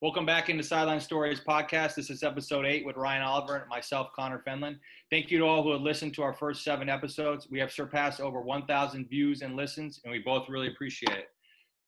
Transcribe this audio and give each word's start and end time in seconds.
Welcome 0.00 0.26
back 0.26 0.48
into 0.48 0.62
Sideline 0.62 1.00
Stories 1.00 1.40
podcast. 1.40 1.96
This 1.96 2.08
is 2.08 2.22
episode 2.22 2.64
eight 2.64 2.86
with 2.86 2.96
Ryan 2.96 3.22
Oliver 3.22 3.56
and 3.56 3.68
myself, 3.68 4.10
Connor 4.14 4.40
Fenlon. 4.46 4.76
Thank 5.10 5.28
you 5.28 5.38
to 5.38 5.44
all 5.44 5.64
who 5.64 5.72
have 5.72 5.80
listened 5.80 6.14
to 6.14 6.22
our 6.22 6.32
first 6.32 6.62
seven 6.62 6.88
episodes. 6.88 7.48
We 7.50 7.58
have 7.58 7.72
surpassed 7.72 8.20
over 8.20 8.40
1,000 8.40 9.08
views 9.08 9.42
and 9.42 9.56
listens, 9.56 10.00
and 10.04 10.12
we 10.12 10.20
both 10.20 10.48
really 10.48 10.68
appreciate 10.68 11.18
it. 11.18 11.24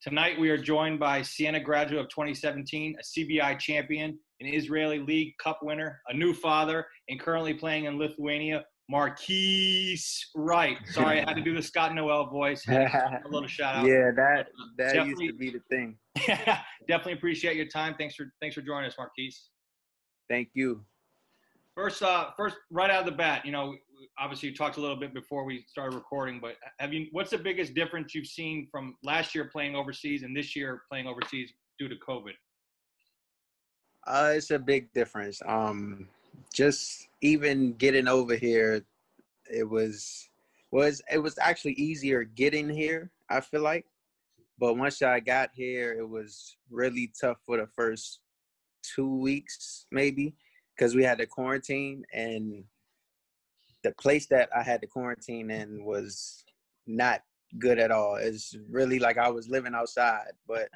Tonight, 0.02 0.40
we 0.40 0.50
are 0.50 0.58
joined 0.58 0.98
by 0.98 1.22
Siena 1.22 1.60
graduate 1.60 2.00
of 2.00 2.08
2017, 2.08 2.96
a 2.98 3.20
CBI 3.20 3.56
champion, 3.60 4.18
an 4.40 4.46
Israeli 4.48 4.98
League 4.98 5.34
Cup 5.40 5.60
winner, 5.62 6.00
a 6.08 6.12
new 6.12 6.34
father, 6.34 6.88
and 7.08 7.20
currently 7.20 7.54
playing 7.54 7.84
in 7.84 7.96
Lithuania, 7.96 8.64
Marquis 8.90 9.98
Wright. 10.34 10.76
Sorry, 10.90 11.20
I 11.20 11.24
had 11.24 11.36
to 11.36 11.42
do 11.42 11.54
the 11.54 11.62
Scott 11.62 11.94
Noel 11.94 12.26
voice. 12.26 12.66
a 12.68 13.20
little 13.30 13.48
shout 13.48 13.76
out. 13.76 13.86
Yeah, 13.86 14.10
that 14.16 14.48
that 14.78 14.94
Definitely. 14.94 15.26
used 15.26 15.34
to 15.34 15.38
be 15.38 15.50
the 15.50 15.60
thing. 15.70 15.96
Definitely 16.88 17.12
appreciate 17.12 17.56
your 17.56 17.66
time. 17.66 17.94
Thanks 17.96 18.16
for 18.16 18.32
thanks 18.40 18.54
for 18.54 18.62
joining 18.62 18.88
us, 18.88 18.96
Marquise. 18.98 19.48
Thank 20.28 20.48
you. 20.54 20.84
First, 21.76 22.02
uh, 22.02 22.30
first, 22.36 22.56
right 22.70 22.90
out 22.90 23.00
of 23.00 23.06
the 23.06 23.12
bat, 23.12 23.46
you 23.46 23.52
know, 23.52 23.74
obviously 24.18 24.48
you 24.48 24.54
talked 24.54 24.76
a 24.76 24.80
little 24.80 24.96
bit 24.96 25.14
before 25.14 25.44
we 25.44 25.64
started 25.68 25.94
recording, 25.94 26.40
but 26.40 26.56
have 26.80 26.92
you? 26.92 27.06
What's 27.12 27.30
the 27.30 27.38
biggest 27.38 27.74
difference 27.74 28.14
you've 28.14 28.26
seen 28.26 28.66
from 28.72 28.96
last 29.04 29.34
year 29.34 29.44
playing 29.44 29.76
overseas 29.76 30.24
and 30.24 30.36
this 30.36 30.56
year 30.56 30.82
playing 30.90 31.06
overseas 31.06 31.52
due 31.78 31.88
to 31.88 31.94
COVID? 32.06 32.32
Uh, 34.06 34.32
it's 34.34 34.50
a 34.50 34.58
big 34.58 34.92
difference. 34.92 35.40
Um, 35.46 36.08
just 36.52 37.08
even 37.20 37.74
getting 37.74 38.08
over 38.08 38.34
here, 38.34 38.84
it 39.52 39.68
was 39.68 40.28
was 40.70 41.02
it 41.12 41.18
was 41.18 41.38
actually 41.38 41.72
easier 41.72 42.24
getting 42.24 42.68
here. 42.68 43.10
I 43.28 43.40
feel 43.40 43.62
like 43.62 43.86
but 44.60 44.76
once 44.76 45.00
I 45.00 45.20
got 45.20 45.50
here, 45.54 45.94
it 45.98 46.06
was 46.06 46.54
really 46.70 47.10
tough 47.18 47.38
for 47.46 47.56
the 47.56 47.66
first 47.66 48.20
two 48.82 49.16
weeks, 49.16 49.86
maybe, 49.90 50.34
because 50.76 50.94
we 50.94 51.02
had 51.02 51.16
to 51.18 51.26
quarantine. 51.26 52.04
And 52.12 52.64
the 53.82 53.92
place 53.92 54.26
that 54.26 54.50
I 54.54 54.62
had 54.62 54.82
to 54.82 54.86
quarantine 54.86 55.50
in 55.50 55.82
was 55.82 56.44
not 56.86 57.22
good 57.58 57.78
at 57.78 57.90
all. 57.90 58.16
It's 58.16 58.54
really 58.68 58.98
like 58.98 59.16
I 59.16 59.30
was 59.30 59.48
living 59.48 59.74
outside, 59.74 60.32
but 60.46 60.68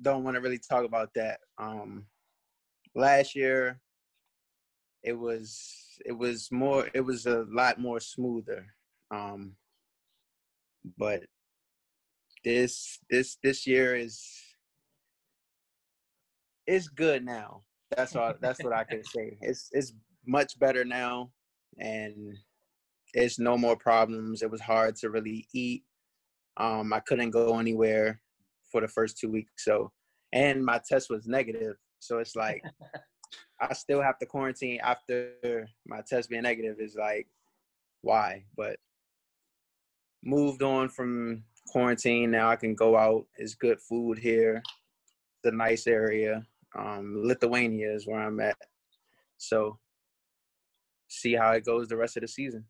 don't 0.00 0.22
want 0.22 0.36
to 0.36 0.40
really 0.40 0.58
talk 0.58 0.84
about 0.84 1.12
that. 1.16 1.40
Um, 1.58 2.06
last 2.94 3.34
year, 3.34 3.80
it 5.02 5.18
was 5.18 5.83
it 6.04 6.12
was 6.12 6.50
more 6.50 6.88
it 6.94 7.00
was 7.00 7.26
a 7.26 7.44
lot 7.50 7.80
more 7.80 8.00
smoother. 8.00 8.66
Um, 9.10 9.52
but 10.98 11.22
this 12.44 12.98
this 13.10 13.38
this 13.42 13.66
year 13.66 13.96
is 13.96 14.22
it's 16.66 16.88
good 16.88 17.24
now. 17.24 17.62
That's 17.96 18.16
all. 18.16 18.34
That's 18.40 18.62
what 18.62 18.72
I 18.72 18.84
can 18.84 19.02
say. 19.14 19.36
It's 19.40 19.68
it's 19.72 19.92
much 20.26 20.58
better 20.58 20.84
now, 20.84 21.30
and 21.78 22.36
it's 23.12 23.38
no 23.38 23.56
more 23.56 23.76
problems. 23.76 24.42
It 24.42 24.50
was 24.50 24.60
hard 24.60 24.96
to 24.96 25.10
really 25.10 25.46
eat. 25.52 25.84
Um, 26.56 26.92
I 26.92 27.00
couldn't 27.00 27.30
go 27.30 27.58
anywhere 27.58 28.20
for 28.70 28.80
the 28.80 28.88
first 28.88 29.18
two 29.18 29.30
weeks. 29.30 29.64
So, 29.64 29.92
and 30.32 30.64
my 30.64 30.80
test 30.88 31.10
was 31.10 31.26
negative. 31.26 31.76
So 31.98 32.18
it's 32.18 32.36
like 32.36 32.62
I 33.60 33.72
still 33.72 34.02
have 34.02 34.18
to 34.18 34.26
quarantine 34.26 34.80
after 34.82 35.68
my 35.86 36.00
test 36.06 36.28
being 36.28 36.42
negative. 36.42 36.76
Is 36.80 36.96
like 36.96 37.26
why? 38.02 38.44
But 38.56 38.76
moved 40.22 40.62
on 40.62 40.88
from 40.88 41.44
quarantine 41.68 42.30
now. 42.30 42.50
I 42.50 42.56
can 42.56 42.74
go 42.74 42.96
out. 42.96 43.26
It's 43.36 43.54
good 43.54 43.80
food 43.80 44.18
here. 44.18 44.62
A 45.44 45.50
nice 45.50 45.86
area. 45.86 46.46
Um, 46.76 47.20
Lithuania 47.22 47.92
is 47.92 48.06
where 48.06 48.20
I'm 48.20 48.40
at. 48.40 48.56
So 49.36 49.78
see 51.08 51.34
how 51.34 51.52
it 51.52 51.64
goes 51.64 51.88
the 51.88 51.96
rest 51.96 52.16
of 52.16 52.22
the 52.22 52.28
season. 52.28 52.64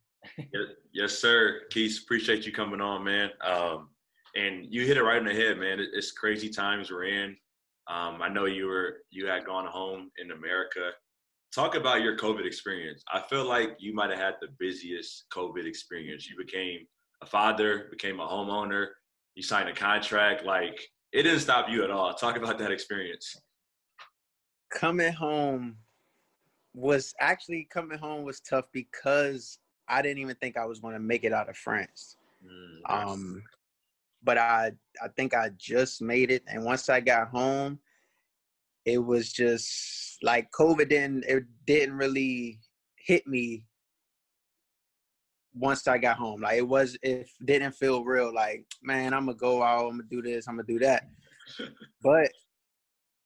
yes, 0.92 1.18
sir. 1.18 1.62
Keith, 1.70 2.00
appreciate 2.02 2.46
you 2.46 2.52
coming 2.52 2.80
on, 2.80 3.04
man. 3.04 3.30
Um, 3.44 3.90
and 4.34 4.66
you 4.68 4.84
hit 4.84 4.96
it 4.96 5.02
right 5.02 5.18
in 5.18 5.24
the 5.24 5.34
head, 5.34 5.58
man. 5.58 5.78
It's 5.92 6.12
crazy 6.12 6.48
times 6.48 6.90
we're 6.90 7.04
in. 7.04 7.36
Um, 7.86 8.22
I 8.22 8.28
know 8.28 8.46
you 8.46 8.66
were 8.66 8.98
you 9.10 9.26
had 9.26 9.44
gone 9.44 9.66
home 9.66 10.10
in 10.18 10.30
America. 10.30 10.90
Talk 11.54 11.76
about 11.76 12.02
your 12.02 12.16
COVID 12.16 12.46
experience. 12.46 13.02
I 13.12 13.20
feel 13.20 13.44
like 13.46 13.76
you 13.78 13.94
might 13.94 14.10
have 14.10 14.18
had 14.18 14.34
the 14.40 14.48
busiest 14.58 15.26
COVID 15.32 15.66
experience. 15.66 16.28
You 16.28 16.36
became 16.36 16.80
a 17.22 17.26
father, 17.26 17.86
became 17.90 18.20
a 18.20 18.26
homeowner, 18.26 18.88
you 19.34 19.42
signed 19.42 19.68
a 19.68 19.74
contract. 19.74 20.44
Like 20.44 20.80
it 21.12 21.22
didn't 21.22 21.40
stop 21.40 21.68
you 21.68 21.84
at 21.84 21.90
all. 21.90 22.12
Talk 22.14 22.36
about 22.36 22.58
that 22.58 22.72
experience. 22.72 23.36
Coming 24.70 25.12
home 25.12 25.76
was 26.74 27.14
actually 27.20 27.68
coming 27.70 27.98
home 27.98 28.24
was 28.24 28.40
tough 28.40 28.66
because 28.72 29.58
I 29.88 30.02
didn't 30.02 30.18
even 30.18 30.34
think 30.36 30.56
I 30.56 30.64
was 30.64 30.80
going 30.80 30.94
to 30.94 31.00
make 31.00 31.24
it 31.24 31.32
out 31.32 31.48
of 31.48 31.56
France. 31.56 32.16
Mm, 32.44 32.80
nice. 32.88 33.08
Um, 33.08 33.42
but 34.24 34.38
I 34.38 34.72
I 35.02 35.08
think 35.16 35.34
I 35.34 35.50
just 35.56 36.02
made 36.02 36.30
it, 36.30 36.42
and 36.48 36.64
once 36.64 36.88
I 36.88 37.00
got 37.00 37.28
home, 37.28 37.78
it 38.84 38.98
was 38.98 39.32
just 39.32 40.18
like 40.22 40.50
COVID 40.50 40.88
didn't 40.88 41.24
it 41.28 41.44
didn't 41.66 41.96
really 41.96 42.60
hit 42.96 43.26
me 43.26 43.66
once 45.54 45.86
I 45.86 45.98
got 45.98 46.16
home. 46.16 46.42
Like 46.42 46.58
it 46.58 46.68
was, 46.68 46.96
it 47.02 47.28
didn't 47.44 47.72
feel 47.72 48.04
real. 48.04 48.34
Like 48.34 48.66
man, 48.82 49.14
I'm 49.14 49.26
gonna 49.26 49.36
go 49.36 49.62
out. 49.62 49.86
I'm 49.86 49.98
gonna 49.98 50.04
do 50.10 50.22
this. 50.22 50.48
I'm 50.48 50.56
gonna 50.56 50.66
do 50.66 50.78
that. 50.80 51.04
but 52.02 52.30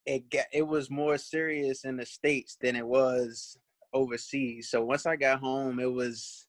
it 0.06 0.30
got, 0.30 0.46
it 0.52 0.66
was 0.66 0.90
more 0.90 1.18
serious 1.18 1.84
in 1.84 1.96
the 1.96 2.06
states 2.06 2.56
than 2.60 2.76
it 2.76 2.86
was 2.86 3.58
overseas. 3.92 4.70
So 4.70 4.84
once 4.84 5.06
I 5.06 5.16
got 5.16 5.40
home, 5.40 5.80
it 5.80 5.92
was 5.92 6.47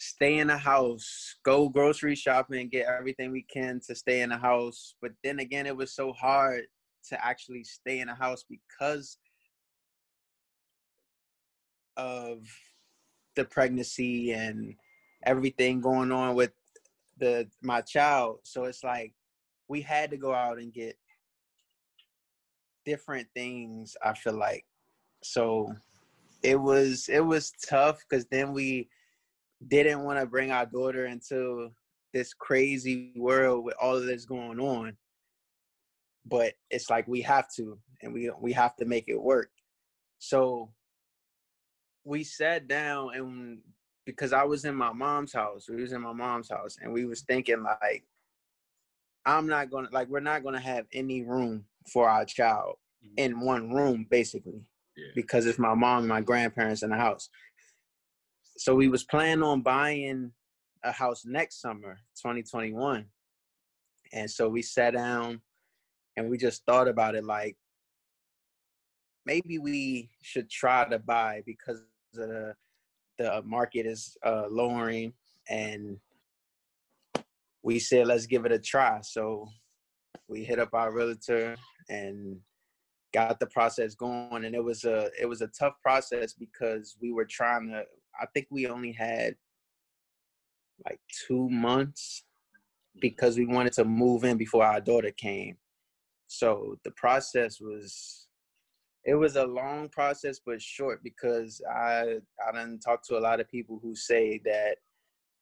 stay 0.00 0.38
in 0.38 0.46
the 0.46 0.56
house, 0.56 1.36
go 1.44 1.68
grocery 1.68 2.14
shopping, 2.14 2.70
get 2.70 2.86
everything 2.86 3.30
we 3.30 3.42
can 3.42 3.78
to 3.86 3.94
stay 3.94 4.22
in 4.22 4.30
the 4.30 4.38
house. 4.38 4.94
But 5.02 5.12
then 5.22 5.40
again, 5.40 5.66
it 5.66 5.76
was 5.76 5.94
so 5.94 6.14
hard 6.14 6.62
to 7.10 7.22
actually 7.24 7.64
stay 7.64 8.00
in 8.00 8.08
the 8.08 8.14
house 8.14 8.42
because 8.48 9.18
of 11.98 12.46
the 13.36 13.44
pregnancy 13.44 14.32
and 14.32 14.74
everything 15.26 15.82
going 15.82 16.12
on 16.12 16.34
with 16.34 16.52
the 17.18 17.46
my 17.62 17.82
child. 17.82 18.38
So 18.42 18.64
it's 18.64 18.82
like 18.82 19.12
we 19.68 19.82
had 19.82 20.10
to 20.12 20.16
go 20.16 20.32
out 20.32 20.58
and 20.58 20.72
get 20.72 20.96
different 22.86 23.28
things, 23.34 23.98
I 24.02 24.14
feel 24.14 24.38
like. 24.38 24.64
So 25.22 25.74
it 26.42 26.58
was 26.58 27.10
it 27.10 27.20
was 27.20 27.52
tough 27.68 28.02
because 28.08 28.24
then 28.30 28.54
we 28.54 28.88
didn't 29.66 30.04
want 30.04 30.18
to 30.18 30.26
bring 30.26 30.50
our 30.50 30.66
daughter 30.66 31.06
into 31.06 31.70
this 32.12 32.34
crazy 32.34 33.12
world 33.16 33.64
with 33.64 33.74
all 33.80 33.96
of 33.96 34.04
this 34.04 34.24
going 34.24 34.58
on 34.58 34.96
but 36.26 36.54
it's 36.70 36.90
like 36.90 37.06
we 37.06 37.20
have 37.20 37.46
to 37.54 37.78
and 38.02 38.12
we 38.12 38.30
we 38.40 38.52
have 38.52 38.74
to 38.76 38.84
make 38.84 39.04
it 39.08 39.20
work 39.20 39.50
so 40.18 40.70
we 42.04 42.24
sat 42.24 42.66
down 42.66 43.10
and 43.14 43.58
because 44.10 44.32
I 44.32 44.44
was 44.44 44.64
in 44.64 44.74
my 44.74 44.92
mom's 44.92 45.32
house, 45.32 45.66
we 45.68 45.80
was 45.80 45.92
in 45.92 46.00
my 46.00 46.12
mom's 46.12 46.50
house, 46.50 46.78
and 46.80 46.92
we 46.92 47.04
was 47.04 47.22
thinking 47.22 47.62
like, 47.62 48.04
I'm 49.24 49.46
not 49.46 49.70
gonna 49.70 49.88
like 49.92 50.08
we're 50.08 50.20
not 50.20 50.42
gonna 50.42 50.60
have 50.60 50.86
any 50.92 51.22
room 51.22 51.64
for 51.92 52.08
our 52.08 52.24
child 52.24 52.76
mm-hmm. 53.04 53.14
in 53.18 53.40
one 53.40 53.70
room 53.70 54.06
basically 54.10 54.64
yeah. 54.96 55.08
because 55.14 55.46
it's 55.46 55.58
my 55.58 55.74
mom 55.74 56.00
and 56.00 56.08
my 56.08 56.20
grandparents 56.20 56.82
in 56.82 56.90
the 56.90 56.96
house. 56.96 57.28
So 58.60 58.74
we 58.74 58.88
was 58.88 59.04
planning 59.04 59.42
on 59.42 59.62
buying 59.62 60.32
a 60.84 60.92
house 60.92 61.24
next 61.24 61.62
summer, 61.62 61.96
2021, 62.18 63.06
and 64.12 64.30
so 64.30 64.50
we 64.50 64.60
sat 64.60 64.92
down 64.92 65.40
and 66.14 66.28
we 66.28 66.36
just 66.36 66.66
thought 66.66 66.86
about 66.86 67.14
it 67.14 67.24
like 67.24 67.56
maybe 69.24 69.56
we 69.56 70.10
should 70.20 70.50
try 70.50 70.86
to 70.90 70.98
buy 70.98 71.42
because 71.46 71.80
the 72.12 72.54
the 73.16 73.40
market 73.46 73.86
is 73.86 74.14
uh, 74.26 74.44
lowering, 74.50 75.14
and 75.48 75.96
we 77.62 77.78
said 77.78 78.08
let's 78.08 78.26
give 78.26 78.44
it 78.44 78.52
a 78.52 78.58
try. 78.58 79.00
So 79.00 79.48
we 80.28 80.44
hit 80.44 80.58
up 80.58 80.74
our 80.74 80.92
realtor 80.92 81.56
and 81.88 82.36
got 83.14 83.40
the 83.40 83.46
process 83.46 83.94
going, 83.94 84.44
and 84.44 84.54
it 84.54 84.62
was 84.62 84.84
a 84.84 85.08
it 85.18 85.24
was 85.26 85.40
a 85.40 85.48
tough 85.48 85.76
process 85.80 86.34
because 86.34 86.98
we 87.00 87.10
were 87.10 87.24
trying 87.24 87.70
to. 87.70 87.84
I 88.20 88.26
think 88.26 88.46
we 88.50 88.66
only 88.66 88.92
had 88.92 89.34
like 90.84 91.00
two 91.26 91.48
months 91.48 92.24
because 93.00 93.38
we 93.38 93.46
wanted 93.46 93.72
to 93.74 93.84
move 93.84 94.24
in 94.24 94.36
before 94.36 94.64
our 94.64 94.80
daughter 94.80 95.10
came. 95.10 95.56
So 96.26 96.76
the 96.84 96.90
process 96.92 97.60
was 97.60 98.26
it 99.04 99.14
was 99.14 99.36
a 99.36 99.46
long 99.46 99.88
process 99.88 100.40
but 100.44 100.60
short 100.60 101.02
because 101.02 101.60
I 101.70 102.18
I 102.46 102.52
didn't 102.52 102.80
talk 102.80 103.02
to 103.06 103.18
a 103.18 103.20
lot 103.20 103.40
of 103.40 103.50
people 103.50 103.80
who 103.82 103.94
say 103.96 104.40
that 104.44 104.76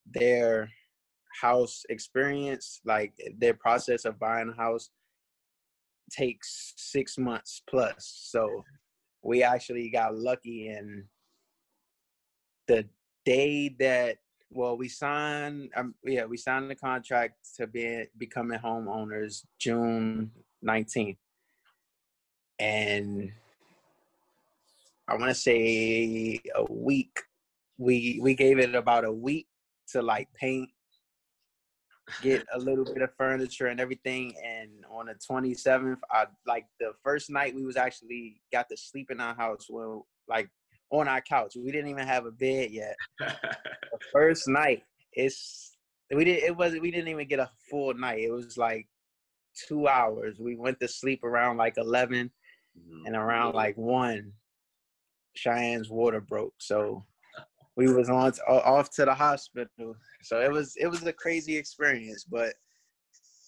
their 0.06 0.70
house 1.40 1.82
experience, 1.88 2.80
like 2.84 3.12
their 3.38 3.54
process 3.54 4.04
of 4.04 4.18
buying 4.18 4.50
a 4.50 4.56
house, 4.56 4.90
takes 6.10 6.74
six 6.76 7.18
months 7.18 7.62
plus. 7.68 8.28
So 8.30 8.64
we 9.22 9.42
actually 9.42 9.90
got 9.90 10.16
lucky 10.16 10.68
and 10.68 11.04
the 12.68 12.84
day 13.24 13.74
that 13.80 14.18
well 14.50 14.76
we 14.76 14.88
signed 14.88 15.70
um, 15.76 15.94
yeah 16.04 16.24
we 16.24 16.36
signed 16.36 16.70
the 16.70 16.74
contract 16.74 17.34
to 17.56 17.66
be 17.66 18.04
becoming 18.16 18.58
homeowners 18.58 19.44
june 19.58 20.30
19th 20.64 21.16
and 22.58 23.30
i 25.08 25.14
want 25.14 25.28
to 25.28 25.34
say 25.34 26.40
a 26.54 26.72
week 26.72 27.20
we 27.78 28.18
we 28.22 28.34
gave 28.34 28.58
it 28.58 28.74
about 28.74 29.04
a 29.04 29.12
week 29.12 29.46
to 29.88 30.00
like 30.00 30.28
paint 30.34 30.68
get 32.22 32.44
a 32.54 32.58
little 32.58 32.84
bit 32.84 33.02
of 33.02 33.10
furniture 33.18 33.66
and 33.66 33.80
everything 33.80 34.34
and 34.44 34.70
on 34.90 35.06
the 35.06 35.14
27th 35.14 35.98
i 36.10 36.24
like 36.46 36.64
the 36.80 36.92
first 37.04 37.28
night 37.28 37.54
we 37.54 37.64
was 37.64 37.76
actually 37.76 38.40
got 38.52 38.66
to 38.68 38.76
sleep 38.76 39.10
in 39.10 39.20
our 39.20 39.34
house 39.34 39.66
well 39.68 40.06
like 40.26 40.48
on 40.90 41.08
our 41.08 41.20
couch. 41.20 41.54
We 41.56 41.70
didn't 41.70 41.90
even 41.90 42.06
have 42.06 42.26
a 42.26 42.30
bed 42.30 42.70
yet. 42.70 42.96
The 43.90 43.98
first 44.12 44.46
night 44.48 44.82
it's 45.12 45.76
we 46.14 46.24
did 46.24 46.42
it 46.42 46.54
wasn't 46.54 46.82
we 46.82 46.90
didn't 46.90 47.08
even 47.08 47.26
get 47.26 47.38
a 47.40 47.50
full 47.70 47.94
night. 47.94 48.20
It 48.20 48.30
was 48.30 48.58
like 48.58 48.86
two 49.66 49.88
hours. 49.88 50.38
We 50.38 50.56
went 50.56 50.78
to 50.80 50.88
sleep 50.88 51.24
around 51.24 51.56
like 51.56 51.78
11 51.78 52.30
Mhm. 52.78 53.06
and 53.06 53.16
around 53.16 53.54
like 53.54 53.76
one. 53.76 54.32
Cheyenne's 55.34 55.88
water 55.88 56.20
broke 56.20 56.54
so 56.58 57.04
we 57.76 57.90
was 57.92 58.10
on 58.10 58.32
to, 58.32 58.42
off 58.44 58.90
to 58.96 59.04
the 59.04 59.14
hospital. 59.14 59.96
So 60.22 60.40
it 60.40 60.52
was 60.52 60.74
it 60.76 60.86
was 60.86 61.02
a 61.04 61.12
crazy 61.12 61.56
experience 61.56 62.24
but 62.24 62.54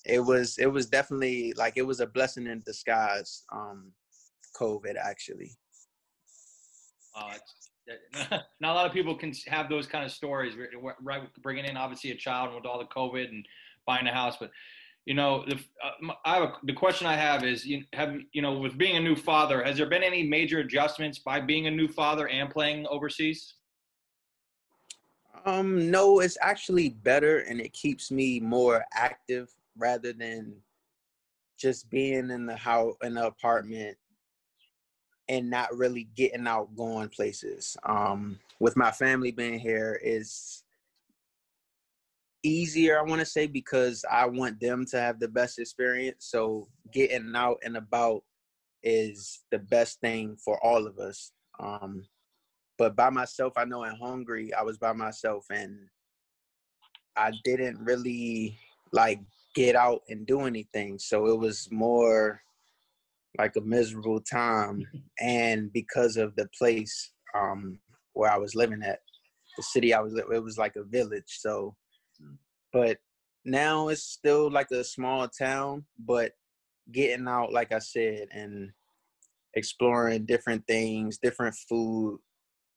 it 0.06 0.20
was 0.20 0.56
it 0.58 0.66
was 0.66 0.86
definitely 0.86 1.52
like 1.56 1.74
it 1.76 1.82
was 1.86 2.00
a 2.00 2.06
blessing 2.06 2.46
in 2.46 2.62
disguise 2.64 3.44
um 3.52 3.92
covid 4.58 4.96
actually 4.96 5.52
Uh, 7.14 7.34
not 8.60 8.72
a 8.72 8.74
lot 8.74 8.86
of 8.86 8.92
people 8.92 9.16
can 9.16 9.32
have 9.46 9.68
those 9.68 9.86
kind 9.86 10.04
of 10.04 10.12
stories, 10.12 10.54
right? 11.02 11.22
Bringing 11.42 11.64
in 11.64 11.76
obviously 11.76 12.10
a 12.10 12.16
child 12.16 12.54
with 12.54 12.66
all 12.66 12.78
the 12.78 12.84
COVID 12.86 13.28
and 13.28 13.46
buying 13.86 14.06
a 14.06 14.12
house, 14.12 14.36
but 14.38 14.50
you 15.06 15.14
know, 15.14 15.44
the 15.46 15.58
uh, 15.82 16.12
a, 16.26 16.52
the 16.64 16.72
question 16.72 17.06
I 17.06 17.16
have 17.16 17.42
is, 17.42 17.66
you 17.66 17.82
have 17.94 18.14
you 18.32 18.42
know, 18.42 18.58
with 18.58 18.76
being 18.76 18.96
a 18.96 19.00
new 19.00 19.16
father, 19.16 19.64
has 19.64 19.76
there 19.76 19.88
been 19.88 20.02
any 20.02 20.22
major 20.22 20.60
adjustments 20.60 21.18
by 21.18 21.40
being 21.40 21.66
a 21.66 21.70
new 21.70 21.88
father 21.88 22.28
and 22.28 22.50
playing 22.50 22.86
overseas? 22.86 23.54
Um, 25.46 25.90
no, 25.90 26.20
it's 26.20 26.36
actually 26.42 26.90
better 26.90 27.38
and 27.38 27.60
it 27.60 27.72
keeps 27.72 28.10
me 28.10 28.40
more 28.40 28.84
active 28.92 29.48
rather 29.76 30.12
than 30.12 30.54
just 31.58 31.88
being 31.90 32.30
in 32.30 32.46
the 32.46 32.56
house 32.56 32.94
in 33.02 33.14
the 33.14 33.26
apartment 33.26 33.96
and 35.30 35.48
not 35.48 35.72
really 35.76 36.08
getting 36.16 36.48
out 36.48 36.74
going 36.76 37.08
places. 37.08 37.76
Um, 37.84 38.40
with 38.58 38.76
my 38.76 38.90
family 38.90 39.30
being 39.30 39.60
here 39.60 39.98
is 40.02 40.64
easier, 42.42 42.98
I 42.98 43.02
want 43.02 43.20
to 43.20 43.26
say, 43.26 43.46
because 43.46 44.04
I 44.10 44.26
want 44.26 44.58
them 44.58 44.84
to 44.86 45.00
have 45.00 45.20
the 45.20 45.28
best 45.28 45.60
experience. 45.60 46.26
So 46.26 46.66
getting 46.92 47.32
out 47.36 47.58
and 47.62 47.76
about 47.76 48.24
is 48.82 49.44
the 49.52 49.60
best 49.60 50.00
thing 50.00 50.36
for 50.44 50.58
all 50.66 50.84
of 50.84 50.98
us. 50.98 51.30
Um, 51.60 52.08
but 52.76 52.96
by 52.96 53.10
myself, 53.10 53.52
I 53.56 53.64
know 53.64 53.84
in 53.84 53.94
Hungary, 53.94 54.52
I 54.52 54.62
was 54.62 54.78
by 54.78 54.92
myself 54.92 55.46
and 55.48 55.78
I 57.16 57.30
didn't 57.44 57.78
really 57.78 58.58
like 58.90 59.20
get 59.54 59.76
out 59.76 60.02
and 60.08 60.26
do 60.26 60.40
anything. 60.40 60.98
So 60.98 61.26
it 61.26 61.38
was 61.38 61.68
more 61.70 62.42
like 63.38 63.56
a 63.56 63.60
miserable 63.60 64.20
time. 64.20 64.84
And 65.20 65.70
because 65.74 66.16
of 66.16 66.34
the 66.36 66.48
place 66.58 67.12
um, 67.38 67.78
where 68.14 68.30
I 68.32 68.38
was 68.38 68.54
living 68.54 68.82
at, 68.82 69.00
the 69.56 69.62
city 69.62 69.92
I 69.92 70.00
was, 70.00 70.14
it 70.14 70.42
was 70.42 70.56
like 70.56 70.76
a 70.76 70.84
village. 70.84 71.24
So, 71.26 71.76
but 72.72 72.96
now 73.44 73.88
it's 73.88 74.02
still 74.02 74.50
like 74.50 74.70
a 74.70 74.82
small 74.82 75.28
town, 75.28 75.84
but 75.98 76.32
getting 76.90 77.28
out, 77.28 77.52
like 77.52 77.72
I 77.72 77.80
said, 77.80 78.28
and 78.32 78.70
exploring 79.54 80.26
different 80.26 80.66
things, 80.66 81.18
different 81.18 81.54
food, 81.68 82.20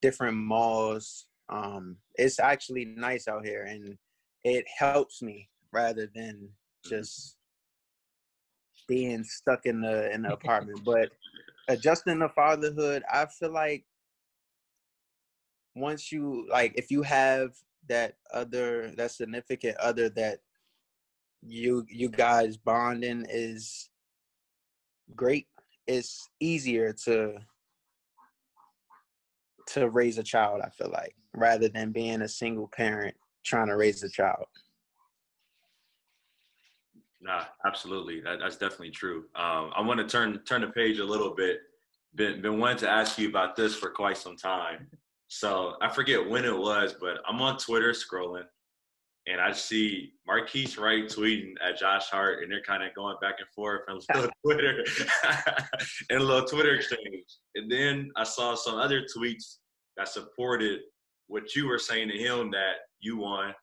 different 0.02 0.38
malls. 0.38 1.28
Um, 1.50 1.98
it's 2.16 2.40
actually 2.40 2.86
nice 2.86 3.28
out 3.28 3.46
here, 3.46 3.64
and 3.64 3.98
it 4.44 4.66
helps 4.78 5.22
me 5.22 5.50
rather 5.72 6.10
than 6.14 6.50
just 6.86 7.38
being 8.88 9.24
stuck 9.24 9.66
in 9.66 9.82
the 9.82 10.12
in 10.14 10.24
the 10.24 10.34
apartment. 10.34 10.82
But 10.86 11.10
adjusting 11.68 12.20
to 12.20 12.30
fatherhood, 12.30 13.04
I 13.12 13.26
feel 13.26 13.52
like 13.52 13.86
once 15.76 16.12
you 16.12 16.48
like, 16.50 16.74
if 16.76 16.92
you 16.92 17.02
have 17.04 17.52
that 17.90 18.16
other 18.34 18.92
that 18.96 19.12
significant 19.12 19.78
other 19.78 20.10
that 20.10 20.40
you 21.46 21.86
you 21.90 22.10
guys 22.10 22.58
bonding 22.58 23.26
is 23.30 23.90
great 25.16 25.48
it's 25.88 26.30
easier 26.40 26.94
to 26.94 27.36
to 29.68 29.90
raise 29.90 30.18
a 30.18 30.24
child 30.24 30.62
i 30.64 30.70
feel 30.70 30.90
like 30.92 31.16
rather 31.36 31.68
than 31.68 31.92
being 31.92 32.22
a 32.22 32.28
single 32.28 32.70
parent 32.70 33.16
trying 33.44 33.68
to 33.68 33.76
raise 33.76 34.02
a 34.04 34.10
child 34.10 34.46
Nah, 37.24 37.46
absolutely. 37.66 38.20
That, 38.20 38.40
that's 38.40 38.58
definitely 38.58 38.92
true. 38.92 39.26
Um, 39.36 39.72
I 39.76 39.82
want 39.82 40.00
to 40.00 40.06
turn 40.06 40.40
turn 40.46 40.62
the 40.62 40.68
page 40.68 41.00
a 41.00 41.06
little 41.06 41.34
bit. 41.34 41.60
Been 42.16 42.42
been 42.42 42.60
wanting 42.60 42.80
to 42.80 42.90
ask 42.90 43.18
you 43.18 43.30
about 43.30 43.56
this 43.56 43.76
for 43.76 43.90
quite 43.90 44.18
some 44.18 44.36
time. 44.36 44.88
So 45.30 45.76
I 45.82 45.90
forget 45.90 46.30
when 46.30 46.44
it 46.44 46.56
was, 46.56 46.96
but 47.00 47.18
I'm 47.28 47.42
on 47.42 47.58
Twitter 47.58 47.92
scrolling, 47.92 48.44
and 49.26 49.40
I 49.40 49.54
see 49.54 50.12
Marquis 50.28 50.76
Wright 50.78 51.06
tweeting 51.06 51.54
at 51.66 51.80
Josh 51.80 52.08
Hart, 52.10 52.44
and 52.44 52.52
they're 52.52 52.62
kind 52.62 52.84
of 52.84 52.94
going 52.94 53.16
back 53.22 53.36
and 53.40 53.48
forth 53.56 53.82
on 53.90 54.00
Twitter 54.46 54.84
and 56.10 56.20
a 56.20 56.24
little 56.24 56.46
Twitter 56.46 56.76
exchange. 56.76 57.26
And 57.56 57.72
then 57.72 58.12
I 58.18 58.26
saw 58.26 58.54
some 58.54 58.76
other 58.76 59.02
tweets 59.02 59.60
that 59.96 60.10
supported 60.10 60.82
what 61.28 61.56
you 61.56 61.68
were 61.68 61.80
saying 61.80 62.10
to 62.10 62.18
him 62.18 62.52
that 62.52 62.74
you 63.00 63.18
won, 63.18 63.54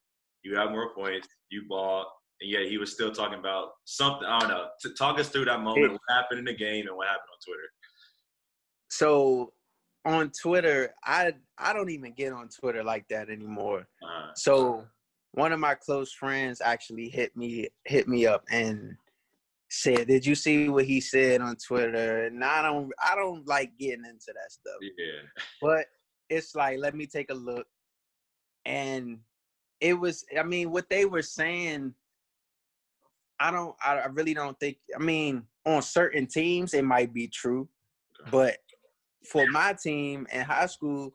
you 0.42 0.56
have 0.56 0.70
more 0.70 0.94
points, 0.94 1.28
you 1.50 1.64
bought, 1.68 2.06
and 2.40 2.50
yet 2.50 2.68
he 2.68 2.78
was 2.78 2.92
still 2.92 3.12
talking 3.12 3.38
about 3.38 3.70
something. 3.84 4.26
I 4.26 4.38
don't 4.40 4.48
know. 4.48 4.66
To 4.82 4.90
talk 4.94 5.18
us 5.18 5.28
through 5.28 5.44
that 5.46 5.60
moment, 5.60 5.92
what 5.92 6.00
happened 6.08 6.38
in 6.40 6.44
the 6.46 6.54
game, 6.54 6.86
and 6.86 6.96
what 6.96 7.06
happened 7.08 7.28
on 7.32 7.38
Twitter. 7.46 7.68
so 8.90 9.52
on 10.06 10.30
twitter 10.30 10.94
i 11.04 11.30
i 11.58 11.74
don't 11.74 11.90
even 11.90 12.12
get 12.14 12.32
on 12.32 12.48
twitter 12.48 12.82
like 12.82 13.04
that 13.08 13.28
anymore 13.28 13.86
Uh, 14.02 14.30
so 14.34 14.84
one 15.32 15.52
of 15.52 15.60
my 15.60 15.74
close 15.74 16.10
friends 16.12 16.62
actually 16.62 17.08
hit 17.10 17.36
me 17.36 17.68
hit 17.84 18.08
me 18.08 18.26
up 18.26 18.42
and 18.50 18.96
said 19.68 20.06
did 20.08 20.24
you 20.24 20.34
see 20.34 20.68
what 20.70 20.86
he 20.86 21.00
said 21.02 21.42
on 21.42 21.54
twitter 21.56 22.24
and 22.24 22.42
i 22.42 22.62
don't 22.62 22.90
i 23.04 23.14
don't 23.14 23.46
like 23.46 23.70
getting 23.78 24.04
into 24.06 24.28
that 24.34 24.50
stuff 24.50 24.80
yeah. 24.80 25.20
but 25.60 25.84
it's 26.30 26.54
like 26.54 26.78
let 26.78 26.94
me 26.94 27.06
take 27.06 27.30
a 27.30 27.34
look 27.34 27.66
and 28.64 29.18
it 29.80 29.92
was 29.94 30.24
i 30.38 30.42
mean 30.42 30.70
what 30.70 30.88
they 30.88 31.04
were 31.04 31.22
saying 31.22 31.94
i 33.40 33.50
don't 33.50 33.74
i, 33.84 34.04
really 34.12 34.34
don't 34.34 34.58
think 34.60 34.76
i 34.94 34.98
mean 34.98 35.42
on 35.66 35.82
certain 35.82 36.26
teams 36.26 36.74
it 36.74 36.84
might 36.84 37.12
be 37.12 37.26
true 37.26 37.68
but 38.30 38.58
for 39.24 39.46
my 39.50 39.72
team 39.72 40.26
in 40.32 40.42
high 40.42 40.66
school 40.66 41.12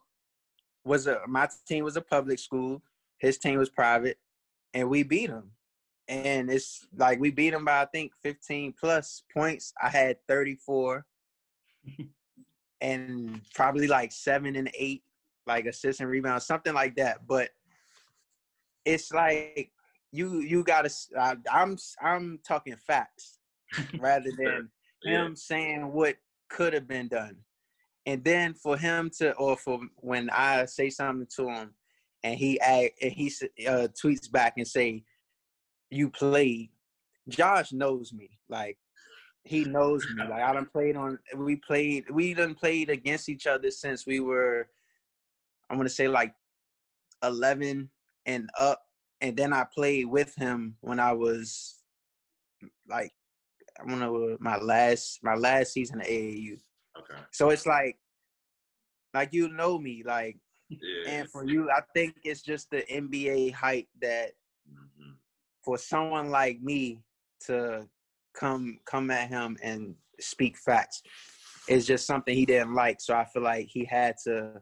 was 0.84 1.08
a 1.08 1.20
my 1.27 1.48
team 1.67 1.84
was 1.84 1.96
a 1.96 2.01
public 2.01 2.39
school 2.39 2.82
his 3.20 3.38
team 3.38 3.58
was 3.58 3.70
private 3.70 4.17
and 4.75 4.89
we 4.89 5.03
beat 5.03 5.29
him. 5.29 5.51
And 6.08 6.51
it's 6.51 6.86
like 6.96 7.20
we 7.20 7.32
beat 7.32 7.53
him 7.53 7.65
by 7.65 7.82
i 7.82 7.86
think 7.86 8.12
15 8.22 8.75
plus 8.79 9.24
points. 9.34 9.74
I 9.82 9.89
had 9.89 10.17
34 10.27 11.03
and 12.82 13.41
probably 13.55 13.88
like 13.88 14.12
seven 14.12 14.55
and 14.55 14.70
eight 14.77 15.01
like 15.48 15.65
assist 15.65 16.01
and 16.01 16.10
rebounds, 16.10 16.46
something 16.46 16.74
like 16.74 16.96
that. 16.98 17.25
But 17.25 17.50
it's 18.84 19.12
like 19.12 19.72
you 20.15 20.39
you 20.39 20.63
gotta 20.63 20.89
I, 21.19 21.36
i'm 21.51 21.77
i'm 22.01 22.39
talking 22.48 22.75
facts 22.75 23.39
rather 24.00 24.31
than 24.38 24.69
Yeah. 25.03 25.25
him 25.25 25.36
saying 25.36 25.91
what 25.91 26.15
could 26.50 26.74
have 26.74 26.88
been 26.88 27.07
done. 27.07 27.38
And 28.05 28.24
then 28.24 28.53
for 28.53 28.77
him 28.77 29.10
to 29.17 29.34
or 29.34 29.57
for 29.57 29.79
when 29.98 30.29
i 30.29 30.65
say 30.65 30.89
something 30.89 31.27
to 31.36 31.50
him 31.50 31.74
and 32.24 32.38
he 32.38 32.60
act, 32.60 32.93
and 33.01 33.12
he 33.12 33.27
uh, 33.67 33.88
tweets 34.01 34.31
back 34.31 34.53
and 34.57 34.67
say 34.67 35.03
you 35.89 36.10
played. 36.10 36.69
Josh 37.29 37.72
knows 37.72 38.13
me. 38.13 38.29
Like 38.50 38.77
he 39.43 39.63
knows 39.65 40.07
me. 40.10 40.24
Like 40.27 40.41
i 40.41 40.53
done 40.53 40.67
played 40.72 40.95
on 40.95 41.19
we 41.36 41.57
played 41.57 42.10
we 42.10 42.34
done 42.34 42.55
played 42.55 42.89
against 42.89 43.29
each 43.29 43.48
other 43.48 43.69
since 43.72 44.07
we 44.07 44.19
were 44.19 44.67
i'm 45.69 45.77
gonna 45.77 45.89
say 45.89 46.07
like 46.07 46.34
11 47.24 47.89
and 48.25 48.50
up 48.60 48.85
and 49.27 49.38
then 49.38 49.51
i 49.53 49.63
played 49.74 50.05
with 50.05 50.34
him 50.36 50.75
when 50.82 51.00
i 51.00 51.12
was 51.12 51.82
like 52.88 53.12
I 53.79 53.84
want 53.84 54.01
to 54.01 54.38
my 54.39 54.58
last 54.58 55.20
my 55.22 55.36
last 55.36 55.74
season 55.74 56.01
at 56.01 56.08
AAU. 56.08 56.58
Okay. 56.98 57.22
So 57.32 57.50
it's 57.50 57.65
like, 57.65 57.98
like 59.13 59.34
you 59.34 59.50
know 59.50 59.77
me, 59.77 60.03
like, 60.05 60.38
Yeah. 60.70 60.79
and 61.08 61.29
for 61.29 61.46
you, 61.46 61.70
I 61.70 61.82
think 61.94 62.15
it's 62.24 62.41
just 62.41 62.70
the 62.70 62.84
NBA 62.89 63.51
hype 63.51 63.88
that 64.01 64.32
Mhm. 64.70 65.17
for 65.63 65.77
someone 65.77 66.29
like 66.29 66.62
me 66.62 67.03
to 67.41 67.89
come 68.34 68.79
come 68.86 69.12
at 69.12 69.29
him 69.29 69.58
and 69.62 69.96
speak 70.20 70.58
facts 70.58 71.01
is 71.67 71.86
just 71.86 72.05
something 72.05 72.36
he 72.36 72.46
didn't 72.46 72.74
like. 72.74 73.01
So 73.01 73.15
I 73.15 73.25
feel 73.25 73.44
like 73.44 73.67
he 73.67 73.86
had 73.86 74.15
to 74.24 74.62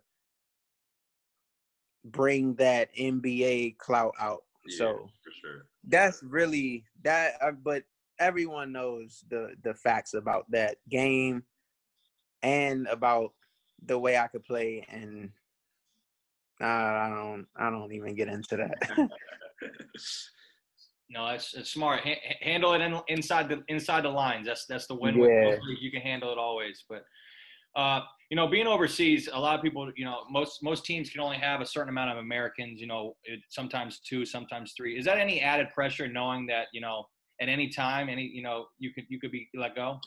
bring 2.04 2.56
that 2.56 2.90
NBA 2.96 3.78
clout 3.78 4.14
out. 4.20 4.44
Yeah, 4.66 4.78
So 4.78 5.10
for 5.24 5.32
sure. 5.42 5.66
that's 5.88 6.24
really 6.24 6.86
that. 7.04 7.34
Uh, 7.42 7.52
but 7.52 7.84
everyone 8.20 8.72
knows 8.72 9.24
the 9.30 9.56
the 9.64 9.74
facts 9.74 10.14
about 10.14 10.50
that 10.52 10.78
game 10.90 11.44
and 12.42 12.88
about 12.88 13.34
the 13.86 13.98
way 14.00 14.18
I 14.18 14.28
could 14.28 14.44
play, 14.44 14.86
and 14.90 15.32
uh, 16.62 16.66
I 16.66 17.10
don't 17.10 17.48
I 17.56 17.70
don't 17.70 17.92
even 17.94 18.16
get 18.16 18.28
into 18.28 18.58
that. 18.58 19.10
No, 21.10 21.28
it's, 21.28 21.54
it's 21.54 21.70
smart. 21.70 22.00
Ha- 22.02 22.10
ha- 22.10 22.38
handle 22.42 22.74
it 22.74 22.82
in, 22.82 23.00
inside 23.08 23.48
the 23.48 23.64
inside 23.68 24.04
the 24.04 24.10
lines. 24.10 24.48
That's 24.48 24.66
that's 24.66 24.88
the 24.88 24.96
win. 24.96 25.16
Yeah. 25.18 25.58
You 25.80 25.92
can 25.92 26.02
handle 26.02 26.32
it 26.32 26.40
always. 26.40 26.84
But 26.90 27.06
uh, 27.76 28.02
you 28.34 28.36
know, 28.36 28.48
being 28.48 28.66
overseas, 28.66 29.30
a 29.32 29.40
lot 29.40 29.54
of 29.54 29.62
people, 29.62 29.92
you 29.96 30.06
know, 30.06 30.22
most 30.28 30.64
most 30.64 30.84
teams 30.86 31.12
can 31.12 31.22
only 31.22 31.38
have 31.38 31.62
a 31.62 31.66
certain 31.68 31.90
amount 31.90 32.10
of 32.10 32.18
Americans. 32.18 32.82
You 32.82 32.88
know, 32.88 33.16
it, 33.26 33.42
sometimes 33.50 34.00
two, 34.00 34.26
sometimes 34.26 34.74
three. 34.76 34.98
Is 34.98 35.06
that 35.06 35.20
any 35.20 35.40
added 35.40 35.68
pressure 35.72 36.08
knowing 36.08 36.48
that 36.48 36.66
you 36.74 36.82
know 36.82 37.06
at 37.40 37.48
any 37.48 37.70
time, 37.70 38.10
any 38.10 38.24
you 38.24 38.42
know, 38.42 38.66
you 38.80 38.92
could 38.92 39.04
you 39.08 39.20
could 39.20 39.32
be 39.32 39.48
let 39.54 39.76
go? 39.76 40.00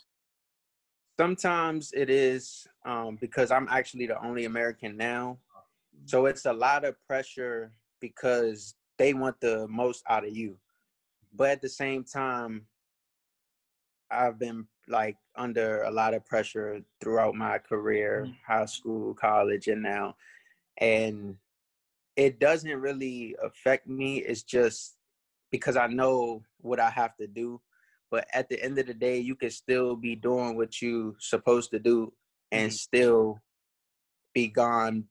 Sometimes 1.17 1.93
it 1.93 2.09
is 2.09 2.67
um, 2.85 3.17
because 3.21 3.49
I'm 3.49 3.69
actually 3.71 4.07
the 4.07 4.21
only 4.21 4.43
American 4.43 4.97
now, 4.97 5.37
so 6.03 6.25
it's 6.25 6.43
a 6.43 6.51
lot 6.51 6.83
of 6.83 6.95
pressure 7.07 7.71
because 8.01 8.75
they 8.97 9.13
want 9.13 9.39
the 9.39 9.69
most 9.69 10.03
out 10.09 10.27
of 10.27 10.35
you. 10.35 10.57
But 11.33 11.51
at 11.51 11.61
the 11.61 11.69
same 11.69 12.03
time, 12.03 12.65
I've 14.11 14.37
been 14.37 14.67
like 14.87 15.17
under 15.35 15.83
a 15.83 15.91
lot 15.91 16.13
of 16.13 16.25
pressure 16.25 16.81
throughout 17.01 17.35
my 17.35 17.57
career, 17.59 18.25
Mhm. 18.25 18.37
high 18.45 18.65
school, 18.65 19.13
college, 19.13 19.67
and 19.67 19.81
now. 19.81 20.15
And 20.77 21.37
it 22.15 22.39
doesn't 22.39 22.79
really 22.81 23.35
affect 23.41 23.87
me. 23.87 24.19
It's 24.19 24.43
just 24.43 24.97
because 25.51 25.75
I 25.77 25.87
know 25.87 26.43
what 26.57 26.79
I 26.79 26.89
have 26.89 27.15
to 27.17 27.27
do. 27.27 27.61
But 28.09 28.27
at 28.33 28.47
the 28.49 28.61
end 28.63 28.79
of 28.79 28.87
the 28.87 28.93
day, 28.93 29.19
you 29.19 29.35
can 29.35 29.49
still 29.51 29.95
be 29.95 30.15
doing 30.15 30.55
what 30.55 30.81
you 30.81 31.15
supposed 31.19 31.71
to 31.71 31.79
do 31.79 32.13
and 32.51 32.71
Mhm. 32.71 32.75
still 32.75 33.41
be 34.33 34.47
gone 34.47 35.09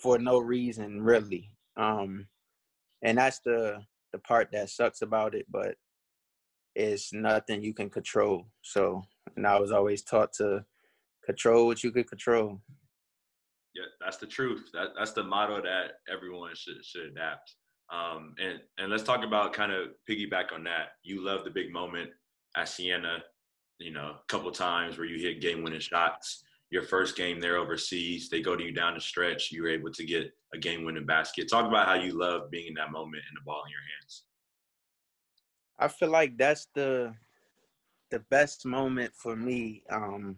for 0.00 0.18
no 0.18 0.38
reason, 0.38 1.02
really. 1.02 1.50
Um, 1.76 2.28
and 3.02 3.18
that's 3.18 3.38
the 3.40 3.86
the 4.12 4.18
part 4.18 4.50
that 4.52 4.70
sucks 4.70 5.02
about 5.02 5.34
it. 5.34 5.46
But 5.50 5.76
it's 6.76 7.12
nothing 7.12 7.62
you 7.62 7.72
can 7.72 7.88
control. 7.88 8.46
So, 8.62 9.02
and 9.36 9.46
I 9.46 9.58
was 9.58 9.72
always 9.72 10.02
taught 10.02 10.34
to 10.34 10.64
control 11.24 11.66
what 11.66 11.82
you 11.82 11.90
could 11.90 12.08
control. 12.08 12.60
Yeah, 13.74 13.86
that's 14.00 14.18
the 14.18 14.26
truth. 14.26 14.70
That 14.74 14.88
that's 14.96 15.12
the 15.12 15.24
motto 15.24 15.62
that 15.62 15.92
everyone 16.12 16.54
should 16.54 16.84
should 16.84 17.06
adapt. 17.06 17.54
Um, 17.92 18.34
and 18.38 18.60
and 18.78 18.90
let's 18.90 19.02
talk 19.02 19.24
about 19.24 19.54
kind 19.54 19.72
of 19.72 19.88
piggyback 20.08 20.52
on 20.54 20.64
that. 20.64 20.90
You 21.02 21.24
love 21.24 21.44
the 21.44 21.50
big 21.50 21.72
moment 21.72 22.10
at 22.56 22.68
Siena, 22.68 23.22
you 23.78 23.92
know, 23.92 24.16
a 24.20 24.26
couple 24.28 24.50
times 24.50 24.98
where 24.98 25.06
you 25.06 25.18
hit 25.18 25.40
game 25.40 25.62
winning 25.62 25.80
shots. 25.80 26.44
Your 26.70 26.82
first 26.82 27.16
game 27.16 27.40
there 27.40 27.58
overseas, 27.58 28.28
they 28.28 28.40
go 28.40 28.56
to 28.56 28.64
you 28.64 28.72
down 28.72 28.94
the 28.94 29.00
stretch. 29.00 29.52
You 29.52 29.62
were 29.62 29.68
able 29.68 29.92
to 29.92 30.04
get 30.04 30.32
a 30.52 30.58
game 30.58 30.84
winning 30.84 31.06
basket. 31.06 31.48
Talk 31.48 31.66
about 31.66 31.86
how 31.86 31.94
you 31.94 32.18
love 32.18 32.50
being 32.50 32.66
in 32.66 32.74
that 32.74 32.90
moment 32.90 33.22
and 33.28 33.36
the 33.36 33.44
ball 33.44 33.62
in 33.64 33.70
your 33.70 33.80
hands. 34.00 34.24
I 35.78 35.88
feel 35.88 36.10
like 36.10 36.36
that's 36.38 36.68
the 36.74 37.14
the 38.10 38.20
best 38.30 38.64
moment 38.64 39.12
for 39.14 39.34
me 39.34 39.82
um 39.90 40.36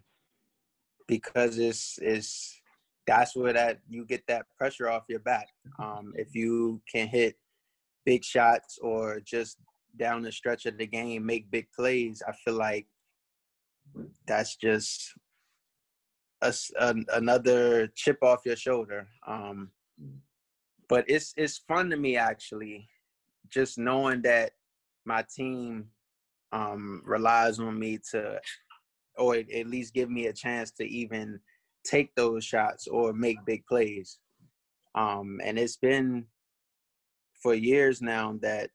because 1.07 1.59
it's 1.59 1.99
it's 2.00 2.61
that's 3.07 3.37
where 3.37 3.52
that 3.52 3.80
you 3.88 4.04
get 4.04 4.26
that 4.26 4.47
pressure 4.57 4.88
off 4.88 5.04
your 5.09 5.21
back. 5.21 5.49
Um 5.78 6.12
if 6.16 6.35
you 6.35 6.80
can 6.90 7.09
hit 7.09 7.38
big 8.04 8.25
shots 8.25 8.78
or 8.80 9.21
just 9.21 9.59
down 9.97 10.23
the 10.23 10.33
stretch 10.33 10.66
of 10.66 10.78
the 10.78 10.87
game 10.87 11.26
make 11.26 11.50
big 11.50 11.66
plays 11.73 12.23
i 12.26 12.33
feel 12.33 12.54
like 12.54 12.87
that's 14.26 14.54
just 14.57 15.14
a, 16.42 16.54
another 17.14 17.88
chip 17.88 18.18
off 18.23 18.45
your 18.45 18.57
shoulder. 18.57 19.09
Um 19.26 19.71
but 20.88 21.04
it's 21.09 21.35
it's 21.37 21.59
fun 21.59 21.90
to 21.90 21.97
me 21.97 22.16
actually 22.16 22.88
just 23.50 23.78
knowing 23.78 24.23
that 24.23 24.52
my 25.09 25.25
team 25.35 25.87
um, 26.53 27.03
relies 27.05 27.59
on 27.59 27.79
me 27.79 27.99
to, 28.12 28.38
or 29.17 29.37
at 29.37 29.67
least 29.67 29.95
give 29.95 30.11
me 30.11 30.27
a 30.27 30.33
chance 30.33 30.71
to 30.73 30.85
even 30.85 31.41
take 31.85 32.15
those 32.15 32.45
shots 32.45 32.87
or 32.87 33.12
make 33.12 33.38
big 33.47 33.67
plays. 33.67 34.19
Um, 34.95 35.41
and 35.43 35.59
it's 35.59 35.77
been 35.77 36.27
for 37.43 37.55
years 37.55 38.03
now 38.03 38.38
that 38.43 38.71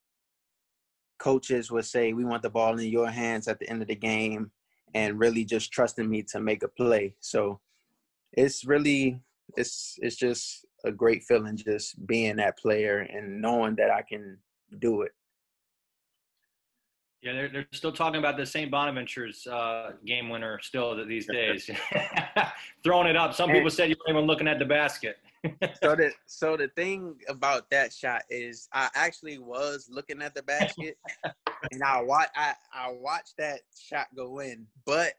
coaches 1.19 1.71
would 1.71 1.85
say, 1.85 2.13
"We 2.13 2.25
want 2.25 2.41
the 2.41 2.49
ball 2.49 2.79
in 2.79 2.89
your 2.89 3.09
hands 3.09 3.47
at 3.47 3.59
the 3.59 3.69
end 3.69 3.81
of 3.81 3.87
the 3.87 3.95
game," 3.95 4.51
and 4.93 5.19
really 5.19 5.45
just 5.45 5.71
trusting 5.71 6.09
me 6.09 6.23
to 6.31 6.39
make 6.39 6.63
a 6.63 6.67
play. 6.67 7.15
So 7.19 7.61
it's 8.33 8.65
really 8.65 9.21
it's 9.55 9.97
it's 10.01 10.15
just 10.15 10.65
a 10.85 10.91
great 10.91 11.23
feeling 11.23 11.57
just 11.57 12.05
being 12.07 12.37
that 12.37 12.57
player 12.57 12.99
and 12.99 13.41
knowing 13.41 13.75
that 13.75 13.91
I 13.91 14.01
can 14.01 14.37
do 14.79 15.03
it. 15.03 15.11
Yeah, 17.23 17.31
they're, 17.31 17.47
they're 17.47 17.67
still 17.71 17.93
talking 17.93 18.19
about 18.19 18.35
the 18.35 18.45
St. 18.45 18.69
Bonaventure's 18.69 19.47
uh, 19.47 19.93
game 20.05 20.27
winner 20.27 20.59
still 20.61 21.05
these 21.05 21.25
days. 21.25 21.69
Throwing 22.83 23.07
it 23.07 23.15
up. 23.15 23.33
Some 23.33 23.49
people 23.49 23.69
said 23.69 23.89
you 23.89 23.95
weren't 24.05 24.17
even 24.17 24.27
looking 24.27 24.47
at 24.47 24.59
the 24.59 24.65
basket. 24.65 25.17
so 25.81 25.95
the 25.95 26.11
so 26.25 26.57
the 26.57 26.67
thing 26.69 27.15
about 27.29 27.69
that 27.69 27.93
shot 27.93 28.23
is 28.29 28.67
I 28.73 28.89
actually 28.93 29.37
was 29.37 29.87
looking 29.89 30.21
at 30.21 30.35
the 30.35 30.43
basket 30.43 30.97
and 31.71 31.83
I 31.83 32.01
watch 32.01 32.29
I, 32.35 32.53
I 32.73 32.91
watched 32.91 33.37
that 33.37 33.61
shot 33.77 34.07
go 34.15 34.39
in, 34.39 34.67
but 34.85 35.13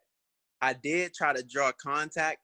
I 0.60 0.74
did 0.74 1.14
try 1.14 1.32
to 1.32 1.42
draw 1.42 1.72
contact 1.72 2.38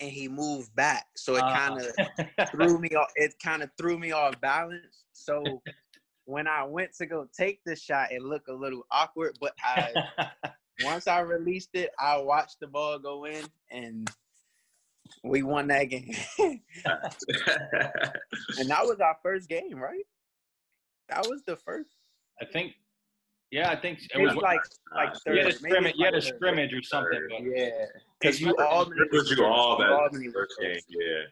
and 0.00 0.10
he 0.10 0.28
moved 0.28 0.74
back. 0.74 1.06
So 1.16 1.36
it 1.36 1.42
Uh, 1.42 1.54
kind 1.54 1.80
of 1.80 2.48
threw 2.50 2.78
me 2.78 2.88
off 2.90 3.10
it 3.16 3.34
kind 3.42 3.62
of 3.62 3.70
threw 3.78 3.98
me 3.98 4.12
off 4.12 4.40
balance. 4.40 5.04
So 5.12 5.62
when 6.24 6.46
I 6.46 6.64
went 6.64 6.94
to 6.96 7.06
go 7.06 7.26
take 7.36 7.60
the 7.64 7.76
shot, 7.76 8.12
it 8.12 8.22
looked 8.22 8.48
a 8.48 8.54
little 8.54 8.86
awkward, 8.90 9.36
but 9.40 9.52
I 9.64 9.92
once 10.84 11.06
I 11.06 11.20
released 11.20 11.70
it, 11.74 11.90
I 11.98 12.16
watched 12.18 12.60
the 12.60 12.66
ball 12.66 12.98
go 12.98 13.24
in 13.26 13.44
and 13.70 14.10
we 15.24 15.42
won 15.42 15.68
that 15.68 15.84
game. 15.84 16.14
and 16.38 16.60
that 18.68 18.84
was 18.84 18.98
our 19.00 19.16
first 19.22 19.48
game, 19.48 19.76
right? 19.76 20.04
That 21.08 21.26
was 21.28 21.42
the 21.46 21.56
first. 21.56 21.90
I 22.40 22.46
think, 22.46 22.72
yeah, 23.50 23.70
I 23.70 23.76
think 23.80 24.00
it 24.02 24.10
It 24.14 24.22
was 24.22 24.34
was. 24.34 24.42
like 24.42 24.60
like 24.94 25.14
third. 25.26 25.36
You 25.36 25.42
had 25.44 25.48
a 25.48 25.52
scrimmage, 25.52 25.94
you 25.96 26.04
had 26.04 26.14
a 26.14 26.20
third. 26.20 26.34
scrimmage 26.36 26.72
or 26.72 26.82
something. 26.82 27.20
But 27.28 27.42
Yeah, 27.44 27.68
because 28.20 28.40
you 28.40 28.56
Albany 28.56 29.00
It 29.00 29.12
was 29.12 29.30
you 29.30 29.44
all 29.44 29.76
that 29.78 29.90
Albany 29.90 30.28
was 30.28 30.34
first 30.34 30.54
game. 30.60 30.80
Yeah. 30.88 31.24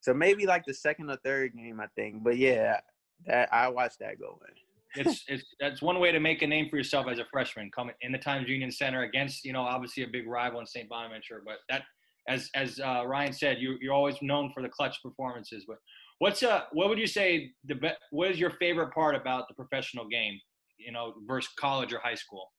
So 0.00 0.14
maybe 0.14 0.46
like 0.46 0.64
the 0.64 0.72
second 0.72 1.10
or 1.10 1.16
third 1.16 1.54
game, 1.54 1.78
I 1.78 1.86
think. 1.94 2.22
But 2.24 2.38
yeah, 2.38 2.80
that 3.26 3.52
I 3.52 3.68
watched 3.68 3.98
that 4.00 4.18
go 4.18 4.40
in. 4.48 5.06
it's 5.06 5.24
it's 5.28 5.44
that's 5.60 5.82
one 5.82 5.98
way 6.00 6.12
to 6.12 6.20
make 6.20 6.42
a 6.42 6.46
name 6.46 6.68
for 6.70 6.76
yourself 6.76 7.06
as 7.08 7.18
a 7.18 7.24
freshman, 7.30 7.70
coming 7.70 7.94
in 8.02 8.12
the 8.12 8.18
Times 8.18 8.48
Union 8.48 8.70
Center 8.70 9.02
against 9.02 9.44
you 9.44 9.52
know 9.52 9.62
obviously 9.62 10.02
a 10.02 10.08
big 10.08 10.26
rival 10.26 10.60
in 10.60 10.66
St. 10.66 10.88
Bonaventure. 10.88 11.42
But 11.44 11.56
that, 11.68 11.82
as 12.28 12.50
as 12.54 12.80
uh, 12.80 13.04
Ryan 13.06 13.32
said, 13.32 13.58
you 13.60 13.76
you're 13.80 13.94
always 13.94 14.16
known 14.22 14.52
for 14.52 14.62
the 14.62 14.68
clutch 14.68 15.02
performances. 15.02 15.64
But 15.66 15.78
what's 16.18 16.42
uh 16.42 16.62
what 16.72 16.88
would 16.88 16.98
you 16.98 17.06
say 17.06 17.52
the 17.64 17.74
be- 17.74 17.98
what 18.10 18.30
is 18.30 18.38
your 18.38 18.50
favorite 18.50 18.92
part 18.92 19.14
about 19.14 19.48
the 19.48 19.54
professional 19.54 20.08
game? 20.08 20.38
You 20.78 20.92
know, 20.92 21.14
versus 21.26 21.52
college 21.58 21.92
or 21.92 22.00
high 22.00 22.14
school. 22.14 22.50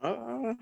Uh, 0.00 0.54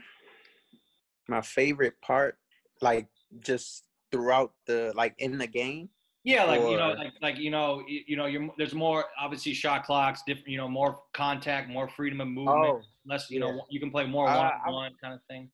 my 1.29 1.43
favorite 1.43 2.01
part, 2.01 2.39
like 2.81 3.09
just 3.41 3.85
throughout 4.11 4.53
the 4.67 4.93
like 4.95 5.15
in 5.19 5.39
the 5.39 5.47
game. 5.47 5.91
Yeah, 6.27 6.43
like 6.43 6.61
you 6.63 6.77
know, 6.77 6.89
like 6.99 7.13
like 7.23 7.39
you 7.39 7.51
know, 7.51 7.85
you, 7.87 8.01
you 8.09 8.17
know, 8.17 8.27
you're, 8.27 8.51
there's 8.59 8.75
more 8.75 9.05
obviously 9.17 9.55
shot 9.55 9.85
clocks, 9.85 10.23
different, 10.27 10.49
you 10.49 10.59
know, 10.59 10.69
more 10.69 10.99
contact, 11.15 11.71
more 11.71 11.89
freedom 11.89 12.21
of 12.21 12.27
movement, 12.27 12.59
Oh, 12.65 12.83
less, 13.07 13.31
you 13.31 13.39
yeah. 13.39 13.47
know, 13.47 13.65
you 13.71 13.79
can 13.79 13.93
play 13.93 14.07
more 14.07 14.25
one 14.27 14.37
on 14.37 14.73
one 14.73 14.93
kind 15.01 15.15
of 15.15 15.21
thing. 15.31 15.49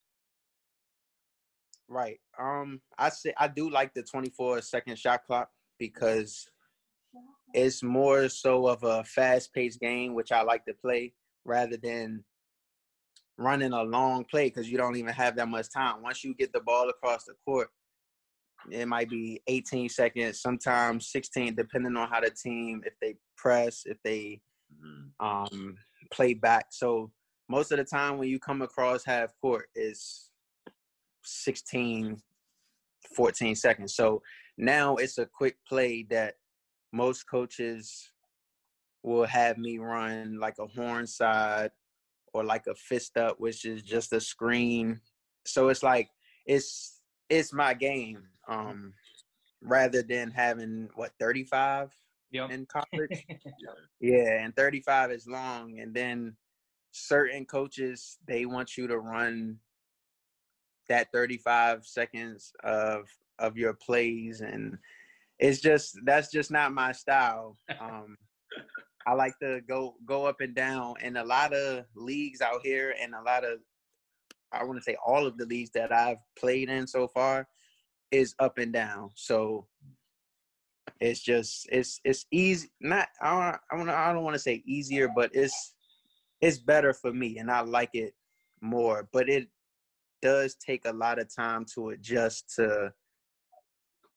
Right. 1.88 2.18
Um, 2.38 2.80
I 2.98 3.10
say 3.10 3.34
I 3.36 3.48
do 3.48 3.68
like 3.70 3.92
the 3.92 4.02
24 4.02 4.62
second 4.62 4.98
shot 4.98 5.24
clock 5.26 5.50
because 5.78 6.48
it's 7.52 7.82
more 7.82 8.30
so 8.30 8.66
of 8.66 8.82
a 8.82 9.04
fast 9.04 9.52
paced 9.52 9.78
game, 9.78 10.14
which 10.14 10.32
I 10.32 10.40
like 10.40 10.64
to 10.64 10.74
play. 10.74 11.12
rather 11.44 11.76
than 11.76 12.24
running 13.36 13.72
a 13.72 13.82
long 13.82 14.24
play 14.24 14.46
because 14.48 14.70
you 14.70 14.78
don't 14.78 14.96
even 14.96 15.12
have 15.12 15.36
that 15.36 15.48
much 15.48 15.66
time. 15.70 16.02
Once 16.02 16.22
you 16.24 16.34
get 16.34 16.52
the 16.52 16.60
ball 16.60 16.88
across 16.88 17.24
the 17.24 17.34
court, 17.44 17.68
it 18.70 18.86
might 18.86 19.08
be 19.08 19.40
18 19.46 19.88
seconds, 19.88 20.40
sometimes 20.40 21.10
16, 21.10 21.54
depending 21.54 21.96
on 21.96 22.08
how 22.08 22.20
the 22.20 22.30
team, 22.30 22.82
if 22.84 22.94
they 23.00 23.16
press, 23.36 23.82
if 23.86 23.96
they 24.04 24.40
mm-hmm. 24.72 25.26
um, 25.26 25.76
play 26.12 26.34
back. 26.34 26.66
So 26.70 27.10
most 27.48 27.72
of 27.72 27.78
the 27.78 27.84
time 27.84 28.18
when 28.18 28.28
you 28.28 28.38
come 28.38 28.62
across 28.62 29.04
half 29.04 29.32
court 29.40 29.66
is 29.74 30.30
16, 31.24 32.20
14 33.16 33.54
seconds. 33.54 33.94
So 33.94 34.22
now 34.56 34.96
it's 34.96 35.18
a 35.18 35.26
quick 35.26 35.56
play 35.68 36.06
that 36.10 36.34
most 36.92 37.24
coaches 37.24 38.10
will 39.02 39.24
have 39.24 39.58
me 39.58 39.78
run 39.78 40.38
like 40.38 40.54
a 40.60 40.66
horn 40.66 41.06
side 41.06 41.70
or 42.32 42.44
like 42.44 42.66
a 42.66 42.74
fist 42.74 43.16
up, 43.16 43.36
which 43.38 43.64
is 43.64 43.82
just 43.82 44.12
a 44.12 44.20
screen. 44.20 45.00
So 45.46 45.68
it's 45.68 45.82
like 45.82 46.08
it's 46.46 47.00
it's 47.28 47.52
my 47.52 47.74
game. 47.74 48.22
Um 48.48 48.94
rather 49.60 50.02
than 50.02 50.30
having 50.30 50.88
what 50.94 51.12
35 51.20 51.92
yep. 52.32 52.50
in 52.50 52.66
college. 52.66 53.24
yeah, 54.00 54.42
and 54.42 54.56
35 54.56 55.12
is 55.12 55.26
long. 55.28 55.78
And 55.78 55.94
then 55.94 56.36
certain 56.92 57.44
coaches 57.44 58.18
they 58.26 58.44
want 58.44 58.76
you 58.76 58.86
to 58.86 58.98
run 58.98 59.58
that 60.88 61.10
35 61.12 61.86
seconds 61.86 62.52
of 62.64 63.08
of 63.38 63.56
your 63.56 63.72
plays 63.72 64.42
and 64.42 64.76
it's 65.38 65.60
just 65.60 65.98
that's 66.04 66.30
just 66.30 66.50
not 66.50 66.74
my 66.74 66.92
style 66.92 67.56
um 67.80 68.16
i 69.06 69.14
like 69.14 69.32
to 69.38 69.62
go 69.66 69.94
go 70.04 70.26
up 70.26 70.42
and 70.42 70.54
down 70.54 70.94
and 71.02 71.16
a 71.16 71.24
lot 71.24 71.54
of 71.54 71.86
leagues 71.96 72.42
out 72.42 72.60
here 72.62 72.94
and 73.00 73.14
a 73.14 73.22
lot 73.22 73.42
of 73.42 73.58
i 74.52 74.62
want 74.62 74.78
to 74.78 74.84
say 74.84 74.96
all 75.04 75.26
of 75.26 75.38
the 75.38 75.46
leagues 75.46 75.70
that 75.70 75.92
i've 75.92 76.18
played 76.38 76.68
in 76.68 76.86
so 76.86 77.08
far 77.08 77.48
is 78.12 78.34
up 78.38 78.58
and 78.58 78.72
down 78.72 79.10
so 79.14 79.66
it's 81.00 81.20
just 81.20 81.66
it's 81.72 82.00
it's 82.04 82.26
easy 82.30 82.70
not 82.80 83.08
i 83.20 83.56
don't 83.70 83.88
i 83.88 84.12
don't 84.12 84.22
want 84.22 84.34
to 84.34 84.38
say 84.38 84.62
easier 84.66 85.08
but 85.14 85.30
it's 85.34 85.74
it's 86.40 86.58
better 86.58 86.92
for 86.92 87.12
me 87.12 87.38
and 87.38 87.50
i 87.50 87.60
like 87.60 87.90
it 87.94 88.14
more 88.60 89.08
but 89.12 89.28
it 89.28 89.48
does 90.20 90.54
take 90.54 90.84
a 90.84 90.92
lot 90.92 91.18
of 91.18 91.34
time 91.34 91.64
to 91.74 91.90
adjust 91.90 92.54
to 92.54 92.92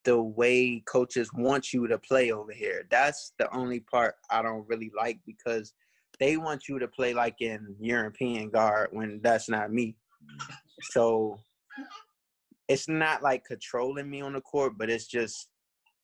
the 0.06 0.22
way 0.22 0.82
coaches 0.86 1.30
want 1.34 1.74
you 1.74 1.88
to 1.88 1.98
play 1.98 2.32
over 2.32 2.54
here. 2.54 2.86
That's 2.90 3.34
the 3.40 3.54
only 3.54 3.82
part 3.82 4.16
I 4.30 4.42
don't 4.42 4.66
really 4.68 4.92
like 4.96 5.20
because 5.26 5.74
they 6.20 6.38
want 6.38 6.70
you 6.70 6.80
to 6.80 6.88
play 6.88 7.14
like 7.14 7.42
in 7.42 7.76
European 7.80 8.50
guard 8.52 8.90
when 8.92 9.20
that's 9.22 9.50
not 9.50 9.74
me. 9.74 9.98
So 10.92 11.40
it's 12.68 12.88
not 12.88 13.22
like 13.22 13.46
controlling 13.46 14.10
me 14.10 14.22
on 14.22 14.34
the 14.34 14.42
court, 14.42 14.74
but 14.78 14.90
it's 14.90 15.08
just 15.08 15.50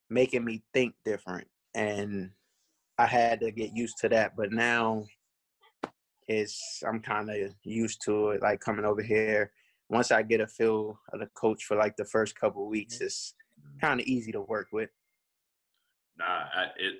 making 0.10 0.46
me 0.46 0.63
think 0.74 0.94
different. 1.06 1.48
And 1.74 2.32
I 2.98 3.06
had 3.06 3.39
to 3.41 3.51
get 3.51 3.75
used 3.75 3.98
to 4.01 4.10
that. 4.10 4.36
But 4.36 4.51
now 4.51 5.06
it's 6.27 6.82
I'm 6.88 7.00
kind 7.00 7.30
of 7.30 7.38
used 7.63 8.01
to 8.06 8.30
it, 8.30 8.41
like 8.41 8.60
coming 8.60 8.86
over 8.86 9.01
here. 9.01 9.51
Once 9.89 10.12
I 10.12 10.22
get 10.22 10.41
a 10.41 10.48
feel 10.48 10.98
of 11.12 11.20
the 11.20 11.27
coach 11.36 11.63
for 11.65 11.75
like 11.75 11.96
the 11.98 12.06
first 12.06 12.39
couple 12.39 12.68
weeks, 12.70 12.96
mm-hmm. 12.96 13.06
it's 13.06 13.34
kind 13.82 14.00
of 14.00 14.06
easy 14.06 14.32
to 14.32 14.41
work 14.41 14.68
with. 14.72 14.89
Nah, 16.18 16.25
I, 16.25 16.63
it 16.77 16.96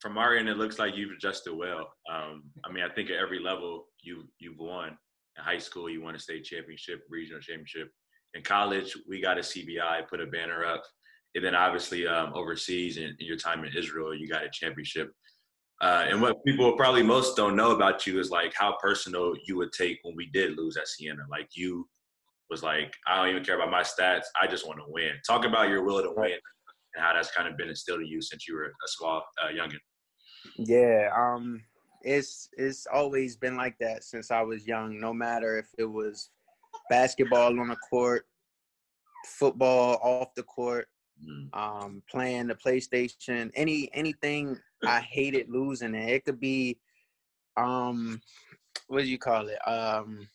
from 0.00 0.16
our 0.18 0.36
end, 0.36 0.48
it 0.48 0.56
looks 0.56 0.78
like 0.78 0.96
you've 0.96 1.12
adjusted 1.12 1.54
well. 1.54 1.92
Um, 2.10 2.44
I 2.64 2.72
mean, 2.72 2.84
I 2.84 2.92
think 2.94 3.10
at 3.10 3.16
every 3.16 3.40
level 3.40 3.86
you 4.00 4.24
you've 4.38 4.58
won. 4.58 4.96
In 5.38 5.44
high 5.44 5.58
school, 5.58 5.90
you 5.90 6.02
won 6.02 6.14
a 6.14 6.18
state 6.18 6.44
championship, 6.44 7.02
regional 7.10 7.40
championship. 7.40 7.90
In 8.36 8.42
college, 8.42 8.94
we 9.08 9.20
got 9.20 9.38
a 9.38 9.40
CBI, 9.40 10.06
put 10.08 10.20
a 10.20 10.26
banner 10.26 10.64
up, 10.64 10.82
and 11.34 11.42
then 11.42 11.54
obviously 11.54 12.06
um, 12.06 12.32
overseas, 12.34 12.98
in, 12.98 13.16
in, 13.18 13.26
your 13.26 13.38
time 13.38 13.64
in 13.64 13.74
Israel, 13.74 14.14
you 14.14 14.28
got 14.28 14.44
a 14.44 14.50
championship. 14.52 15.10
Uh, 15.80 16.04
and 16.08 16.20
what 16.20 16.44
people 16.44 16.76
probably 16.76 17.02
most 17.02 17.34
don't 17.36 17.56
know 17.56 17.70
about 17.70 18.06
you 18.06 18.20
is 18.20 18.30
like 18.30 18.52
how 18.54 18.76
personal 18.80 19.34
you 19.46 19.56
would 19.56 19.72
take 19.72 19.98
when 20.02 20.14
we 20.16 20.26
did 20.26 20.56
lose 20.56 20.76
at 20.76 20.86
Siena. 20.86 21.22
Like 21.30 21.48
you 21.54 21.88
was 22.50 22.62
like, 22.62 22.94
I 23.06 23.16
don't 23.16 23.30
even 23.30 23.44
care 23.44 23.56
about 23.56 23.70
my 23.70 23.82
stats. 23.82 24.24
I 24.40 24.46
just 24.46 24.66
want 24.66 24.80
to 24.80 24.84
win. 24.88 25.12
Talk 25.26 25.46
about 25.46 25.70
your 25.70 25.82
will 25.82 26.02
to 26.02 26.12
win 26.14 26.38
and 26.94 27.04
how 27.04 27.14
that's 27.14 27.30
kind 27.30 27.48
of 27.48 27.56
been 27.56 27.68
instilled 27.68 28.00
in 28.00 28.06
you 28.06 28.20
since 28.20 28.46
you 28.46 28.54
were 28.54 28.66
a 28.66 28.88
small 28.88 29.22
uh, 29.42 29.48
youngin. 29.48 29.78
Yeah, 30.58 31.08
um, 31.16 31.62
it's 32.02 32.48
it's 32.56 32.86
always 32.92 33.36
been 33.36 33.56
like 33.56 33.76
that 33.80 34.04
since 34.04 34.30
I 34.30 34.42
was 34.42 34.66
young. 34.66 35.00
No 35.00 35.12
matter 35.12 35.58
if 35.58 35.66
it 35.78 35.84
was 35.84 36.30
basketball 36.90 37.58
on 37.58 37.68
the 37.68 37.76
court, 37.76 38.26
football 39.26 39.98
off 40.02 40.34
the 40.34 40.42
court, 40.42 40.88
mm. 41.24 41.48
um, 41.56 42.02
playing 42.10 42.48
the 42.48 42.54
PlayStation, 42.54 43.50
any 43.54 43.90
anything. 43.92 44.58
I 44.86 45.00
hated 45.00 45.48
losing 45.48 45.94
it. 45.94 46.10
It 46.10 46.24
could 46.24 46.38
be, 46.38 46.78
um, 47.56 48.20
what 48.88 49.02
do 49.02 49.08
you 49.08 49.18
call 49.18 49.48
it? 49.48 49.58
Um, 49.66 50.28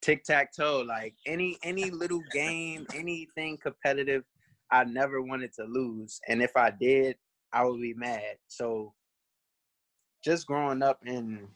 tic 0.00 0.24
tac 0.24 0.52
toe, 0.54 0.84
like 0.86 1.14
any 1.26 1.58
any 1.62 1.90
little 1.90 2.22
game, 2.32 2.86
anything 2.94 3.58
competitive, 3.58 4.24
I 4.70 4.84
never 4.84 5.22
wanted 5.22 5.52
to 5.54 5.64
lose. 5.64 6.20
And 6.28 6.42
if 6.42 6.56
I 6.56 6.70
did, 6.70 7.16
I 7.52 7.64
would 7.64 7.80
be 7.80 7.94
mad. 7.94 8.36
So 8.48 8.92
just 10.24 10.46
growing 10.46 10.82
up 10.82 11.00
and 11.06 11.48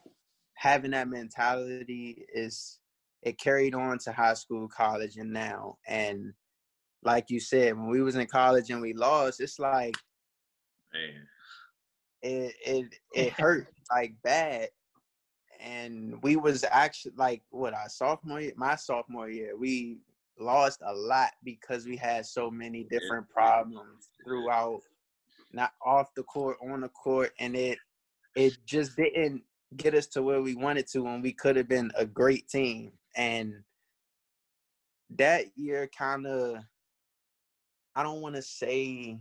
having 0.55 0.91
that 0.93 1.09
mentality 1.09 2.25
is 2.35 2.79
it 3.23 3.39
carried 3.39 3.75
on 3.75 3.99
to 3.99 4.13
high 4.13 4.35
school, 4.35 4.69
college, 4.69 5.17
and 5.17 5.33
now. 5.33 5.79
And 5.87 6.33
like 7.03 7.27
you 7.29 7.41
said, 7.41 7.77
when 7.77 7.89
we 7.89 8.03
was 8.03 8.17
in 8.17 8.27
college 8.27 8.71
and 8.71 8.81
we 8.81 8.93
lost, 8.93 9.41
it's 9.41 9.59
like 9.59 9.97
Man. 10.93 11.27
it 12.23 12.55
it 12.65 12.95
it 13.15 13.33
hurt 13.39 13.69
like 13.91 14.15
bad 14.23 14.69
and 15.61 16.15
we 16.23 16.37
was 16.37 16.65
actually 16.71 17.13
like 17.17 17.43
what 17.51 17.75
our 17.75 17.89
sophomore 17.89 18.41
year, 18.41 18.53
my 18.57 18.77
sophomore 18.77 19.29
year, 19.29 19.57
we 19.57 19.99
lost 20.39 20.81
a 20.87 20.95
lot 20.95 21.31
because 21.45 21.87
we 21.87 21.97
had 21.97 22.25
so 22.27 22.51
many 22.51 22.85
different 22.85 23.29
problems 23.29 24.11
throughout, 24.25 24.81
not 25.53 25.73
off 25.85 26.15
the 26.15 26.23
court, 26.25 26.57
on 26.63 26.81
the 26.81 26.89
court, 26.89 27.33
and 27.41 27.57
it 27.57 27.79
it 28.37 28.57
just 28.67 28.97
didn't 28.97 29.43
get 29.77 29.95
us 29.95 30.07
to 30.07 30.23
where 30.23 30.41
we 30.41 30.55
wanted 30.55 30.87
to 30.87 31.03
when 31.03 31.21
we 31.21 31.33
could 31.33 31.57
have 31.57 31.69
been 31.69 31.91
a 31.97 32.07
great 32.07 32.49
team. 32.49 32.93
And 33.19 33.53
that 35.17 35.45
year 35.57 35.89
kind 35.97 36.27
of 36.27 36.63
I 37.95 38.03
don't 38.03 38.23
want 38.23 38.37
to 38.37 38.43
say 38.43 39.19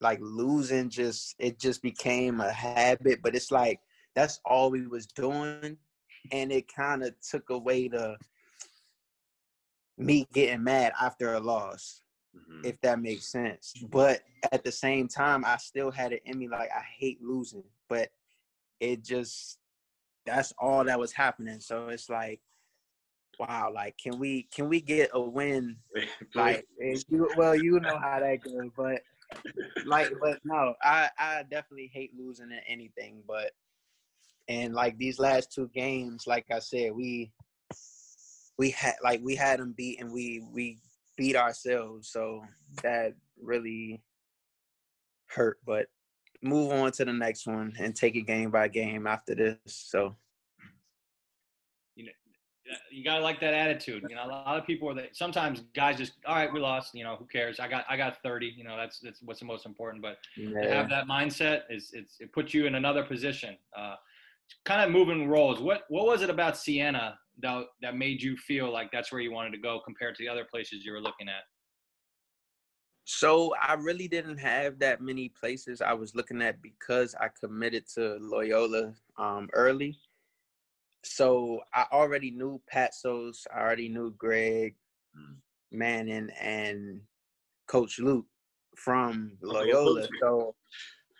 like 0.00 0.20
losing 0.20 0.90
just 0.90 1.34
it 1.40 1.58
just 1.58 1.82
became 1.82 2.40
a 2.40 2.52
habit, 2.52 3.20
but 3.22 3.34
it's 3.34 3.50
like 3.50 3.80
that's 4.14 4.40
all 4.44 4.70
we 4.70 4.86
was 4.86 5.06
doing 5.06 5.76
and 6.32 6.52
it 6.52 6.72
kind 6.72 7.02
of 7.02 7.14
took 7.20 7.50
away 7.50 7.88
the 7.88 8.16
me 9.96 10.26
getting 10.32 10.62
mad 10.62 10.92
after 11.00 11.34
a 11.34 11.40
loss 11.40 12.02
mm-hmm. 12.36 12.64
if 12.64 12.80
that 12.80 13.00
makes 13.00 13.30
sense 13.30 13.74
but 13.90 14.20
at 14.52 14.64
the 14.64 14.72
same 14.72 15.08
time 15.08 15.44
i 15.44 15.56
still 15.56 15.90
had 15.90 16.12
it 16.12 16.22
in 16.24 16.38
me 16.38 16.48
like 16.48 16.68
i 16.70 16.82
hate 16.98 17.18
losing 17.22 17.64
but 17.88 18.08
it 18.80 19.02
just 19.04 19.58
that's 20.28 20.52
all 20.58 20.84
that 20.84 20.98
was 20.98 21.12
happening 21.12 21.60
so 21.60 21.88
it's 21.88 22.08
like 22.08 22.40
wow 23.38 23.70
like 23.72 23.96
can 24.02 24.18
we 24.18 24.48
can 24.54 24.68
we 24.68 24.80
get 24.80 25.10
a 25.14 25.20
win 25.20 25.76
like 26.34 26.66
you, 26.80 27.28
well 27.36 27.54
you 27.54 27.78
know 27.80 27.98
how 27.98 28.18
that 28.18 28.40
goes 28.42 28.70
but 28.76 29.00
like 29.86 30.10
but 30.20 30.38
no 30.44 30.74
i 30.82 31.08
i 31.18 31.42
definitely 31.50 31.90
hate 31.92 32.10
losing 32.18 32.50
at 32.52 32.64
anything 32.66 33.22
but 33.26 33.52
and 34.48 34.74
like 34.74 34.96
these 34.96 35.18
last 35.18 35.52
two 35.52 35.68
games, 35.74 36.26
like 36.26 36.46
I 36.50 36.58
said, 36.58 36.92
we 36.94 37.30
we 38.56 38.70
had 38.70 38.94
like 39.04 39.20
we 39.22 39.36
had 39.36 39.60
them 39.60 39.74
beat 39.76 40.00
and 40.00 40.10
we 40.10 40.42
we 40.52 40.78
beat 41.16 41.36
ourselves. 41.36 42.08
So 42.08 42.42
that 42.82 43.14
really 43.40 44.02
hurt. 45.26 45.58
But 45.66 45.86
move 46.42 46.72
on 46.72 46.92
to 46.92 47.04
the 47.04 47.12
next 47.12 47.46
one 47.46 47.74
and 47.78 47.94
take 47.94 48.14
it 48.16 48.22
game 48.22 48.50
by 48.50 48.68
game 48.68 49.06
after 49.06 49.34
this. 49.34 49.58
So 49.66 50.16
you 51.96 52.06
know 52.06 52.12
you 52.90 53.04
gotta 53.04 53.22
like 53.22 53.40
that 53.40 53.54
attitude. 53.54 54.04
You 54.08 54.16
know, 54.16 54.26
a 54.26 54.28
lot 54.28 54.58
of 54.58 54.66
people 54.66 54.90
are 54.90 54.94
that 54.94 55.16
sometimes 55.16 55.62
guys 55.74 55.96
just 55.96 56.12
all 56.26 56.36
right, 56.36 56.52
we 56.52 56.60
lost, 56.60 56.94
you 56.94 57.04
know, 57.04 57.16
who 57.16 57.26
cares? 57.26 57.60
I 57.60 57.68
got 57.68 57.84
I 57.88 57.96
got 57.96 58.22
30, 58.22 58.54
you 58.56 58.64
know, 58.64 58.76
that's 58.76 59.00
that's 59.00 59.22
what's 59.22 59.40
the 59.40 59.46
most 59.46 59.66
important. 59.66 60.02
But 60.02 60.18
yeah. 60.36 60.62
to 60.62 60.74
have 60.74 60.90
that 60.90 61.06
mindset 61.06 61.62
is 61.70 61.90
it's 61.92 62.16
it 62.20 62.32
puts 62.32 62.54
you 62.54 62.66
in 62.66 62.74
another 62.74 63.04
position. 63.04 63.56
Uh 63.76 63.94
kind 64.64 64.82
of 64.82 64.90
moving 64.90 65.28
roles. 65.28 65.60
What 65.60 65.82
what 65.88 66.06
was 66.06 66.22
it 66.22 66.30
about 66.30 66.56
Siena 66.56 67.18
that 67.40 67.64
that 67.82 67.96
made 67.96 68.22
you 68.22 68.36
feel 68.36 68.72
like 68.72 68.90
that's 68.92 69.12
where 69.12 69.20
you 69.20 69.32
wanted 69.32 69.52
to 69.52 69.58
go 69.58 69.80
compared 69.84 70.14
to 70.16 70.22
the 70.22 70.28
other 70.28 70.44
places 70.44 70.84
you 70.84 70.92
were 70.92 71.00
looking 71.00 71.28
at? 71.28 71.44
So 73.10 73.54
I 73.60 73.72
really 73.72 74.06
didn't 74.06 74.36
have 74.36 74.78
that 74.80 75.00
many 75.00 75.30
places 75.30 75.80
I 75.80 75.94
was 75.94 76.14
looking 76.14 76.42
at 76.42 76.60
because 76.60 77.14
I 77.18 77.28
committed 77.40 77.84
to 77.94 78.18
Loyola 78.20 78.92
um, 79.16 79.48
early. 79.54 79.98
So 81.04 81.60
I 81.72 81.86
already 81.90 82.30
knew 82.30 82.60
Patsos, 82.70 83.46
I 83.54 83.60
already 83.60 83.88
knew 83.88 84.14
Greg 84.18 84.74
Mm. 85.16 85.36
Manning 85.70 86.30
and 86.40 87.00
Coach 87.66 87.98
Luke 87.98 88.26
from 88.76 89.36
Loyola. 89.42 90.08
So 90.20 90.54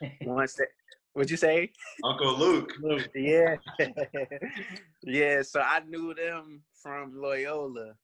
once 0.22 0.54
that, 0.54 0.68
what'd 1.12 1.30
you 1.30 1.36
say? 1.36 1.72
Uncle 2.04 2.36
Luke. 2.38 2.72
Luke. 2.80 3.10
Yeah, 3.14 3.56
yeah. 5.02 5.42
So 5.42 5.60
I 5.60 5.80
knew 5.80 6.14
them 6.14 6.62
from 6.82 7.20
Loyola, 7.20 7.94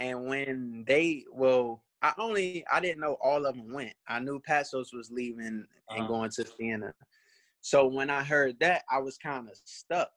and 0.00 0.26
when 0.26 0.84
they 0.86 1.24
well, 1.32 1.84
I 2.02 2.12
only 2.18 2.64
I 2.70 2.80
didn't 2.80 3.00
know 3.00 3.16
all 3.22 3.46
of 3.46 3.56
them 3.56 3.72
went. 3.72 3.94
I 4.06 4.20
knew 4.20 4.40
Patsos 4.40 4.92
was 4.92 5.10
leaving 5.10 5.46
and 5.46 5.66
Uh-huh. 5.90 6.06
going 6.06 6.30
to 6.30 6.46
Siena. 6.46 6.92
So 7.60 7.86
when 7.86 8.10
I 8.10 8.22
heard 8.22 8.58
that, 8.60 8.84
I 8.90 8.98
was 8.98 9.18
kind 9.18 9.48
of 9.48 9.56
stuck 9.64 10.10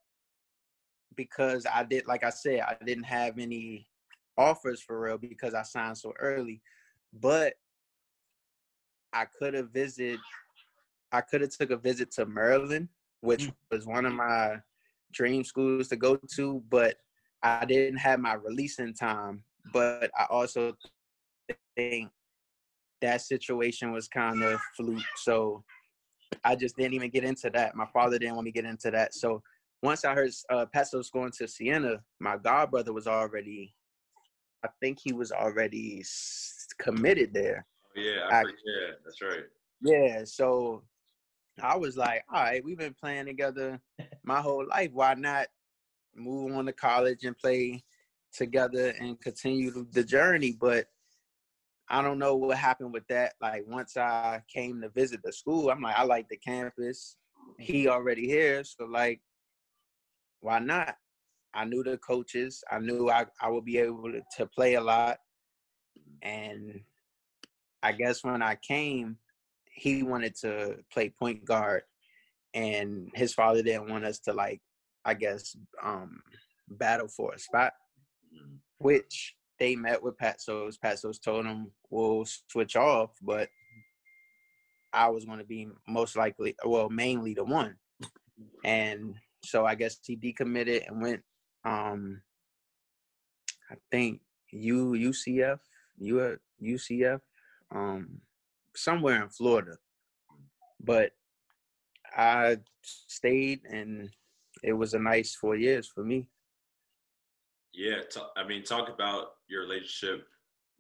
because 1.16 1.66
I 1.72 1.84
did, 1.84 2.06
like 2.08 2.24
I 2.24 2.30
said, 2.30 2.62
I 2.62 2.78
didn't 2.84 3.06
have 3.06 3.40
any 3.40 3.88
offers 4.38 4.82
for 4.82 5.00
real 5.00 5.18
because 5.18 5.54
I 5.54 5.64
signed 5.64 5.98
so 5.98 6.14
early. 6.20 6.62
But 7.14 7.56
I 9.14 9.26
could 9.26 9.54
have 9.54 9.72
visited. 9.72 10.20
I 11.12 11.22
could 11.22 11.42
have 11.42 11.50
took 11.50 11.72
a 11.72 11.78
visit 11.78 12.12
to 12.12 12.26
Maryland, 12.26 12.90
which 13.22 13.48
Mm. 13.48 13.56
was 13.72 13.88
one 13.88 14.06
of 14.06 14.14
my 14.14 14.62
dream 15.12 15.44
schools 15.44 15.88
to 15.88 15.96
go 15.96 16.16
to, 16.18 16.64
but 16.70 16.98
I 17.42 17.66
didn't 17.66 17.98
have 17.98 18.20
my 18.20 18.34
releasing 18.34 18.94
time. 18.94 19.44
But 19.74 20.12
I 20.18 20.26
also 20.26 20.78
think 21.76 22.10
that 23.02 23.22
situation 23.22 23.92
was 23.92 24.08
kind 24.08 24.44
of 24.44 24.60
fluke. 24.76 25.02
So 25.18 25.64
I 26.44 26.56
just 26.56 26.76
didn't 26.78 26.94
even 26.94 27.10
get 27.10 27.24
into 27.24 27.50
that. 27.52 27.76
My 27.76 27.88
father 27.94 28.20
didn't 28.20 28.36
want 28.36 28.46
me 28.46 28.52
to 28.52 28.62
get 28.62 28.70
into 28.70 28.92
that. 28.92 29.14
So 29.14 29.42
once 29.82 30.04
I 30.04 30.14
heard 30.14 30.32
uh, 30.50 30.66
Patsos 30.76 31.12
going 31.12 31.32
to 31.38 31.48
Siena, 31.48 32.02
my 32.20 32.38
godbrother 32.38 32.94
was 32.94 33.08
already, 33.08 33.74
I 34.64 34.70
think 34.82 35.00
he 35.02 35.14
was 35.14 35.32
already 35.32 36.04
committed 36.78 37.34
there. 37.34 37.66
Oh, 37.98 38.02
yeah, 38.02 38.28
I- 38.30 38.42
I, 38.42 38.44
yeah, 38.44 38.92
that's 39.04 39.22
right. 39.22 39.44
Yeah, 39.82 40.24
so 40.26 40.84
I 41.62 41.78
was 41.78 41.96
like, 41.96 42.24
all 42.34 42.44
right, 42.44 42.64
we've 42.64 42.78
been 42.78 42.94
playing 42.94 43.26
together 43.26 43.80
my 44.24 44.42
whole 44.42 44.66
life. 44.68 44.92
Why 44.92 45.14
not 45.14 45.48
move 46.16 46.54
on 46.56 46.66
to 46.66 46.74
college 46.74 47.24
and 47.24 47.38
play 47.38 47.84
together 48.34 48.94
and 49.00 49.20
continue 49.22 49.86
the 49.92 50.04
journey? 50.04 50.58
But 50.60 50.88
I 51.90 52.02
don't 52.02 52.20
know 52.20 52.36
what 52.36 52.58
happened 52.58 52.94
with 52.94 53.08
that. 53.08 53.34
Like 53.42 53.66
once 53.68 53.98
I 53.98 54.44
came 54.54 54.82
to 54.82 54.90
visit 54.90 55.22
the 55.24 55.34
school, 55.34 55.70
I'm 55.70 55.82
like, 55.82 55.98
I 55.98 56.04
like 56.04 56.30
the 56.30 56.38
campus. 56.38 57.18
He 57.58 57.88
already 57.88 58.28
here, 58.28 58.64
so 58.64 58.86
like, 58.86 59.22
why 60.42 60.60
not? 60.60 60.96
I 61.54 61.66
knew 61.66 61.84
the 61.84 61.98
coaches. 61.98 62.64
I 62.72 62.80
knew 62.80 63.10
I, 63.10 63.26
I 63.42 63.50
would 63.50 63.66
be 63.66 63.80
able 63.80 64.12
to, 64.12 64.22
to 64.38 64.46
play 64.46 64.76
a 64.76 64.82
lot. 64.82 65.18
And 66.22 66.82
I 67.82 67.94
guess 67.94 68.24
when 68.24 68.44
I 68.44 68.56
came, 68.56 69.18
he 69.72 70.04
wanted 70.04 70.36
to 70.42 70.78
play 70.92 71.10
point 71.10 71.44
guard 71.46 71.84
and 72.54 73.10
his 73.14 73.34
father 73.34 73.62
didn't 73.62 73.90
want 73.90 74.06
us 74.06 74.20
to 74.20 74.34
like 74.34 74.62
i 75.06 75.14
guess 75.14 75.56
um 75.84 76.22
battle 76.68 77.08
for 77.08 77.34
a 77.34 77.40
spot 77.40 77.74
Mm. 78.32 78.58
which 78.78 79.36
they 79.60 79.76
met 79.76 80.02
with 80.02 80.18
patsos 80.18 80.78
patsos 80.78 81.20
told 81.20 81.46
him 81.46 81.72
we'll 81.90 82.26
switch 82.48 82.76
off 82.76 83.12
but 83.22 83.50
i 84.94 85.08
was 85.08 85.26
going 85.26 85.40
to 85.40 85.46
be 85.46 85.68
most 85.88 86.16
likely 86.16 86.56
well 86.66 86.90
mainly 86.90 87.34
the 87.34 87.44
one 87.44 87.76
and 88.64 89.16
so 89.44 89.66
i 89.66 89.76
guess 89.76 90.00
he 90.04 90.16
decommitted 90.16 90.88
and 90.88 91.02
went 91.02 91.22
um 91.66 92.22
i 93.72 93.76
think 93.92 94.22
u 94.52 94.92
ucf 94.92 95.60
u 96.00 96.38
ucf 96.64 97.20
um 97.72 98.20
somewhere 98.76 99.22
in 99.24 99.30
florida 99.30 99.76
but 100.82 101.12
I 102.16 102.58
stayed 102.82 103.62
and 103.66 104.10
it 104.64 104.74
was 104.74 104.94
a 104.94 105.00
nice 105.00 105.36
four 105.36 105.56
years 105.56 105.88
for 105.88 106.04
me. 106.04 106.28
Yeah, 107.80 108.02
t- 108.12 108.20
I 108.36 108.46
mean, 108.46 108.66
talk 108.66 108.90
about 108.90 109.36
your 109.48 109.62
relationship 109.62 110.28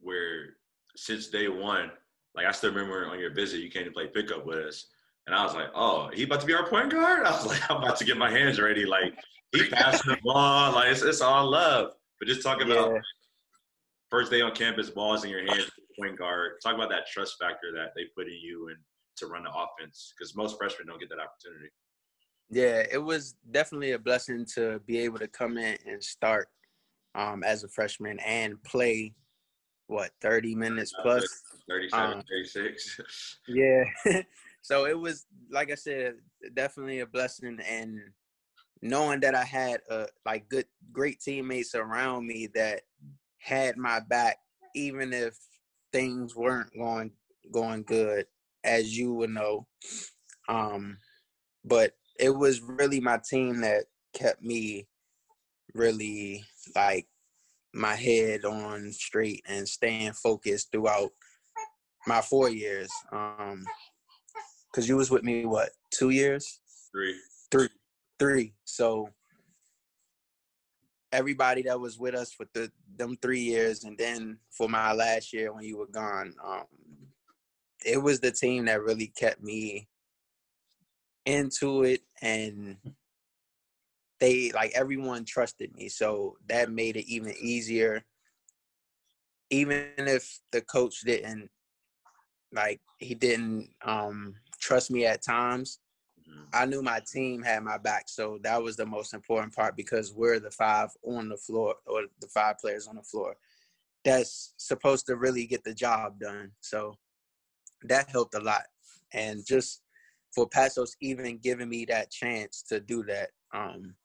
where 0.02 0.58
since 0.98 1.28
day 1.28 1.48
one, 1.48 1.92
like 2.36 2.46
I 2.46 2.52
still 2.52 2.72
remember 2.74 3.08
on 3.08 3.18
your 3.18 3.34
visit, 3.34 3.62
you 3.62 3.72
came 3.72 3.86
to 3.86 3.92
play 3.92 4.08
pickup 4.08 4.46
with 4.46 4.58
us, 4.58 4.88
and 5.26 5.34
I 5.34 5.42
was 5.46 5.54
like, 5.54 5.70
"Oh, 5.74 6.10
he 6.14 6.24
about 6.24 6.42
to 6.42 6.46
be 6.46 6.54
our 6.54 6.68
point 6.68 6.92
guard." 6.92 7.26
I 7.26 7.32
was 7.32 7.46
like, 7.46 7.72
"I'm 7.72 7.78
about 7.78 7.96
to 8.00 8.04
get 8.04 8.18
my 8.18 8.30
hands 8.30 8.60
ready." 8.60 8.86
Like 8.86 9.14
he 9.54 9.70
passing 9.70 10.12
the 10.12 10.18
ball, 10.22 10.74
like 10.74 10.92
it's, 10.92 11.02
it's 11.02 11.22
all 11.22 11.50
love. 11.50 11.94
But 12.20 12.28
just 12.28 12.44
talk 12.44 12.62
about 12.62 12.92
Yeah. 12.92 13.00
first 14.10 14.30
day 14.30 14.42
on 14.42 14.54
campus, 14.54 14.90
balls 14.90 15.24
in 15.24 15.30
your 15.30 15.46
hands, 15.48 15.72
point 15.98 16.18
guard. 16.18 16.60
Talk 16.62 16.76
about 16.76 16.90
that 16.90 17.08
trust 17.08 17.38
factor 17.40 17.72
that 17.76 17.94
they 17.96 18.08
put 18.14 18.28
in 18.28 18.38
you 18.42 18.68
and 18.68 18.78
to 19.20 19.28
run 19.28 19.44
the 19.44 19.52
offense, 19.52 20.14
because 20.18 20.36
most 20.36 20.58
freshmen 20.58 20.88
don't 20.88 21.00
get 21.00 21.08
that 21.12 21.20
opportunity. 21.20 21.70
Yeah, 22.50 22.84
it 22.92 22.98
was 22.98 23.36
definitely 23.52 23.94
a 23.94 24.00
blessing 24.00 24.46
to 24.56 24.82
be 24.86 24.98
able 25.00 25.20
to 25.20 25.30
come 25.30 25.58
in 25.58 25.78
and 25.86 26.04
start 26.04 26.50
um, 27.16 27.44
as 27.44 27.64
a 27.64 27.68
freshman 27.68 28.20
and 28.20 28.62
play 28.64 29.14
what 29.88 30.12
30 30.22 30.56
minutes 30.56 30.94
plus. 31.02 31.42
37, 31.68 32.18
Um, 32.18 32.24
36. 32.30 33.02
Yeah. 33.48 33.84
so 34.62 34.86
it 34.86 34.98
was 34.98 35.26
like 35.50 35.72
I 35.72 35.76
said, 35.76 36.16
definitely 36.54 37.00
a 37.00 37.08
blessing 37.08 37.60
and 37.68 38.00
knowing 38.82 39.20
that 39.22 39.36
I 39.36 39.44
had 39.44 39.82
uh 39.90 40.06
like 40.26 40.48
good 40.50 40.66
great 40.92 41.20
teammates 41.20 41.76
around 41.76 42.28
me 42.28 42.48
that 42.54 42.82
had 43.40 43.76
my 43.78 44.00
back 44.00 44.38
even 44.76 45.12
if 45.12 45.36
things 45.92 46.36
weren't 46.36 46.72
going 46.78 47.12
going 47.52 47.84
good 47.84 48.28
as 48.64 48.98
you 48.98 49.14
would 49.16 49.32
know. 49.32 49.66
Um 50.48 50.98
but 51.66 51.94
it 52.20 52.30
was 52.30 52.62
really 52.62 53.00
my 53.00 53.18
team 53.18 53.62
that 53.62 53.86
kept 54.14 54.42
me 54.42 54.88
really 55.74 56.44
like 56.76 57.08
my 57.74 57.96
head 57.96 58.46
on 58.46 58.92
straight 58.92 59.44
and 59.48 59.68
staying 59.68 60.14
focused 60.14 60.72
throughout 60.72 61.12
my 62.08 62.22
four 62.22 62.50
years. 62.50 62.90
Um, 63.12 63.64
cause 64.74 64.88
you 64.88 64.98
was 64.98 65.12
with 65.12 65.24
me 65.24 65.46
what 65.46 65.70
two 65.92 66.10
years, 66.10 66.60
Three. 67.52 67.70
three. 68.20 68.54
So 68.66 69.10
everybody 71.12 71.64
that 71.64 71.80
was 71.80 71.98
with 72.00 72.16
us 72.16 72.32
for 72.32 72.46
the 72.54 72.72
them 72.98 73.18
three 73.22 73.42
years, 73.42 73.84
and 73.84 73.98
then 73.98 74.40
for 74.52 74.68
my 74.68 74.94
last 74.94 75.34
year 75.34 75.54
when 75.54 75.64
you 75.64 75.78
were 75.78 75.88
gone, 75.88 76.34
um, 76.44 76.66
it 77.86 78.02
was 78.02 78.20
the 78.20 78.32
team 78.32 78.66
that 78.66 78.82
really 78.84 79.08
kept 79.08 79.42
me 79.42 79.88
into 81.26 81.84
it, 81.84 82.02
and 82.22 82.78
they 84.20 84.52
like 84.52 84.72
everyone 84.76 85.26
trusted 85.26 85.74
me, 85.76 85.90
so 85.90 86.38
that 86.48 86.72
made 86.72 86.98
it 86.98 87.08
even 87.08 87.34
easier. 87.40 88.04
Even 89.50 89.88
if 89.98 90.40
the 90.52 90.62
coach 90.62 91.02
didn't 91.02 91.50
like 92.52 92.82
he 92.98 93.14
didn't 93.14 93.70
um 93.84 94.36
trust 94.60 94.92
me 94.92 95.06
at 95.06 95.22
times 95.22 95.80
Mhm. 96.28 96.48
i 96.54 96.66
knew 96.66 96.82
my 96.82 97.00
team 97.12 97.42
had 97.44 97.64
my 97.64 97.78
back 97.78 98.10
so 98.10 98.40
that 98.44 98.62
was 98.62 98.76
the 98.76 98.86
most 98.86 99.14
important 99.14 99.54
part 99.56 99.76
because 99.76 100.14
we're 100.14 100.40
the 100.40 100.52
five 100.52 100.90
on 101.04 101.30
the 101.30 101.38
floor 101.38 101.76
or 101.86 102.04
the 102.20 102.28
five 102.28 102.58
players 102.58 102.88
on 102.88 102.96
the 102.96 103.04
floor 103.04 103.36
that's 104.04 104.54
supposed 104.58 105.06
to 105.06 105.16
really 105.16 105.46
get 105.46 105.64
the 105.64 105.74
job 105.74 106.20
done 106.20 106.52
so 106.60 106.96
that 107.84 108.10
helped 108.10 108.34
a 108.36 108.40
lot 108.40 108.64
and 109.14 109.46
just 109.46 109.82
for 110.34 110.48
patsos 110.50 110.96
even 111.02 111.38
giving 111.38 111.70
me 111.70 111.86
that 111.86 112.12
chance 112.12 112.64
to 112.64 112.80
do 112.80 113.04
that 113.04 113.30
um 113.54 113.96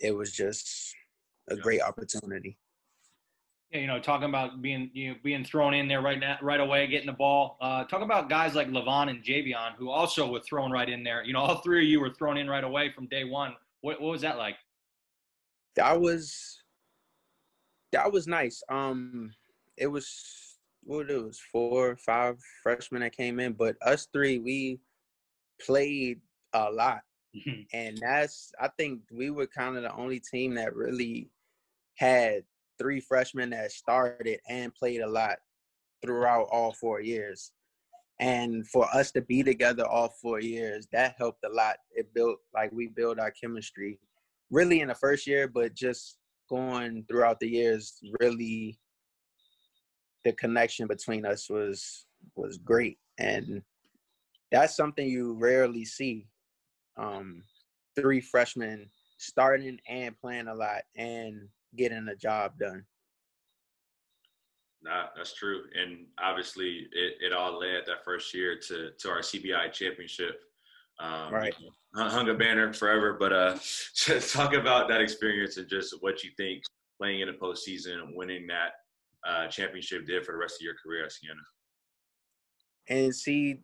it 0.00 0.14
was 0.14 0.32
just 0.32 0.94
a 1.48 1.56
great 1.56 1.80
opportunity 1.80 2.58
Yeah, 3.70 3.80
you 3.80 3.86
know, 3.86 4.00
talking 4.00 4.28
about 4.28 4.62
being 4.62 4.90
you 4.94 5.10
know, 5.10 5.16
being 5.22 5.44
thrown 5.44 5.74
in 5.74 5.88
there 5.88 6.00
right 6.00 6.18
now, 6.18 6.38
right 6.42 6.60
away, 6.60 6.86
getting 6.86 7.06
the 7.06 7.12
ball. 7.12 7.56
Uh, 7.60 7.84
talk 7.84 8.02
about 8.02 8.28
guys 8.28 8.54
like 8.54 8.68
Lavon 8.68 9.10
and 9.10 9.22
Javion, 9.24 9.74
who 9.76 9.90
also 9.90 10.30
were 10.30 10.40
thrown 10.40 10.70
right 10.70 10.88
in 10.88 11.02
there. 11.02 11.24
You 11.24 11.32
know, 11.32 11.40
all 11.40 11.60
three 11.62 11.84
of 11.84 11.88
you 11.88 12.00
were 12.00 12.10
thrown 12.10 12.36
in 12.36 12.48
right 12.48 12.64
away 12.64 12.92
from 12.94 13.06
day 13.06 13.24
one. 13.24 13.54
What, 13.80 14.00
what 14.00 14.10
was 14.10 14.22
that 14.22 14.38
like? 14.38 14.56
that 15.76 16.00
was 16.00 16.62
that 17.92 18.10
was 18.10 18.26
nice. 18.26 18.62
Um, 18.68 19.32
it 19.76 19.86
was 19.86 20.58
what 20.82 21.10
it 21.10 21.22
was 21.22 21.40
four, 21.52 21.96
five 21.96 22.36
freshmen 22.62 23.02
that 23.02 23.16
came 23.16 23.38
in, 23.38 23.52
but 23.52 23.76
us 23.84 24.08
three 24.12 24.38
we 24.38 24.80
played 25.64 26.20
a 26.52 26.70
lot, 26.70 27.00
Mm-hmm. 27.36 27.60
and 27.74 27.98
that's 27.98 28.52
I 28.60 28.68
think 28.78 29.00
we 29.10 29.30
were 29.30 29.46
kind 29.46 29.76
of 29.76 29.82
the 29.82 29.94
only 29.94 30.20
team 30.20 30.54
that 30.54 30.74
really 30.74 31.30
had 31.96 32.44
three 32.78 33.00
freshmen 33.00 33.50
that 33.50 33.72
started 33.72 34.38
and 34.48 34.74
played 34.74 35.00
a 35.00 35.08
lot 35.08 35.38
throughout 36.02 36.48
all 36.50 36.72
four 36.72 37.00
years. 37.00 37.52
And 38.18 38.66
for 38.68 38.86
us 38.94 39.12
to 39.12 39.20
be 39.20 39.42
together 39.42 39.84
all 39.86 40.08
four 40.22 40.40
years, 40.40 40.86
that 40.92 41.16
helped 41.18 41.44
a 41.44 41.50
lot. 41.50 41.76
It 41.90 42.12
built 42.14 42.38
like 42.54 42.72
we 42.72 42.88
built 42.88 43.18
our 43.18 43.30
chemistry 43.30 43.98
really 44.50 44.80
in 44.80 44.88
the 44.88 44.94
first 44.94 45.26
year, 45.26 45.48
but 45.48 45.74
just 45.74 46.18
going 46.48 47.04
throughout 47.08 47.40
the 47.40 47.48
years, 47.48 47.98
really 48.20 48.78
the 50.24 50.32
connection 50.32 50.86
between 50.86 51.26
us 51.26 51.50
was 51.50 52.06
was 52.34 52.58
great. 52.58 52.98
And 53.18 53.62
that's 54.50 54.76
something 54.76 55.08
you 55.08 55.34
rarely 55.34 55.84
see. 55.84 56.26
Um, 56.96 57.42
three 57.94 58.20
freshmen 58.20 58.88
starting 59.18 59.78
and 59.88 60.18
playing 60.18 60.48
a 60.48 60.54
lot 60.54 60.82
and 60.96 61.48
getting 61.76 62.04
the 62.04 62.16
job 62.16 62.52
done. 62.58 62.84
Nah, 64.82 65.06
that's 65.16 65.34
true. 65.34 65.62
And 65.74 66.06
obviously, 66.22 66.86
it, 66.92 67.14
it 67.20 67.32
all 67.32 67.58
led 67.58 67.82
that 67.86 68.04
first 68.04 68.32
year 68.34 68.58
to, 68.68 68.90
to 68.98 69.08
our 69.08 69.20
CBI 69.20 69.72
championship. 69.72 70.40
Um, 71.00 71.32
right. 71.32 71.54
Hung 71.94 72.28
a 72.28 72.34
banner 72.34 72.72
forever. 72.72 73.16
But 73.18 73.32
uh, 73.32 73.58
talk 74.32 74.54
about 74.54 74.88
that 74.88 75.00
experience 75.00 75.56
and 75.56 75.68
just 75.68 75.94
what 76.00 76.22
you 76.22 76.30
think 76.36 76.62
playing 76.98 77.20
in 77.20 77.28
the 77.28 77.34
postseason 77.34 78.02
and 78.02 78.16
winning 78.16 78.46
that 78.46 78.72
uh, 79.28 79.48
championship 79.48 80.06
did 80.06 80.24
for 80.24 80.32
the 80.32 80.38
rest 80.38 80.60
of 80.60 80.64
your 80.64 80.74
career 80.82 81.04
at 81.04 81.12
Siena. 81.12 81.34
And 82.88 83.14
see, 83.14 83.62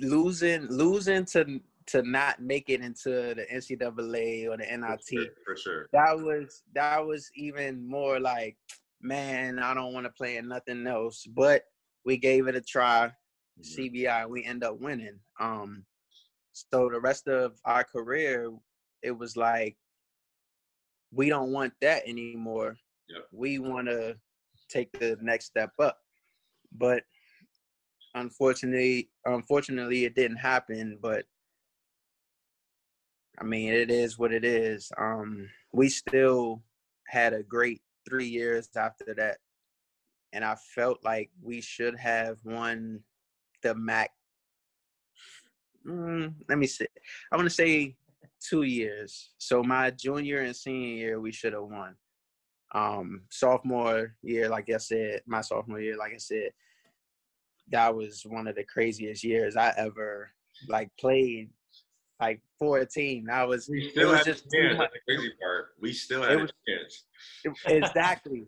losing 0.00 0.66
losing 0.66 1.24
to 1.26 1.60
to 1.86 2.02
not 2.02 2.40
make 2.40 2.68
it 2.68 2.80
into 2.80 3.34
the 3.34 3.46
NCAA 3.52 4.48
or 4.48 4.56
the 4.56 4.64
NIT. 4.64 5.00
For 5.00 5.06
sure, 5.06 5.26
for 5.44 5.56
sure. 5.56 5.88
That 5.92 6.16
was 6.18 6.62
that 6.74 7.04
was 7.04 7.30
even 7.36 7.86
more 7.86 8.20
like, 8.20 8.56
man, 9.00 9.58
I 9.58 9.74
don't 9.74 9.92
want 9.92 10.06
to 10.06 10.12
play 10.12 10.36
in 10.36 10.48
nothing 10.48 10.86
else. 10.86 11.26
But 11.26 11.64
we 12.04 12.16
gave 12.16 12.46
it 12.48 12.56
a 12.56 12.60
try. 12.60 13.12
Mm-hmm. 13.60 13.82
CBI, 13.82 14.28
we 14.28 14.44
end 14.44 14.64
up 14.64 14.80
winning. 14.80 15.18
Um, 15.40 15.84
so 16.52 16.88
the 16.90 17.00
rest 17.00 17.28
of 17.28 17.58
our 17.64 17.84
career, 17.84 18.50
it 19.02 19.12
was 19.12 19.36
like, 19.36 19.76
we 21.12 21.28
don't 21.28 21.52
want 21.52 21.72
that 21.80 22.06
anymore. 22.06 22.76
Yep. 23.08 23.24
We 23.32 23.58
want 23.58 23.88
to 23.88 24.16
take 24.70 24.92
the 24.98 25.18
next 25.20 25.46
step 25.46 25.70
up. 25.78 25.98
But 26.72 27.04
unfortunately, 28.14 29.10
unfortunately, 29.24 30.04
it 30.04 30.14
didn't 30.14 30.38
happen. 30.38 30.98
But 31.00 31.24
I 33.38 33.44
mean, 33.44 33.72
it 33.72 33.90
is 33.90 34.18
what 34.18 34.32
it 34.32 34.44
is. 34.44 34.90
Um, 34.98 35.48
we 35.72 35.88
still 35.88 36.62
had 37.08 37.32
a 37.32 37.42
great 37.42 37.82
three 38.08 38.28
years 38.28 38.68
after 38.76 39.14
that, 39.14 39.38
and 40.32 40.44
I 40.44 40.56
felt 40.74 41.04
like 41.04 41.30
we 41.42 41.60
should 41.60 41.96
have 41.96 42.38
won 42.44 43.00
the 43.62 43.74
MAAC. 43.74 44.08
Mm, 45.86 46.34
let 46.48 46.58
me 46.58 46.66
see. 46.66 46.86
I 47.32 47.36
want 47.36 47.48
to 47.48 47.54
say 47.54 47.96
two 48.40 48.62
years. 48.62 49.30
So 49.38 49.62
my 49.62 49.90
junior 49.90 50.40
and 50.40 50.54
senior 50.54 50.94
year, 50.96 51.20
we 51.20 51.32
should 51.32 51.52
have 51.52 51.62
won. 51.62 51.96
Um, 52.74 53.22
sophomore 53.30 54.14
year, 54.22 54.48
like 54.48 54.70
I 54.70 54.78
said, 54.78 55.22
my 55.26 55.42
sophomore 55.42 55.80
year, 55.80 55.96
like 55.96 56.12
I 56.14 56.18
said, 56.18 56.50
that 57.72 57.94
was 57.94 58.22
one 58.26 58.46
of 58.46 58.54
the 58.54 58.64
craziest 58.64 59.24
years 59.24 59.56
I 59.56 59.72
ever 59.76 60.30
like 60.68 60.90
played 60.98 61.50
like 62.20 62.40
14. 62.58 63.26
I 63.30 63.44
was 63.44 63.68
we 63.68 63.90
still 63.90 64.10
was 64.10 64.18
had 64.18 64.26
just 64.26 64.46
a 64.46 64.56
chance. 64.56 64.78
That's 64.78 64.92
the 64.92 65.14
crazy 65.14 65.32
part. 65.42 65.66
We 65.80 65.92
still 65.92 66.22
had 66.22 66.40
was, 66.40 66.50
a 66.50 66.70
chance. 66.70 67.04
It, 67.44 67.82
exactly. 67.82 68.46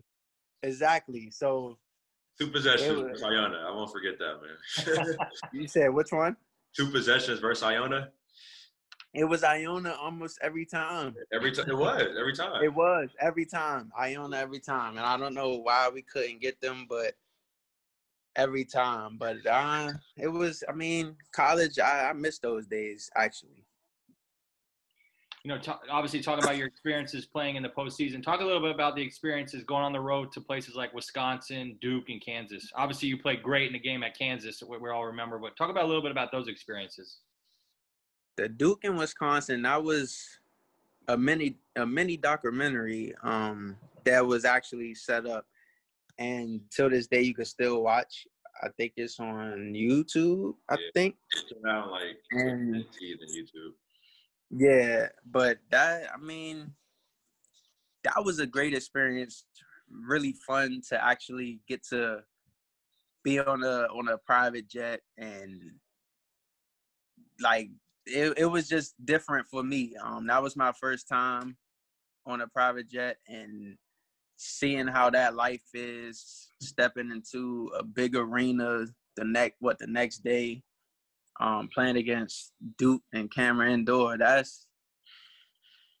exactly. 0.63 1.29
So 1.31 1.77
two 2.39 2.47
possessions 2.47 3.01
versus 3.01 3.23
Iona. 3.23 3.65
I 3.67 3.71
won't 3.71 3.91
forget 3.91 4.17
that, 4.19 5.05
man. 5.05 5.17
you 5.53 5.67
said 5.67 5.93
which 5.93 6.11
one? 6.11 6.37
Two 6.75 6.87
possessions 6.87 7.39
versus 7.39 7.63
Iona. 7.63 8.09
It 9.13 9.23
was 9.23 9.43
Iona 9.43 9.93
almost 9.93 10.39
every 10.41 10.65
time. 10.65 11.15
Every 11.33 11.51
time 11.51 11.69
it 11.69 11.77
was 11.77 12.01
every 12.19 12.33
time. 12.33 12.63
It 12.63 12.73
was 12.73 13.09
every 13.21 13.45
time 13.45 13.91
Iona 13.97 14.37
every 14.37 14.59
time, 14.59 14.97
and 14.97 15.05
I 15.05 15.17
don't 15.17 15.33
know 15.33 15.57
why 15.57 15.89
we 15.93 16.01
couldn't 16.01 16.41
get 16.41 16.59
them, 16.59 16.85
but 16.89 17.13
every 18.35 18.65
time. 18.65 19.17
But 19.17 19.45
uh, 19.45 19.91
it 20.17 20.27
was, 20.27 20.63
I 20.67 20.73
mean, 20.73 21.15
college. 21.31 21.79
I, 21.79 22.09
I 22.09 22.13
miss 22.13 22.39
those 22.39 22.67
days 22.67 23.09
actually 23.15 23.65
you 25.45 25.51
know, 25.51 25.59
obviously 25.91 26.21
talking 26.21 26.43
about 26.43 26.57
your 26.57 26.65
experiences 26.65 27.27
playing 27.27 27.55
in 27.55 27.61
the 27.61 27.69
postseason. 27.69 28.23
Talk 28.23 28.41
a 28.41 28.43
little 28.43 28.59
bit 28.59 28.71
about 28.71 28.95
the 28.95 29.03
experiences 29.03 29.63
going 29.63 29.83
on 29.83 29.93
the 29.93 29.99
road 29.99 30.31
to 30.31 30.41
places 30.41 30.73
like 30.73 30.91
Wisconsin, 30.91 31.77
Duke, 31.81 32.09
and 32.09 32.19
Kansas. 32.19 32.71
Obviously, 32.75 33.09
you 33.09 33.17
played 33.19 33.43
great 33.43 33.67
in 33.67 33.73
the 33.73 33.79
game 33.79 34.01
at 34.01 34.17
Kansas, 34.17 34.63
we 34.67 34.89
all 34.89 35.05
remember. 35.05 35.37
But 35.37 35.55
talk 35.55 35.69
about 35.69 35.83
a 35.83 35.87
little 35.87 36.01
bit 36.01 36.09
about 36.09 36.31
those 36.31 36.47
experiences. 36.47 37.19
The 38.37 38.49
Duke 38.49 38.85
in 38.85 38.97
Wisconsin, 38.97 39.61
that 39.61 39.83
was 39.83 40.39
a 41.07 41.15
mini 41.15 41.57
a 41.75 41.85
mini 41.85 42.17
documentary 42.17 43.13
um, 43.21 43.77
that 44.03 44.25
was 44.25 44.45
actually 44.45 44.95
set 44.95 45.27
up, 45.27 45.45
and 46.17 46.61
till 46.75 46.89
this 46.89 47.07
day 47.07 47.21
you 47.21 47.33
can 47.33 47.45
still 47.45 47.81
watch. 47.83 48.25
I 48.63 48.69
think 48.77 48.93
it's 48.95 49.19
on 49.19 49.73
YouTube. 49.75 50.53
I 50.69 50.75
yeah. 50.75 50.89
think. 50.93 51.15
Around 51.63 51.91
like 51.91 52.17
and, 52.31 52.75
YouTube. 52.75 53.73
Yeah, 54.49 55.07
but 55.29 55.57
that 55.71 56.09
I 56.13 56.17
mean, 56.23 56.71
that 58.03 58.23
was 58.23 58.39
a 58.39 58.47
great 58.47 58.73
experience. 58.73 59.45
Really 59.89 60.35
fun 60.47 60.81
to 60.89 61.03
actually 61.03 61.59
get 61.67 61.83
to 61.89 62.19
be 63.23 63.39
on 63.39 63.63
a 63.63 63.87
on 63.91 64.07
a 64.07 64.17
private 64.19 64.69
jet 64.69 65.01
and 65.17 65.59
like 67.41 67.69
it, 68.05 68.37
it 68.37 68.45
was 68.45 68.67
just 68.67 68.93
different 69.03 69.47
for 69.47 69.63
me. 69.63 69.95
Um, 70.01 70.27
that 70.27 70.41
was 70.41 70.55
my 70.55 70.71
first 70.79 71.07
time 71.07 71.57
on 72.25 72.41
a 72.41 72.47
private 72.47 72.89
jet 72.89 73.17
and 73.27 73.77
seeing 74.37 74.87
how 74.87 75.09
that 75.09 75.35
life 75.35 75.63
is, 75.73 76.51
stepping 76.61 77.11
into 77.11 77.71
a 77.77 77.83
big 77.83 78.15
arena 78.15 78.85
the 79.15 79.23
next 79.23 79.55
what 79.59 79.79
the 79.79 79.87
next 79.87 80.23
day 80.23 80.61
um, 81.39 81.69
playing 81.73 81.97
against 81.97 82.53
Duke 82.77 83.01
and 83.13 83.31
Cameron 83.31 83.73
Indoor, 83.73 84.17
that's 84.17 84.67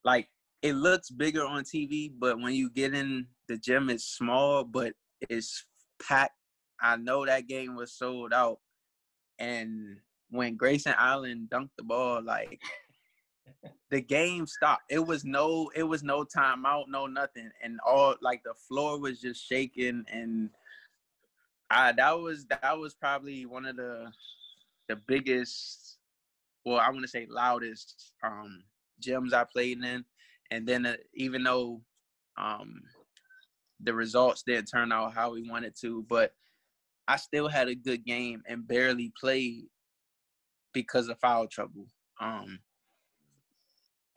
like 0.03 0.27
it 0.61 0.73
looks 0.73 1.09
bigger 1.09 1.45
on 1.45 1.63
TV, 1.63 2.11
but 2.17 2.39
when 2.39 2.53
you 2.53 2.69
get 2.69 2.93
in 2.93 3.27
the 3.47 3.57
gym, 3.57 3.89
it's 3.89 4.05
small, 4.05 4.63
but 4.63 4.93
it's 5.29 5.65
packed. 6.01 6.33
I 6.81 6.97
know 6.97 7.25
that 7.25 7.47
game 7.47 7.75
was 7.75 7.93
sold 7.93 8.33
out, 8.33 8.59
and 9.39 9.97
when 10.29 10.55
Grayson 10.57 10.93
Allen 10.97 11.47
dunked 11.51 11.69
the 11.77 11.83
ball, 11.83 12.23
like 12.23 12.59
the 13.91 14.01
game 14.01 14.45
stopped. 14.47 14.83
It 14.89 15.05
was 15.05 15.23
no, 15.23 15.71
it 15.75 15.83
was 15.83 16.03
no 16.03 16.23
timeout, 16.23 16.85
no 16.87 17.07
nothing, 17.07 17.49
and 17.63 17.79
all 17.85 18.15
like 18.21 18.43
the 18.43 18.53
floor 18.67 18.99
was 18.99 19.21
just 19.21 19.47
shaking, 19.47 20.05
and 20.11 20.49
I 21.69 21.91
that 21.93 22.19
was 22.19 22.45
that 22.45 22.77
was 22.77 22.93
probably 22.93 23.45
one 23.45 23.65
of 23.65 23.75
the 23.75 24.11
the 24.87 24.95
biggest, 24.95 25.97
well, 26.63 26.77
I 26.77 26.89
want 26.89 27.01
to 27.01 27.07
say 27.07 27.27
loudest 27.29 28.13
um, 28.23 28.63
gyms 29.01 29.33
I 29.33 29.43
played 29.43 29.83
in. 29.83 30.05
And 30.51 30.67
then 30.67 30.85
uh, 30.85 30.95
even 31.13 31.43
though 31.43 31.81
um, 32.37 32.81
the 33.79 33.93
results 33.93 34.43
didn't 34.43 34.67
turn 34.67 34.91
out 34.91 35.13
how 35.13 35.33
we 35.33 35.49
wanted 35.49 35.75
to, 35.81 36.05
but 36.07 36.33
I 37.07 37.17
still 37.17 37.47
had 37.47 37.67
a 37.67 37.75
good 37.75 38.05
game 38.05 38.43
and 38.47 38.67
barely 38.67 39.11
played 39.19 39.65
because 40.73 41.07
of 41.07 41.19
foul 41.19 41.47
trouble. 41.47 41.87
Um, 42.19 42.59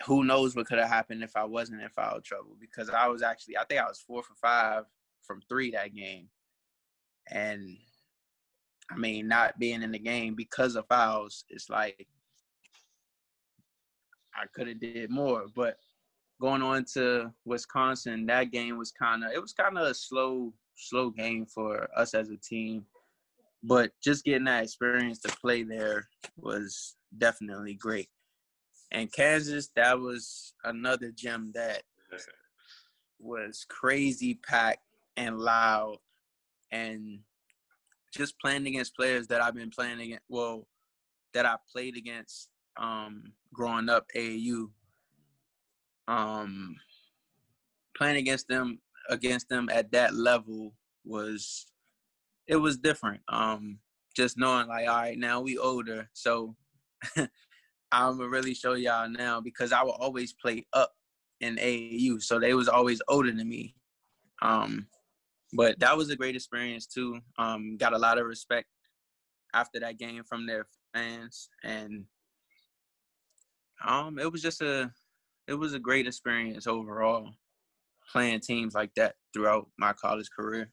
who 0.06 0.24
knows 0.24 0.54
what 0.54 0.66
could 0.66 0.78
have 0.78 0.88
happened 0.88 1.22
if 1.22 1.36
I 1.36 1.44
wasn't 1.44 1.82
in 1.82 1.88
foul 1.88 2.20
trouble? 2.20 2.56
Because 2.60 2.88
I 2.88 3.08
was 3.08 3.22
actually, 3.22 3.56
I 3.56 3.64
think 3.64 3.80
I 3.80 3.88
was 3.88 4.00
four 4.00 4.22
for 4.22 4.34
five 4.34 4.84
from 5.22 5.42
three 5.48 5.70
that 5.72 5.94
game, 5.94 6.28
and 7.30 7.76
I 8.90 8.96
mean, 8.96 9.28
not 9.28 9.58
being 9.58 9.82
in 9.82 9.92
the 9.92 9.98
game 9.98 10.34
because 10.34 10.76
of 10.76 10.86
fouls, 10.86 11.44
it's 11.50 11.68
like 11.68 12.06
I 14.34 14.46
could 14.54 14.68
have 14.68 14.80
did 14.80 15.10
more. 15.10 15.46
But 15.54 15.76
going 16.40 16.62
on 16.62 16.84
to 16.94 17.32
Wisconsin, 17.44 18.26
that 18.26 18.52
game 18.52 18.78
was 18.78 18.92
kind 18.92 19.24
of 19.24 19.32
it 19.32 19.42
was 19.42 19.52
kind 19.52 19.76
of 19.76 19.86
a 19.86 19.94
slow, 19.94 20.52
slow 20.76 21.10
game 21.10 21.44
for 21.46 21.88
us 21.96 22.14
as 22.14 22.30
a 22.30 22.36
team. 22.36 22.84
But 23.62 23.90
just 24.02 24.24
getting 24.24 24.44
that 24.44 24.62
experience 24.62 25.18
to 25.20 25.36
play 25.36 25.64
there 25.64 26.08
was 26.36 26.96
definitely 27.18 27.74
great. 27.74 28.08
And 28.90 29.12
Kansas, 29.12 29.70
that 29.76 29.98
was 29.98 30.54
another 30.64 31.10
gym 31.10 31.52
that 31.54 31.82
was 33.18 33.66
crazy 33.68 34.34
packed 34.34 34.82
and 35.16 35.38
loud 35.38 35.98
and 36.70 37.20
just 38.14 38.38
playing 38.40 38.66
against 38.66 38.96
players 38.96 39.26
that 39.28 39.42
I've 39.42 39.54
been 39.54 39.70
playing 39.70 40.00
against, 40.00 40.24
well, 40.28 40.66
that 41.34 41.44
I 41.44 41.56
played 41.70 41.96
against 41.96 42.48
um, 42.78 43.32
growing 43.52 43.88
up 43.88 44.06
AAU. 44.16 44.70
Um, 46.06 46.76
playing 47.96 48.16
against 48.16 48.48
them 48.48 48.78
against 49.10 49.48
them 49.48 49.68
at 49.70 49.92
that 49.92 50.14
level 50.14 50.72
was 51.04 51.66
it 52.46 52.56
was 52.56 52.78
different. 52.78 53.20
Um, 53.28 53.78
just 54.16 54.38
knowing 54.38 54.68
like, 54.68 54.88
all 54.88 54.96
right, 54.96 55.18
now 55.18 55.40
we 55.40 55.58
older, 55.58 56.08
so 56.14 56.56
I'm 57.92 58.18
gonna 58.18 58.28
really 58.28 58.54
show 58.54 58.74
y'all 58.74 59.08
now 59.08 59.40
because 59.40 59.72
I 59.72 59.82
will 59.82 59.92
always 59.92 60.32
play 60.32 60.66
up 60.72 60.92
in 61.40 61.56
AAU, 61.56 62.22
so 62.22 62.38
they 62.38 62.54
was 62.54 62.68
always 62.68 63.00
older 63.08 63.32
than 63.32 63.48
me. 63.48 63.74
Um, 64.42 64.86
but 65.52 65.78
that 65.80 65.96
was 65.96 66.10
a 66.10 66.16
great 66.16 66.36
experience 66.36 66.86
too. 66.86 67.20
Um, 67.38 67.76
got 67.76 67.94
a 67.94 67.98
lot 67.98 68.18
of 68.18 68.26
respect 68.26 68.68
after 69.54 69.80
that 69.80 69.98
game 69.98 70.22
from 70.24 70.46
their 70.46 70.66
fans, 70.94 71.48
and 71.64 72.04
um, 73.86 74.18
it 74.18 74.30
was 74.30 74.42
just 74.42 74.60
a 74.60 74.90
it 75.46 75.54
was 75.54 75.74
a 75.74 75.78
great 75.78 76.06
experience 76.06 76.66
overall 76.66 77.30
playing 78.12 78.40
teams 78.40 78.74
like 78.74 78.92
that 78.94 79.14
throughout 79.32 79.66
my 79.78 79.92
college 79.92 80.28
career. 80.34 80.70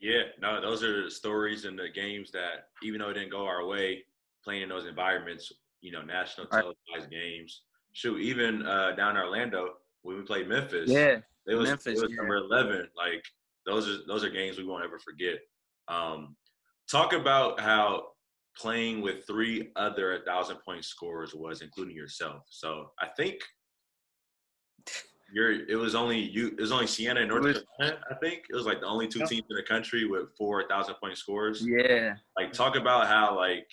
Yeah, 0.00 0.24
no, 0.40 0.60
those 0.60 0.82
are 0.82 1.04
the 1.04 1.10
stories 1.10 1.64
and 1.64 1.78
the 1.78 1.88
games 1.88 2.30
that 2.32 2.68
even 2.82 3.00
though 3.00 3.10
it 3.10 3.14
didn't 3.14 3.30
go 3.30 3.46
our 3.46 3.66
way, 3.66 4.04
playing 4.42 4.62
in 4.62 4.68
those 4.68 4.86
environments, 4.86 5.52
you 5.84 5.92
know, 5.92 6.02
national 6.02 6.46
televised 6.46 6.78
right. 6.98 7.10
games. 7.10 7.62
Shoot, 7.92 8.18
even 8.20 8.66
uh, 8.66 8.92
down 8.96 9.16
in 9.16 9.22
Orlando 9.22 9.74
when 10.02 10.16
we 10.16 10.22
played 10.22 10.48
Memphis. 10.48 10.90
Yeah, 10.90 11.18
it 11.46 11.54
was, 11.54 11.68
Memphis, 11.68 11.98
it 11.98 12.02
was 12.02 12.10
yeah. 12.10 12.16
number 12.16 12.36
eleven. 12.36 12.88
Like 12.96 13.22
those 13.66 13.88
are 13.88 13.98
those 14.08 14.24
are 14.24 14.30
games 14.30 14.58
we 14.58 14.64
won't 14.64 14.82
ever 14.82 14.98
forget. 14.98 15.36
Um, 15.88 16.36
talk 16.90 17.12
about 17.12 17.60
how 17.60 18.06
playing 18.56 19.02
with 19.02 19.26
three 19.26 19.70
other 19.76 20.22
thousand 20.26 20.56
point 20.66 20.84
scorers 20.84 21.34
was, 21.34 21.60
including 21.60 21.94
yourself. 21.94 22.42
So 22.48 22.90
I 23.00 23.08
think 23.16 23.36
you're. 25.32 25.68
It 25.68 25.76
was 25.76 25.94
only 25.94 26.18
you. 26.18 26.48
It 26.48 26.60
was 26.60 26.72
only 26.72 26.86
Siena 26.86 27.20
and 27.20 27.28
North 27.28 27.42
Carolina. 27.78 28.00
I 28.10 28.14
think 28.14 28.44
it 28.50 28.56
was 28.56 28.66
like 28.66 28.80
the 28.80 28.86
only 28.86 29.06
two 29.06 29.24
teams 29.26 29.44
in 29.50 29.56
the 29.56 29.62
country 29.62 30.06
with 30.06 30.34
four 30.36 30.66
thousand 30.66 30.94
point 30.94 31.18
scores. 31.18 31.64
Yeah. 31.64 32.14
Like 32.36 32.52
talk 32.52 32.74
about 32.74 33.06
how 33.06 33.36
like 33.36 33.68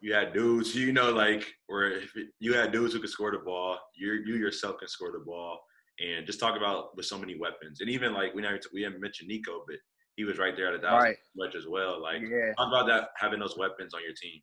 you 0.00 0.14
had 0.14 0.32
dudes, 0.32 0.74
you 0.74 0.92
know, 0.92 1.10
like 1.10 1.46
where 1.66 1.92
if 1.92 2.14
you 2.38 2.54
had 2.54 2.72
dudes 2.72 2.94
who 2.94 3.00
could 3.00 3.10
score 3.10 3.30
the 3.30 3.38
ball, 3.38 3.78
you 3.94 4.12
you 4.26 4.36
yourself 4.36 4.78
can 4.78 4.88
score 4.88 5.12
the 5.12 5.18
ball, 5.18 5.60
and 5.98 6.26
just 6.26 6.40
talk 6.40 6.56
about 6.56 6.96
with 6.96 7.06
so 7.06 7.18
many 7.18 7.38
weapons, 7.38 7.80
and 7.80 7.90
even 7.90 8.14
like 8.14 8.34
we 8.34 8.42
never 8.42 8.58
we 8.72 8.82
haven't 8.82 9.00
mentioned 9.00 9.28
Nico, 9.28 9.64
but 9.66 9.76
he 10.16 10.24
was 10.24 10.38
right 10.38 10.56
there 10.56 10.68
at 10.68 10.74
a 10.74 10.78
thousand 10.78 10.98
Right. 11.10 11.18
much 11.36 11.54
as 11.54 11.66
well. 11.68 12.00
Like 12.00 12.22
Yeah. 12.22 12.52
talk 12.56 12.68
about 12.68 12.86
that 12.86 13.10
having 13.16 13.40
those 13.40 13.56
weapons 13.58 13.94
on 13.94 14.02
your 14.02 14.14
team. 14.14 14.40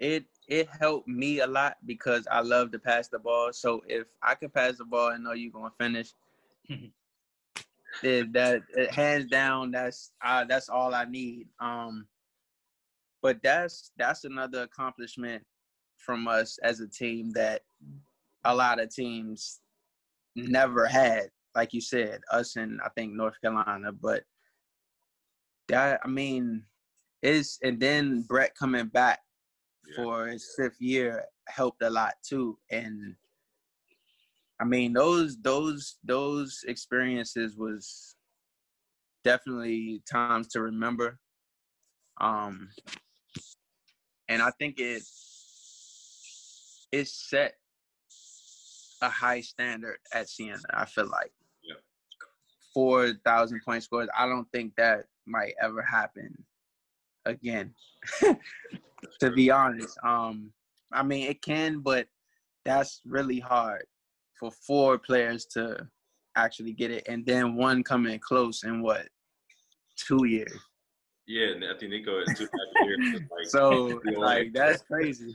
it 0.00 0.24
it 0.48 0.68
helped 0.80 1.08
me 1.08 1.40
a 1.40 1.46
lot 1.46 1.76
because 1.86 2.26
I 2.30 2.40
love 2.40 2.72
to 2.72 2.78
pass 2.78 3.08
the 3.08 3.18
ball. 3.18 3.52
So 3.52 3.82
if 3.86 4.06
I 4.22 4.34
can 4.34 4.50
pass 4.50 4.78
the 4.78 4.84
ball 4.84 5.10
and 5.10 5.24
know 5.24 5.32
you're 5.32 5.52
gonna 5.52 5.72
finish, 5.78 6.12
it, 8.02 8.32
that 8.32 8.62
hands 8.90 9.26
down, 9.26 9.70
that's 9.70 10.12
uh, 10.24 10.44
that's 10.44 10.68
all 10.68 10.94
I 10.94 11.04
need. 11.04 11.48
Um, 11.60 12.06
but 13.24 13.42
that's 13.42 13.90
that's 13.96 14.24
another 14.24 14.62
accomplishment 14.64 15.42
from 15.96 16.28
us 16.28 16.58
as 16.62 16.80
a 16.80 16.86
team 16.86 17.30
that 17.32 17.62
a 18.44 18.54
lot 18.54 18.78
of 18.78 18.94
teams 18.94 19.60
never 20.36 20.86
had. 20.86 21.30
Like 21.54 21.72
you 21.72 21.80
said, 21.80 22.20
us 22.30 22.56
and 22.56 22.80
I 22.84 22.90
think 22.90 23.14
North 23.14 23.40
Carolina, 23.40 23.92
but 23.92 24.24
that 25.68 26.00
I 26.04 26.08
mean, 26.08 26.64
is 27.22 27.58
and 27.62 27.80
then 27.80 28.22
Brett 28.28 28.54
coming 28.56 28.88
back 28.88 29.20
Yeah. 29.86 29.96
for 29.96 30.26
his 30.26 30.52
fifth 30.56 30.80
year 30.80 31.24
helped 31.48 31.82
a 31.82 31.88
lot 31.88 32.12
too. 32.22 32.58
And 32.70 33.16
I 34.60 34.64
mean 34.64 34.92
those 34.92 35.40
those 35.40 35.96
those 36.04 36.60
experiences 36.68 37.56
was 37.56 38.16
definitely 39.24 40.02
times 40.10 40.48
to 40.48 40.60
remember. 40.60 41.18
Um 42.20 42.68
and 44.28 44.42
I 44.42 44.50
think 44.50 44.78
it 44.78 45.02
it 46.92 47.08
set 47.08 47.56
a 49.02 49.08
high 49.08 49.40
standard 49.40 49.98
at 50.12 50.28
Siena, 50.28 50.58
I 50.72 50.84
feel 50.84 51.08
like. 51.08 51.32
Yeah. 51.62 51.76
Four 52.72 53.12
thousand 53.24 53.60
point 53.64 53.82
scores. 53.82 54.08
I 54.16 54.26
don't 54.26 54.50
think 54.52 54.74
that 54.76 55.06
might 55.26 55.54
ever 55.60 55.82
happen 55.82 56.44
again. 57.24 57.74
to 59.20 59.30
be 59.30 59.50
honest. 59.50 59.98
Um, 60.02 60.52
I 60.92 61.02
mean, 61.02 61.28
it 61.28 61.42
can, 61.42 61.80
but 61.80 62.06
that's 62.64 63.00
really 63.04 63.40
hard 63.40 63.84
for 64.38 64.50
four 64.50 64.98
players 64.98 65.44
to 65.46 65.86
actually 66.36 66.72
get 66.72 66.90
it, 66.90 67.04
and 67.08 67.24
then 67.26 67.56
one 67.56 67.82
coming 67.82 68.18
close 68.18 68.64
in 68.64 68.82
what 68.82 69.08
two 69.96 70.26
years. 70.26 70.58
Yeah, 71.26 71.48
and 71.48 71.64
I 71.64 71.76
think 71.78 71.90
Nico 71.90 72.20
in 72.20 72.26
two 72.34 72.42
and 72.42 72.60
a 72.60 72.74
half 72.74 72.84
years. 73.12 73.22
Like, 73.30 73.46
So 73.46 74.00
you 74.04 74.12
know, 74.12 74.20
like 74.20 74.52
that's 74.52 74.82
crazy. 74.90 75.34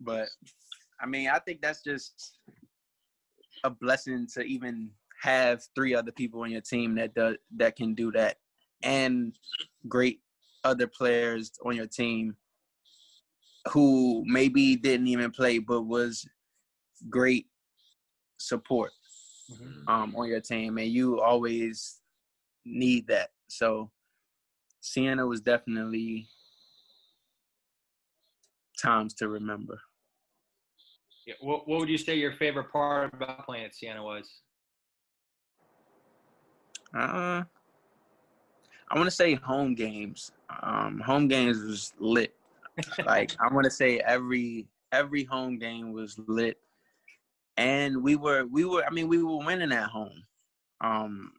but 0.00 0.28
I 1.00 1.06
mean, 1.06 1.28
I 1.28 1.38
think 1.38 1.60
that's 1.60 1.82
just 1.82 2.38
a 3.64 3.70
blessing 3.70 4.26
to 4.34 4.42
even 4.42 4.90
have 5.22 5.62
three 5.74 5.94
other 5.94 6.12
people 6.12 6.42
on 6.42 6.50
your 6.50 6.60
team 6.60 6.94
that 6.96 7.14
does 7.14 7.36
that 7.56 7.76
can 7.76 7.94
do 7.94 8.12
that, 8.12 8.36
and 8.82 9.34
great 9.88 10.20
other 10.62 10.86
players 10.86 11.50
on 11.64 11.74
your 11.76 11.86
team 11.86 12.36
who 13.70 14.22
maybe 14.26 14.76
didn't 14.76 15.08
even 15.08 15.30
play 15.30 15.58
but 15.58 15.82
was 15.82 16.26
great 17.08 17.46
support 18.38 18.92
Mhm. 19.50 19.88
um, 19.88 20.16
on 20.16 20.28
your 20.28 20.40
team, 20.40 20.78
and 20.78 20.88
you 20.88 21.20
always 21.20 22.00
need 22.64 23.06
that. 23.08 23.30
So 23.48 23.90
Siena 24.84 25.26
was 25.26 25.40
definitely 25.40 26.28
times 28.80 29.14
to 29.14 29.28
remember. 29.28 29.80
Yeah. 31.26 31.34
What, 31.40 31.66
what 31.66 31.80
would 31.80 31.88
you 31.88 31.96
say 31.96 32.16
your 32.16 32.34
favorite 32.34 32.70
part 32.70 33.14
about 33.14 33.46
playing 33.46 33.64
at 33.64 33.74
Siena 33.74 34.02
was? 34.04 34.28
Uh, 36.94 37.44
I 38.90 38.94
want 38.94 39.06
to 39.06 39.10
say 39.10 39.34
home 39.36 39.74
games. 39.74 40.32
Um, 40.62 41.00
home 41.00 41.28
games 41.28 41.62
was 41.64 41.94
lit. 41.98 42.34
like 43.06 43.34
I 43.40 43.52
want 43.52 43.64
to 43.64 43.70
say 43.70 44.00
every 44.00 44.66
every 44.92 45.24
home 45.24 45.58
game 45.58 45.92
was 45.92 46.18
lit, 46.26 46.58
and 47.56 48.02
we 48.02 48.16
were 48.16 48.44
we 48.44 48.66
were 48.66 48.84
I 48.84 48.90
mean 48.90 49.08
we 49.08 49.22
were 49.22 49.38
winning 49.38 49.72
at 49.72 49.88
home. 49.88 50.24
Um, 50.82 51.32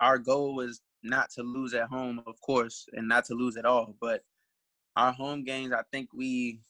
our 0.00 0.18
goal 0.18 0.54
was 0.54 0.82
not 1.02 1.30
to 1.30 1.42
lose 1.42 1.74
at 1.74 1.88
home, 1.88 2.22
of 2.26 2.40
course, 2.40 2.86
and 2.92 3.08
not 3.08 3.24
to 3.26 3.34
lose 3.34 3.56
at 3.56 3.64
all. 3.64 3.94
But 4.00 4.22
our 4.96 5.12
home 5.12 5.44
games, 5.44 5.72
I 5.72 5.82
think 5.92 6.08
we 6.12 6.60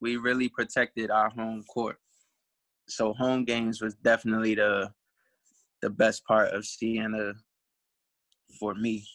we 0.00 0.16
really 0.16 0.48
protected 0.48 1.10
our 1.10 1.30
home 1.30 1.62
court. 1.64 1.98
So 2.88 3.12
home 3.12 3.44
games 3.44 3.80
was 3.80 3.94
definitely 3.96 4.54
the 4.54 4.92
the 5.82 5.90
best 5.90 6.24
part 6.24 6.50
of 6.52 6.64
Siena 6.64 7.32
for 8.58 8.74
me. 8.74 9.06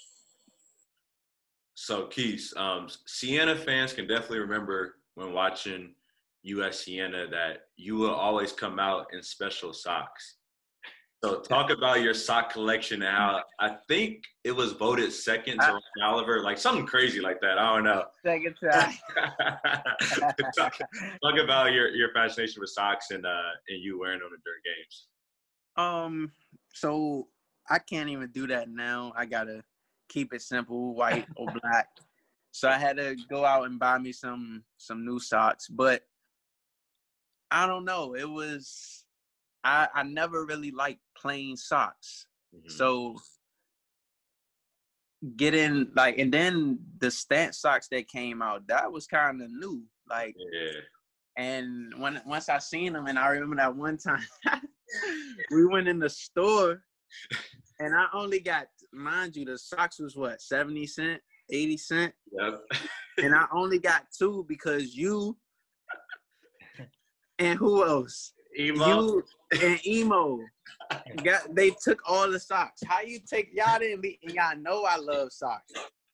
So, 1.75 2.07
Keys, 2.07 2.53
um, 2.55 2.87
Siena 3.05 3.55
fans 3.55 3.93
can 3.93 4.07
definitely 4.07 4.39
remember 4.39 4.95
when 5.15 5.33
watching 5.33 5.93
US 6.43 6.85
Siena 6.85 7.27
that 7.29 7.67
you 7.75 7.95
will 7.95 8.13
always 8.13 8.51
come 8.53 8.79
out 8.79 9.07
in 9.13 9.21
special 9.21 9.73
socks. 9.73 10.37
So, 11.25 11.39
talk 11.39 11.71
about 11.71 12.01
your 12.01 12.13
sock 12.13 12.51
collection 12.51 12.99
Now 12.99 13.41
I 13.59 13.77
think 13.87 14.23
it 14.43 14.51
was 14.51 14.73
voted 14.73 15.11
second 15.11 15.59
to 15.59 15.67
Ron 15.67 15.81
Oliver, 16.03 16.43
like 16.43 16.59
something 16.59 16.85
crazy 16.85 17.19
like 17.19 17.41
that. 17.41 17.57
I 17.57 17.73
don't 17.73 17.83
know. 17.83 18.03
Second 18.23 18.55
time. 18.61 18.93
talk, 20.55 20.77
talk 20.77 21.39
about 21.43 21.73
your, 21.73 21.89
your 21.89 22.13
fascination 22.13 22.61
with 22.61 22.69
socks 22.69 23.09
and 23.09 23.25
uh 23.25 23.51
and 23.69 23.81
you 23.81 23.99
wearing 23.99 24.19
them 24.19 24.29
during 24.29 24.61
games. 24.63 25.07
Um, 25.77 26.31
so 26.73 27.27
I 27.69 27.79
can't 27.79 28.09
even 28.09 28.29
do 28.29 28.45
that 28.47 28.69
now. 28.69 29.11
I 29.15 29.25
gotta 29.25 29.63
keep 30.09 30.31
it 30.31 30.43
simple, 30.43 30.93
white 30.93 31.25
or 31.35 31.47
black. 31.61 31.87
So 32.51 32.69
I 32.69 32.77
had 32.77 32.97
to 32.97 33.15
go 33.29 33.45
out 33.45 33.65
and 33.65 33.79
buy 33.79 33.97
me 33.97 34.11
some 34.11 34.63
some 34.77 35.03
new 35.03 35.19
socks. 35.19 35.67
But 35.69 36.03
I 37.49 37.65
don't 37.65 37.83
know. 37.83 38.15
It 38.15 38.29
was 38.29 39.05
I 39.63 39.87
I 39.93 40.03
never 40.03 40.45
really 40.45 40.69
liked 40.69 41.01
plain 41.15 41.57
socks. 41.57 42.25
Mhm. 42.53 42.71
So 42.71 43.17
getting 45.35 45.91
like 45.95 46.17
and 46.17 46.31
then 46.31 46.79
the 46.99 47.09
stance 47.09 47.59
socks 47.59 47.87
that 47.89 48.07
came 48.07 48.41
out, 48.41 48.67
that 48.67 48.91
was 48.91 49.07
kind 49.07 49.41
of 49.41 49.51
new. 49.51 49.83
Like 50.09 50.35
yeah, 50.37 50.81
and 51.37 51.93
when 51.97 52.21
once 52.25 52.49
I 52.49 52.59
seen 52.59 52.93
them, 52.93 53.07
and 53.07 53.19
I 53.19 53.27
remember 53.29 53.55
that 53.57 53.75
one 53.75 53.97
time 53.97 54.25
we 55.51 55.65
went 55.65 55.87
in 55.87 55.99
the 55.99 56.09
store, 56.09 56.83
and 57.79 57.95
I 57.95 58.05
only 58.13 58.39
got, 58.39 58.67
mind 58.93 59.35
you, 59.35 59.45
the 59.45 59.57
socks 59.57 59.99
was 59.99 60.15
what 60.15 60.41
seventy 60.41 60.85
cent, 60.85 61.21
eighty 61.51 61.77
cent, 61.77 62.13
yep. 62.31 62.61
and 63.17 63.35
I 63.35 63.45
only 63.51 63.79
got 63.79 64.05
two 64.17 64.45
because 64.47 64.95
you 64.95 65.37
and 67.39 67.57
who 67.59 67.85
else? 67.85 68.33
Emo. 68.57 68.85
You 68.85 69.23
and 69.61 69.85
emo. 69.85 70.39
got 71.23 71.53
they 71.55 71.71
took 71.83 72.01
all 72.07 72.29
the 72.29 72.39
socks. 72.39 72.81
How 72.85 73.01
you 73.01 73.19
take 73.19 73.49
y'all 73.53 73.79
didn't 73.79 74.01
leave 74.01 74.17
and 74.23 74.33
y'all 74.33 74.57
know 74.57 74.83
I 74.83 74.97
love 74.97 75.31
socks. 75.31 75.71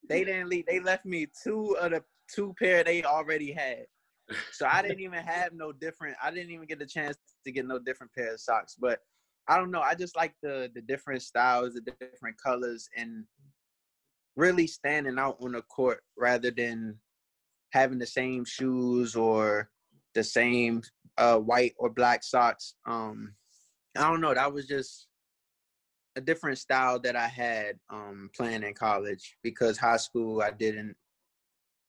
They 0.08 0.24
didn't 0.24 0.50
leave. 0.50 0.66
They 0.66 0.80
left 0.80 1.06
me 1.06 1.28
two 1.44 1.78
of 1.80 1.92
the 1.92 2.04
two 2.34 2.54
pair 2.60 2.84
they 2.84 3.04
already 3.04 3.52
had. 3.52 3.86
So 4.52 4.66
I 4.70 4.82
didn't 4.82 5.02
even 5.02 5.24
have 5.24 5.54
no 5.54 5.72
different. 5.72 6.16
I 6.24 6.32
didn't 6.32 6.52
even 6.52 6.66
get 6.66 6.80
the 6.80 6.86
chance 6.86 7.18
to 7.46 7.52
get 7.52 7.66
no 7.66 7.80
different 7.80 8.14
pair 8.14 8.34
of 8.34 8.40
socks. 8.40 8.76
But 8.80 9.00
I 9.48 9.58
don't 9.58 9.72
know. 9.72 9.82
I 9.82 9.96
just 9.96 10.16
like 10.16 10.34
the 10.42 10.72
the 10.74 10.82
different 10.82 11.22
styles, 11.22 11.74
the 11.74 11.82
different 12.00 12.38
colors, 12.42 12.88
and 12.96 13.26
really 14.36 14.68
standing 14.68 15.20
out 15.20 15.38
on 15.42 15.54
the 15.54 15.62
court 15.64 16.02
rather 16.18 16.52
than 16.52 16.98
having 17.72 18.00
the 18.00 18.06
same 18.06 18.46
shoes 18.46 19.16
or 19.16 19.70
the 20.14 20.24
same 20.24 20.82
uh, 21.18 21.38
white 21.38 21.74
or 21.78 21.90
black 21.90 22.24
socks. 22.24 22.76
Um, 22.86 23.34
I 23.98 24.10
don't 24.10 24.22
know. 24.22 24.34
That 24.34 24.54
was 24.54 24.68
just 24.68 25.08
a 26.16 26.22
different 26.22 26.58
style 26.58 27.00
that 27.00 27.16
I 27.16 27.28
had 27.28 27.78
um, 27.90 28.30
playing 28.36 28.64
in 28.64 28.74
college 28.74 29.38
because 29.44 29.78
high 29.78 29.98
school 29.98 30.42
I 30.42 30.52
didn't. 30.52 30.96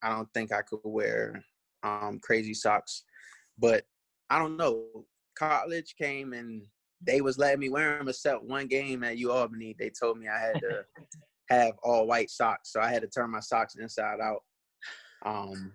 I 0.02 0.10
don't 0.10 0.28
think 0.34 0.52
I 0.52 0.62
could 0.62 0.80
wear 0.82 1.44
um, 1.82 2.18
crazy 2.22 2.54
socks, 2.54 3.04
but 3.58 3.84
I 4.30 4.38
don't 4.38 4.56
know. 4.56 4.86
College 5.38 5.94
came 6.00 6.32
and 6.32 6.62
they 7.04 7.20
was 7.20 7.38
letting 7.38 7.60
me 7.60 7.68
wear 7.68 7.98
them 7.98 8.08
except 8.08 8.44
one 8.44 8.66
game 8.66 9.04
at 9.04 9.18
U 9.18 9.32
Albany. 9.32 9.74
They 9.78 9.90
told 9.90 10.18
me 10.18 10.28
I 10.28 10.38
had 10.38 10.60
to 10.60 10.84
have 11.50 11.74
all 11.82 12.06
white 12.06 12.30
socks, 12.30 12.72
so 12.72 12.80
I 12.80 12.90
had 12.90 13.02
to 13.02 13.08
turn 13.08 13.30
my 13.30 13.40
socks 13.40 13.76
inside 13.76 14.18
out. 14.20 14.42
Um, 15.24 15.72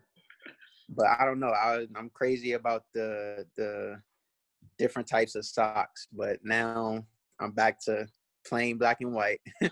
but 0.89 1.07
I 1.19 1.25
don't 1.25 1.39
know. 1.39 1.49
I, 1.51 1.85
I'm 1.95 2.09
crazy 2.13 2.53
about 2.53 2.83
the 2.93 3.45
the 3.55 4.01
different 4.77 5.07
types 5.07 5.35
of 5.35 5.45
socks, 5.45 6.07
but 6.11 6.39
now 6.43 7.03
I'm 7.39 7.51
back 7.51 7.79
to 7.85 8.07
plain 8.45 8.77
black 8.77 8.97
and 9.01 9.13
white. 9.13 9.41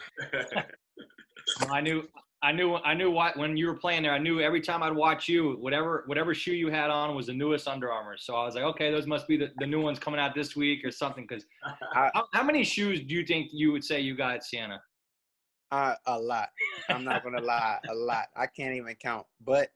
I 1.70 1.82
knew, 1.82 2.08
I 2.42 2.52
knew, 2.52 2.76
I 2.76 2.94
knew 2.94 3.12
what 3.12 3.38
when 3.38 3.56
you 3.58 3.68
were 3.68 3.76
playing 3.76 4.04
there. 4.04 4.14
I 4.14 4.18
knew 4.18 4.40
every 4.40 4.62
time 4.62 4.84
I'd 4.84 4.96
watch 4.96 5.28
you, 5.28 5.54
whatever 5.60 6.04
whatever 6.08 6.34
shoe 6.34 6.54
you 6.54 6.70
had 6.70 6.90
on 6.90 7.16
was 7.16 7.28
the 7.28 7.34
newest 7.34 7.68
Under 7.68 7.92
Armour. 7.92 8.18
So 8.18 8.36
I 8.36 8.46
was 8.46 8.56
like, 8.56 8.64
okay, 8.64 8.92
those 8.92 9.08
must 9.08 9.28
be 9.28 9.38
the, 9.38 9.52
the 9.58 9.68
new 9.68 9.82
ones 9.82 10.00
coming 10.00 10.20
out 10.20 10.36
this 10.36 10.56
week 10.56 10.84
or 10.84 10.92
something. 10.92 11.26
Because 11.28 11.46
how, 11.94 12.12
how 12.34 12.44
many 12.44 12.64
shoes 12.64 13.02
do 13.02 13.16
you 13.16 13.26
think 13.26 13.50
you 13.52 13.72
would 13.72 13.84
say 13.84 14.00
you 14.00 14.16
got 14.16 14.36
at 14.36 14.44
Siena? 14.44 14.82
Uh, 15.72 15.96
a 16.06 16.20
lot. 16.20 16.50
I'm 16.90 17.04
not 17.04 17.24
gonna 17.24 17.42
lie, 17.42 17.80
a 17.90 17.96
lot. 17.96 18.26
I 18.36 18.48
can't 18.48 18.76
even 18.76 18.96
count. 18.96 19.26
But 19.44 19.70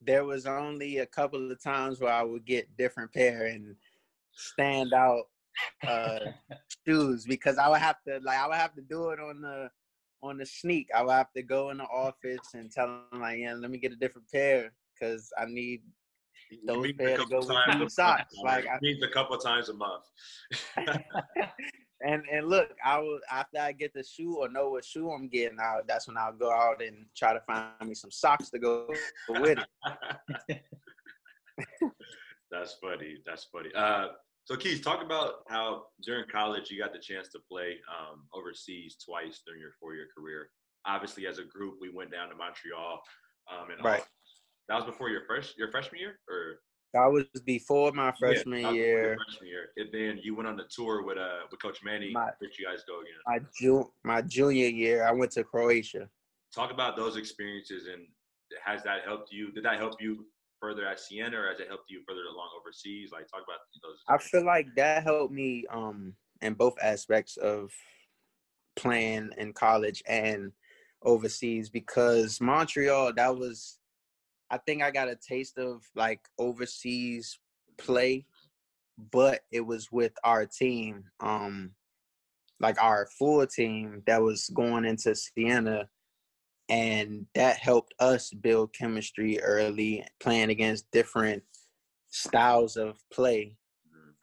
there 0.00 0.24
was 0.24 0.46
only 0.46 0.98
a 0.98 1.06
couple 1.06 1.50
of 1.50 1.62
times 1.62 2.00
where 2.00 2.12
I 2.12 2.22
would 2.22 2.44
get 2.44 2.76
different 2.76 3.12
pair 3.12 3.46
and 3.46 3.74
stand 4.36 4.92
out 4.92 5.24
uh, 5.86 6.18
shoes 6.86 7.24
because 7.26 7.58
I 7.58 7.68
would 7.68 7.80
have 7.80 7.96
to 8.08 8.20
like 8.22 8.38
I 8.38 8.46
would 8.46 8.56
have 8.56 8.74
to 8.74 8.82
do 8.82 9.10
it 9.10 9.20
on 9.20 9.40
the 9.40 9.70
on 10.22 10.38
the 10.38 10.46
sneak. 10.46 10.88
I 10.94 11.02
would 11.02 11.12
have 11.12 11.32
to 11.32 11.42
go 11.42 11.70
in 11.70 11.78
the 11.78 11.84
office 11.84 12.54
and 12.54 12.70
tell 12.70 12.86
them 12.86 13.20
like, 13.20 13.38
yeah, 13.38 13.54
let 13.54 13.70
me 13.70 13.78
get 13.78 13.92
a 13.92 13.96
different 13.96 14.30
pair 14.30 14.72
because 14.94 15.32
I 15.38 15.44
need 15.46 15.82
those 16.66 16.92
pair 16.92 17.18
to 17.18 17.26
go 17.26 17.38
with 17.38 17.48
the 17.48 17.88
socks. 17.88 18.34
Like 18.42 18.66
I 18.66 18.78
need 18.82 19.02
a 19.02 19.10
couple 19.10 19.36
times 19.38 19.68
a 19.68 19.74
month. 19.74 20.04
and 20.76 22.22
and 22.32 22.48
look, 22.48 22.70
I 22.84 22.98
will 22.98 23.20
after 23.30 23.58
I 23.58 23.72
get 23.72 23.92
the 23.94 24.02
shoe 24.02 24.38
or 24.40 24.48
know 24.48 24.70
what 24.70 24.84
shoe 24.84 25.10
I'm 25.10 25.28
getting 25.28 25.58
out, 25.60 25.86
that's 25.86 26.06
when 26.08 26.16
I'll 26.16 26.32
go 26.32 26.50
out 26.50 26.82
and 26.82 27.06
try 27.16 27.32
to 27.32 27.40
find 27.40 27.70
me 27.84 27.94
some 27.94 28.10
socks 28.10 28.50
to 28.50 28.58
go 28.58 28.88
with 29.28 29.58
it. 30.48 30.62
that's 32.54 32.74
funny. 32.74 33.16
That's 33.26 33.44
funny. 33.52 33.70
Uh, 33.74 34.08
so 34.44 34.56
Keith, 34.56 34.82
talk 34.82 35.02
about 35.02 35.36
how 35.48 35.84
during 36.02 36.26
college 36.28 36.70
you 36.70 36.78
got 36.78 36.92
the 36.92 36.98
chance 36.98 37.28
to 37.28 37.38
play 37.50 37.76
um, 37.88 38.24
overseas 38.34 38.96
twice 39.04 39.40
during 39.46 39.60
your 39.60 39.72
four-year 39.80 40.08
career. 40.16 40.50
Obviously, 40.86 41.26
as 41.26 41.38
a 41.38 41.44
group, 41.44 41.76
we 41.80 41.90
went 41.90 42.12
down 42.12 42.28
to 42.28 42.34
Montreal, 42.34 43.00
um, 43.50 43.70
and 43.70 43.82
right. 43.84 44.02
That 44.68 44.76
was 44.76 44.84
before 44.84 45.10
your 45.10 45.22
first 45.26 45.58
your 45.58 45.70
freshman 45.70 46.00
year, 46.00 46.18
or 46.28 46.60
that 46.92 47.06
was 47.06 47.24
before 47.44 47.92
my 47.92 48.12
freshman 48.12 48.60
yeah, 48.60 48.70
year. 48.70 49.16
Freshman 49.16 49.48
year, 49.48 49.68
and 49.76 49.88
then 49.92 50.20
you 50.22 50.34
went 50.34 50.48
on 50.48 50.56
the 50.56 50.64
tour 50.74 51.02
with 51.04 51.18
uh 51.18 51.40
with 51.50 51.60
Coach 51.60 51.80
Manny. 51.82 52.12
My, 52.12 52.30
you 52.40 52.66
guys 52.66 52.84
go 52.86 53.00
again? 53.00 53.20
My 53.26 53.40
ju- 53.58 53.90
my 54.04 54.22
junior 54.22 54.68
year, 54.68 55.06
I 55.06 55.12
went 55.12 55.32
to 55.32 55.44
Croatia. 55.44 56.08
Talk 56.54 56.70
about 56.70 56.96
those 56.96 57.16
experiences 57.16 57.88
and 57.92 58.06
has 58.64 58.82
that 58.84 59.04
helped 59.04 59.32
you? 59.32 59.50
Did 59.52 59.64
that 59.64 59.78
help 59.78 60.00
you 60.00 60.26
further 60.64 60.86
at 60.86 60.98
Siena, 60.98 61.40
or 61.40 61.48
has 61.48 61.60
it 61.60 61.68
helped 61.68 61.90
you 61.90 62.00
further 62.08 62.22
along 62.22 62.48
overseas? 62.58 63.10
Like, 63.12 63.28
talk 63.28 63.42
about 63.46 63.60
those. 63.82 63.98
I 64.08 64.16
feel 64.18 64.46
like 64.46 64.68
that 64.76 65.02
helped 65.02 65.32
me 65.32 65.66
um 65.70 66.14
in 66.40 66.54
both 66.54 66.74
aspects 66.82 67.36
of 67.36 67.70
playing 68.76 69.30
in 69.36 69.52
college 69.52 70.02
and 70.06 70.52
overseas 71.02 71.68
because 71.68 72.40
Montreal 72.40 73.12
that 73.14 73.36
was 73.36 73.78
I 74.50 74.58
think 74.58 74.82
I 74.82 74.90
got 74.90 75.08
a 75.08 75.16
taste 75.16 75.58
of 75.58 75.82
like 75.94 76.20
overseas 76.38 77.38
play, 77.76 78.26
but 79.10 79.40
it 79.50 79.60
was 79.60 79.90
with 79.90 80.12
our 80.22 80.46
team, 80.46 81.04
um, 81.20 81.72
like 82.60 82.80
our 82.80 83.08
full 83.18 83.46
team 83.46 84.02
that 84.06 84.22
was 84.22 84.48
going 84.54 84.84
into 84.84 85.14
Siena, 85.14 85.88
and 86.68 87.26
that 87.34 87.58
helped 87.58 87.94
us 87.98 88.30
build 88.30 88.74
chemistry 88.74 89.40
early, 89.40 90.04
playing 90.20 90.50
against 90.50 90.90
different 90.92 91.42
styles 92.08 92.76
of 92.76 92.96
play, 93.12 93.56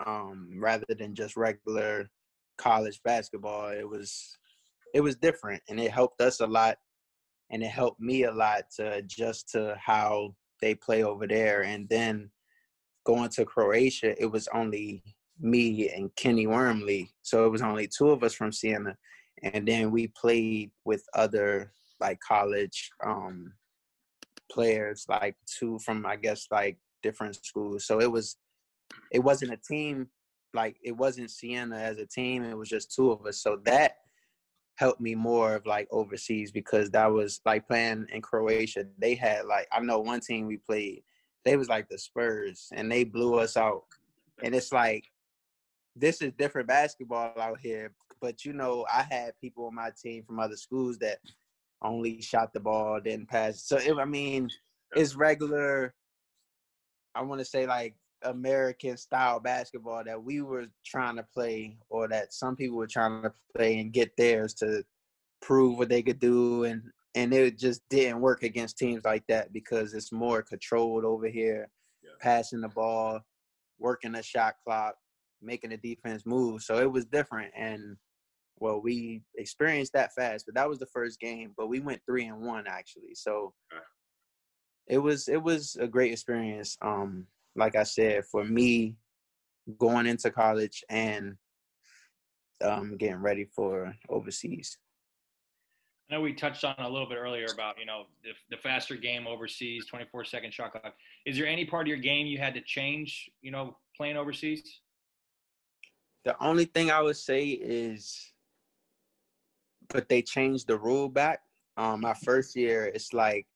um, 0.06 0.50
rather 0.58 0.86
than 0.98 1.14
just 1.14 1.38
regular 1.38 2.10
college 2.58 3.00
basketball. 3.04 3.70
It 3.70 3.88
was 3.88 4.38
it 4.94 5.02
was 5.02 5.16
different, 5.16 5.62
and 5.70 5.80
it 5.80 5.92
helped 5.92 6.22
us 6.22 6.40
a 6.40 6.48
lot 6.48 6.78
and 7.52 7.62
it 7.62 7.70
helped 7.70 8.00
me 8.00 8.24
a 8.24 8.32
lot 8.32 8.64
to 8.78 8.94
adjust 8.94 9.50
to 9.50 9.78
how 9.80 10.34
they 10.62 10.74
play 10.74 11.04
over 11.04 11.28
there. 11.28 11.64
And 11.64 11.88
then 11.90 12.32
going 13.06 13.30
to 13.30 13.46
Croatia, 13.46 14.20
it 14.22 14.32
was 14.32 14.48
only 14.54 15.04
me 15.40 15.90
and 15.90 16.16
Kenny 16.16 16.48
Wormley, 16.48 17.12
so 17.22 17.46
it 17.46 17.50
was 17.50 17.62
only 17.62 17.88
two 17.88 18.10
of 18.10 18.24
us 18.24 18.34
from 18.34 18.52
Siena, 18.52 18.96
and 19.44 19.68
then 19.68 19.92
we 19.92 20.08
played 20.08 20.72
with 20.86 21.04
other 21.16 21.72
like 22.02 22.20
college 22.20 22.92
um, 23.06 23.54
players, 24.52 25.06
like 25.08 25.36
two 25.46 25.80
from 25.80 26.06
I 26.06 26.18
guess 26.18 26.48
like 26.52 26.78
different 27.02 27.36
schools. 27.36 27.86
So 27.86 28.02
it 28.02 28.12
was 28.12 28.38
it 29.12 29.20
wasn't 29.20 29.54
a 29.54 29.58
team 29.58 30.08
like 30.54 30.78
it 30.84 30.92
wasn't 30.92 31.32
Siena 31.32 31.78
as 31.78 31.98
a 31.98 32.06
team. 32.06 32.44
It 32.44 32.58
was 32.58 32.70
just 32.70 32.94
two 32.94 33.12
of 33.12 33.26
us. 33.26 33.42
So 33.42 33.60
that 33.66 33.98
helped 34.76 35.02
me 35.02 35.16
more 35.16 35.56
of 35.56 35.66
like 35.66 35.88
overseas 35.92 36.52
because 36.52 36.90
that 36.92 37.12
was 37.12 37.40
like 37.46 37.68
playing 37.68 38.08
in 38.12 38.22
Croatia. 38.22 38.86
They 38.98 39.16
had 39.16 39.46
like 39.46 39.68
I 39.72 39.80
know 39.80 40.00
one 40.00 40.20
team 40.20 40.48
we 40.48 40.58
played, 40.58 41.04
they 41.46 41.56
was 41.56 41.70
like 41.70 41.88
the 41.90 41.98
Spurs 41.98 42.70
and 42.74 42.92
they 42.92 43.04
blew 43.04 43.36
us 43.36 43.58
out. 43.58 43.84
And 44.44 44.56
it's 44.56 44.72
like 44.72 45.06
this 45.96 46.22
is 46.22 46.32
different 46.38 46.68
basketball 46.68 47.34
out 47.40 47.60
here. 47.60 47.94
But 48.22 48.46
you 48.46 48.54
know, 48.54 48.86
I 48.92 49.04
had 49.04 49.40
people 49.40 49.66
on 49.68 49.76
my 49.76 49.92
team 50.02 50.24
from 50.24 50.40
other 50.40 50.56
schools 50.56 50.98
that 51.00 51.20
only 51.82 52.22
shot 52.22 52.54
the 52.54 52.60
ball, 52.60 53.00
didn't 53.00 53.30
pass. 53.30 53.64
So 53.64 53.78
it, 53.78 53.98
I 53.98 54.06
mean, 54.06 54.50
it's 54.96 55.16
regular. 55.16 55.94
I 57.16 57.22
want 57.22 57.40
to 57.40 57.46
say 57.46 57.66
like 57.66 57.96
American 58.24 58.98
style 58.98 59.40
basketball 59.40 60.04
that 60.06 60.22
we 60.22 60.42
were 60.42 60.68
trying 60.86 61.16
to 61.18 61.26
play, 61.34 61.78
or 61.90 62.08
that 62.08 62.34
some 62.34 62.56
people 62.56 62.78
were 62.78 62.88
trying 62.88 63.24
to 63.24 63.34
play 63.56 63.80
and 63.80 63.92
get 63.92 64.16
theirs 64.18 64.54
to 64.56 64.84
prove 65.42 65.78
what 65.78 65.90
they 65.90 66.02
could 66.02 66.20
do, 66.20 66.66
and 66.66 66.84
and 67.16 67.34
it 67.34 67.58
just 67.58 67.82
didn't 67.90 68.22
work 68.22 68.44
against 68.44 68.78
teams 68.78 69.04
like 69.04 69.24
that 69.28 69.52
because 69.52 69.94
it's 69.94 70.12
more 70.12 70.42
controlled 70.42 71.04
over 71.04 71.28
here, 71.28 71.68
yeah. 72.04 72.12
passing 72.22 72.62
the 72.62 72.70
ball, 72.70 73.20
working 73.80 74.14
the 74.14 74.24
shot 74.24 74.56
clock, 74.64 74.96
making 75.42 75.72
the 75.72 75.78
defense 75.78 76.26
move. 76.26 76.62
So 76.62 76.78
it 76.78 76.92
was 76.92 77.06
different, 77.06 77.52
and 77.58 77.98
well, 78.62 78.80
we 78.80 79.22
experienced 79.36 79.94
that 79.94 80.14
fast, 80.14 80.46
but 80.46 80.56
that 80.56 80.70
was 80.70 80.80
the 80.80 80.86
first 80.86 81.20
game. 81.20 81.52
But 81.58 81.68
we 81.68 81.80
went 81.80 82.02
three 82.06 82.26
and 82.26 82.42
one 82.42 82.66
actually, 82.68 83.16
so. 83.16 83.54
It 84.88 84.98
was 84.98 85.30
it 85.30 85.42
was 85.42 85.78
a 85.80 85.88
great 85.88 86.12
experience. 86.12 86.78
Um, 86.82 87.28
like 87.56 87.76
I 87.76 87.84
said, 87.84 88.26
for 88.26 88.44
me 88.44 88.96
going 89.78 90.06
into 90.06 90.32
college 90.32 90.84
and 90.90 91.36
um, 92.64 92.98
getting 92.98 93.22
ready 93.22 93.46
for 93.46 93.96
overseas. 94.10 94.78
I 96.10 96.16
know 96.16 96.22
we 96.22 96.34
touched 96.34 96.66
on 96.66 96.76
a 96.78 96.90
little 96.90 97.08
bit 97.08 97.18
earlier 97.18 97.48
about 97.54 97.80
you 97.80 97.86
know 97.86 98.04
the, 98.24 98.32
the 98.50 98.62
faster 98.62 98.96
game 98.96 99.28
overseas, 99.28 99.86
24 99.88 100.26
second 100.26 100.54
shot 100.54 100.72
clock. 100.72 100.94
Is 101.26 101.38
there 101.38 101.48
any 101.48 101.66
part 101.66 101.84
of 101.84 101.88
your 101.88 101.98
game 101.98 102.28
you 102.28 102.38
had 102.38 102.54
to 102.56 102.62
change? 102.62 103.30
You 103.42 103.52
know, 103.52 103.78
playing 103.96 104.18
overseas. 104.18 104.82
The 106.26 106.36
only 106.44 106.66
thing 106.66 106.92
I 106.92 107.02
would 107.02 107.18
say 107.18 107.46
is, 107.46 108.31
but 109.94 110.10
they 110.10 110.22
changed 110.22 110.68
the 110.68 110.78
rule 110.78 111.10
back. 111.10 111.42
Um, 111.78 112.02
my 112.02 112.14
first 112.14 112.56
year, 112.56 112.86
it's 112.86 113.14
like 113.14 113.48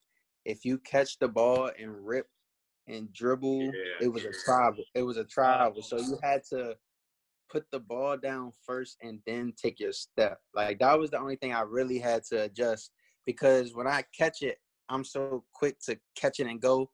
if 0.45 0.65
you 0.65 0.77
catch 0.79 1.19
the 1.19 1.27
ball 1.27 1.71
and 1.79 2.05
rip 2.05 2.27
and 2.87 3.11
dribble. 3.13 3.63
Yeah. 3.63 3.71
It 4.01 4.07
was 4.07 4.25
a 4.25 4.31
travel. 4.45 4.83
It 4.93 5.03
was 5.03 5.17
a 5.17 5.23
travel. 5.23 5.81
So 5.81 5.97
you 5.97 6.17
had 6.21 6.43
to 6.49 6.75
put 7.49 7.65
the 7.71 7.79
ball 7.79 8.17
down 8.17 8.51
first 8.65 8.97
and 9.01 9.19
then 9.25 9.53
take 9.61 9.79
your 9.79 9.93
step. 9.93 10.39
Like 10.53 10.79
that 10.79 10.97
was 10.97 11.11
the 11.11 11.19
only 11.19 11.35
thing 11.35 11.53
I 11.53 11.61
really 11.61 11.99
had 11.99 12.23
to 12.25 12.43
adjust 12.43 12.91
because 13.25 13.73
when 13.73 13.87
I 13.87 14.03
catch 14.17 14.41
it, 14.41 14.57
I'm 14.89 15.03
so 15.03 15.43
quick 15.53 15.79
to 15.85 15.97
catch 16.15 16.39
it 16.39 16.47
and 16.47 16.61
go. 16.61 16.89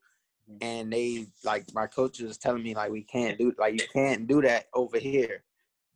And 0.61 0.91
they 0.91 1.27
like 1.45 1.65
my 1.73 1.87
coach 1.87 2.19
was 2.19 2.37
telling 2.37 2.63
me 2.63 2.73
like 2.73 2.91
we 2.91 3.03
can't 3.03 3.37
do 3.37 3.53
like 3.57 3.79
you 3.79 3.87
can't 3.93 4.27
do 4.27 4.41
that 4.41 4.65
over 4.73 4.97
here. 4.97 5.43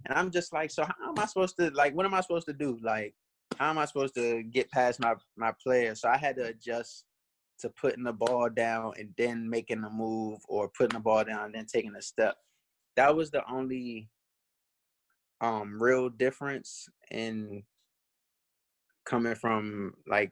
And 0.05 0.17
I'm 0.17 0.29
just 0.29 0.53
like, 0.53 0.71
so 0.71 0.83
how 0.83 1.09
am 1.09 1.17
I 1.17 1.25
supposed 1.25 1.57
to 1.57 1.71
like 1.71 1.95
what 1.95 2.05
am 2.05 2.13
I 2.13 2.21
supposed 2.21 2.45
to 2.47 2.53
do? 2.53 2.77
Like, 2.81 3.15
how 3.57 3.69
am 3.69 3.77
I 3.77 3.85
supposed 3.85 4.15
to 4.15 4.43
get 4.43 4.71
past 4.71 4.99
my 4.99 5.15
my 5.37 5.51
player? 5.63 5.95
So 5.95 6.09
I 6.09 6.17
had 6.17 6.35
to 6.37 6.45
adjust 6.45 7.05
to 7.59 7.69
putting 7.69 8.03
the 8.03 8.13
ball 8.13 8.49
down 8.49 8.93
and 8.97 9.09
then 9.17 9.49
making 9.49 9.83
a 9.83 9.89
move 9.89 10.39
or 10.49 10.69
putting 10.69 10.97
the 10.97 11.03
ball 11.03 11.23
down 11.23 11.45
and 11.45 11.55
then 11.55 11.65
taking 11.65 11.95
a 11.95 12.01
step. 12.01 12.35
That 12.95 13.15
was 13.15 13.31
the 13.31 13.43
only 13.49 14.09
um 15.41 15.81
real 15.81 16.09
difference 16.09 16.87
in 17.11 17.63
coming 19.05 19.35
from 19.35 19.93
like 20.07 20.31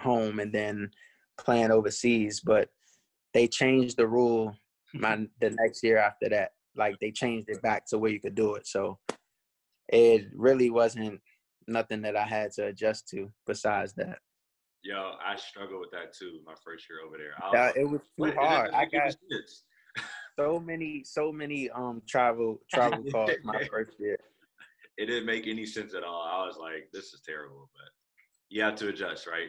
home 0.00 0.38
and 0.38 0.52
then 0.52 0.90
playing 1.38 1.70
overseas. 1.70 2.40
But 2.40 2.70
they 3.34 3.46
changed 3.46 3.96
the 3.96 4.06
rule 4.06 4.54
my 4.94 5.26
the 5.40 5.50
next 5.50 5.82
year 5.82 5.98
after 5.98 6.28
that. 6.30 6.52
Like 6.76 6.98
they 7.00 7.10
changed 7.10 7.48
it 7.48 7.62
back 7.62 7.86
to 7.88 7.98
where 7.98 8.10
you 8.10 8.20
could 8.20 8.34
do 8.34 8.54
it. 8.54 8.66
So 8.66 8.98
it 9.88 10.26
really 10.34 10.70
wasn't 10.70 11.20
nothing 11.66 12.02
that 12.02 12.16
I 12.16 12.24
had 12.24 12.52
to 12.52 12.66
adjust 12.66 13.08
to 13.08 13.30
besides 13.46 13.92
that. 13.94 14.18
Yo, 14.82 15.12
I 15.24 15.36
struggled 15.36 15.80
with 15.80 15.90
that 15.92 16.14
too. 16.14 16.40
My 16.44 16.54
first 16.64 16.86
year 16.90 17.00
over 17.06 17.16
there, 17.16 17.32
Yeah, 17.52 17.72
it 17.74 17.88
was 17.88 18.00
too 18.02 18.08
"What? 18.16 18.34
Hard. 18.34 18.74
I 18.74 18.84
got 18.84 19.16
sense." 19.30 19.64
so 20.38 20.60
many, 20.60 21.02
so 21.04 21.32
many 21.32 21.70
um 21.70 22.02
travel 22.08 22.60
travel 22.70 23.02
calls 23.10 23.30
my 23.44 23.58
first 23.70 23.92
year. 23.98 24.18
it 24.98 25.06
didn't 25.06 25.26
make 25.26 25.46
any 25.46 25.64
sense 25.64 25.94
at 25.94 26.04
all. 26.04 26.22
I 26.22 26.46
was 26.46 26.56
like, 26.58 26.90
this 26.92 27.14
is 27.14 27.20
terrible, 27.24 27.70
but 27.74 27.88
you 28.50 28.62
have 28.62 28.76
to 28.76 28.88
adjust, 28.88 29.26
right? 29.26 29.48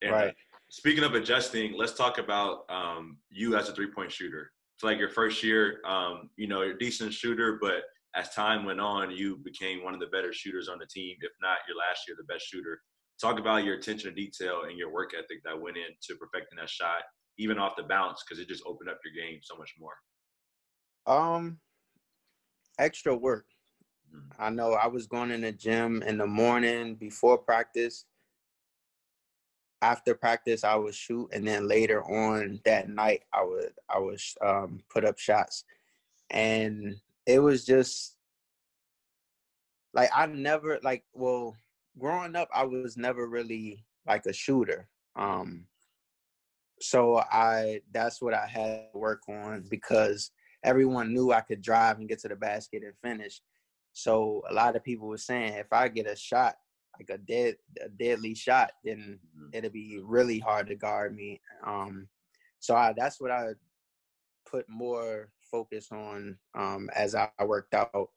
And, 0.00 0.10
uh, 0.10 0.14
Right. 0.16 0.34
speaking 0.70 1.04
of 1.04 1.14
adjusting, 1.14 1.74
let's 1.76 1.92
talk 1.92 2.18
about 2.18 2.64
um, 2.70 3.18
you 3.30 3.56
as 3.56 3.68
a 3.68 3.74
three 3.74 3.90
point 3.90 4.10
shooter. 4.10 4.52
It's 4.74 4.82
like 4.82 4.98
your 4.98 5.10
first 5.10 5.42
year, 5.42 5.80
um, 5.84 6.30
you 6.36 6.48
know, 6.48 6.62
you're 6.62 6.74
a 6.76 6.78
decent 6.78 7.12
shooter, 7.12 7.58
but 7.60 7.82
as 8.14 8.30
time 8.30 8.64
went 8.64 8.80
on, 8.80 9.10
you 9.10 9.38
became 9.38 9.82
one 9.82 9.94
of 9.94 10.00
the 10.00 10.06
better 10.06 10.32
shooters 10.32 10.68
on 10.68 10.78
the 10.78 10.86
team, 10.86 11.16
if 11.20 11.32
not 11.40 11.58
your 11.66 11.76
last 11.76 12.06
year, 12.06 12.16
the 12.18 12.32
best 12.32 12.46
shooter. 12.46 12.82
Talk 13.20 13.38
about 13.38 13.64
your 13.64 13.76
attention 13.76 14.10
to 14.10 14.14
detail 14.14 14.62
and 14.68 14.76
your 14.76 14.92
work 14.92 15.12
ethic 15.14 15.42
that 15.44 15.60
went 15.60 15.76
into 15.76 16.18
perfecting 16.18 16.58
that 16.58 16.68
shot, 16.68 17.02
even 17.38 17.58
off 17.58 17.76
the 17.76 17.84
bounce, 17.84 18.22
because 18.22 18.42
it 18.42 18.48
just 18.48 18.64
opened 18.66 18.90
up 18.90 18.98
your 19.04 19.24
game 19.24 19.40
so 19.42 19.56
much 19.56 19.74
more. 19.78 19.94
Um, 21.06 21.60
extra 22.78 23.16
work. 23.16 23.46
Mhm. 24.12 24.32
I 24.38 24.50
know 24.50 24.72
I 24.72 24.88
was 24.88 25.06
going 25.06 25.30
in 25.30 25.40
the 25.40 25.52
gym 25.52 26.02
in 26.02 26.18
the 26.18 26.26
morning 26.26 26.96
before 26.96 27.38
practice. 27.38 28.04
After 29.80 30.14
practice, 30.14 30.64
I 30.64 30.76
would 30.76 30.94
shoot, 30.94 31.30
and 31.32 31.46
then 31.46 31.66
later 31.66 32.04
on 32.04 32.60
that 32.64 32.88
night, 32.88 33.24
I 33.32 33.42
would 33.42 33.72
I 33.88 33.98
would 33.98 34.20
um, 34.40 34.84
put 34.88 35.04
up 35.04 35.18
shots, 35.18 35.64
and 36.30 37.00
it 37.26 37.38
was 37.38 37.64
just 37.64 38.16
like 39.94 40.10
I 40.14 40.26
never 40.26 40.78
like 40.82 41.04
well 41.12 41.56
growing 41.98 42.36
up 42.36 42.48
I 42.54 42.64
was 42.64 42.96
never 42.96 43.26
really 43.28 43.84
like 44.06 44.26
a 44.26 44.32
shooter. 44.32 44.88
Um, 45.14 45.66
so 46.80 47.18
I 47.18 47.80
that's 47.92 48.20
what 48.20 48.34
I 48.34 48.46
had 48.46 48.92
to 48.92 48.98
work 48.98 49.22
on 49.28 49.64
because 49.70 50.30
everyone 50.64 51.12
knew 51.12 51.32
I 51.32 51.40
could 51.40 51.62
drive 51.62 51.98
and 51.98 52.08
get 52.08 52.20
to 52.20 52.28
the 52.28 52.36
basket 52.36 52.82
and 52.82 52.94
finish. 53.02 53.40
So 53.92 54.42
a 54.48 54.54
lot 54.54 54.74
of 54.76 54.82
people 54.82 55.08
were 55.08 55.18
saying 55.18 55.54
if 55.54 55.72
I 55.72 55.88
get 55.88 56.06
a 56.06 56.16
shot, 56.16 56.56
like 56.98 57.10
a 57.10 57.18
dead 57.18 57.56
a 57.80 57.88
deadly 57.88 58.34
shot, 58.34 58.72
then 58.84 59.20
Mhm. 59.38 59.54
it'll 59.54 59.70
be 59.70 60.00
really 60.02 60.38
hard 60.38 60.66
to 60.68 60.74
guard 60.74 61.14
me. 61.14 61.40
Um, 61.64 62.08
so 62.58 62.74
I, 62.74 62.92
that's 62.96 63.20
what 63.20 63.30
I 63.30 63.54
put 64.46 64.68
more 64.68 65.32
focus 65.52 65.88
on 65.92 66.36
um, 66.58 66.88
as 66.96 67.14
I 67.14 67.28
worked 67.44 67.74
out. 67.74 68.10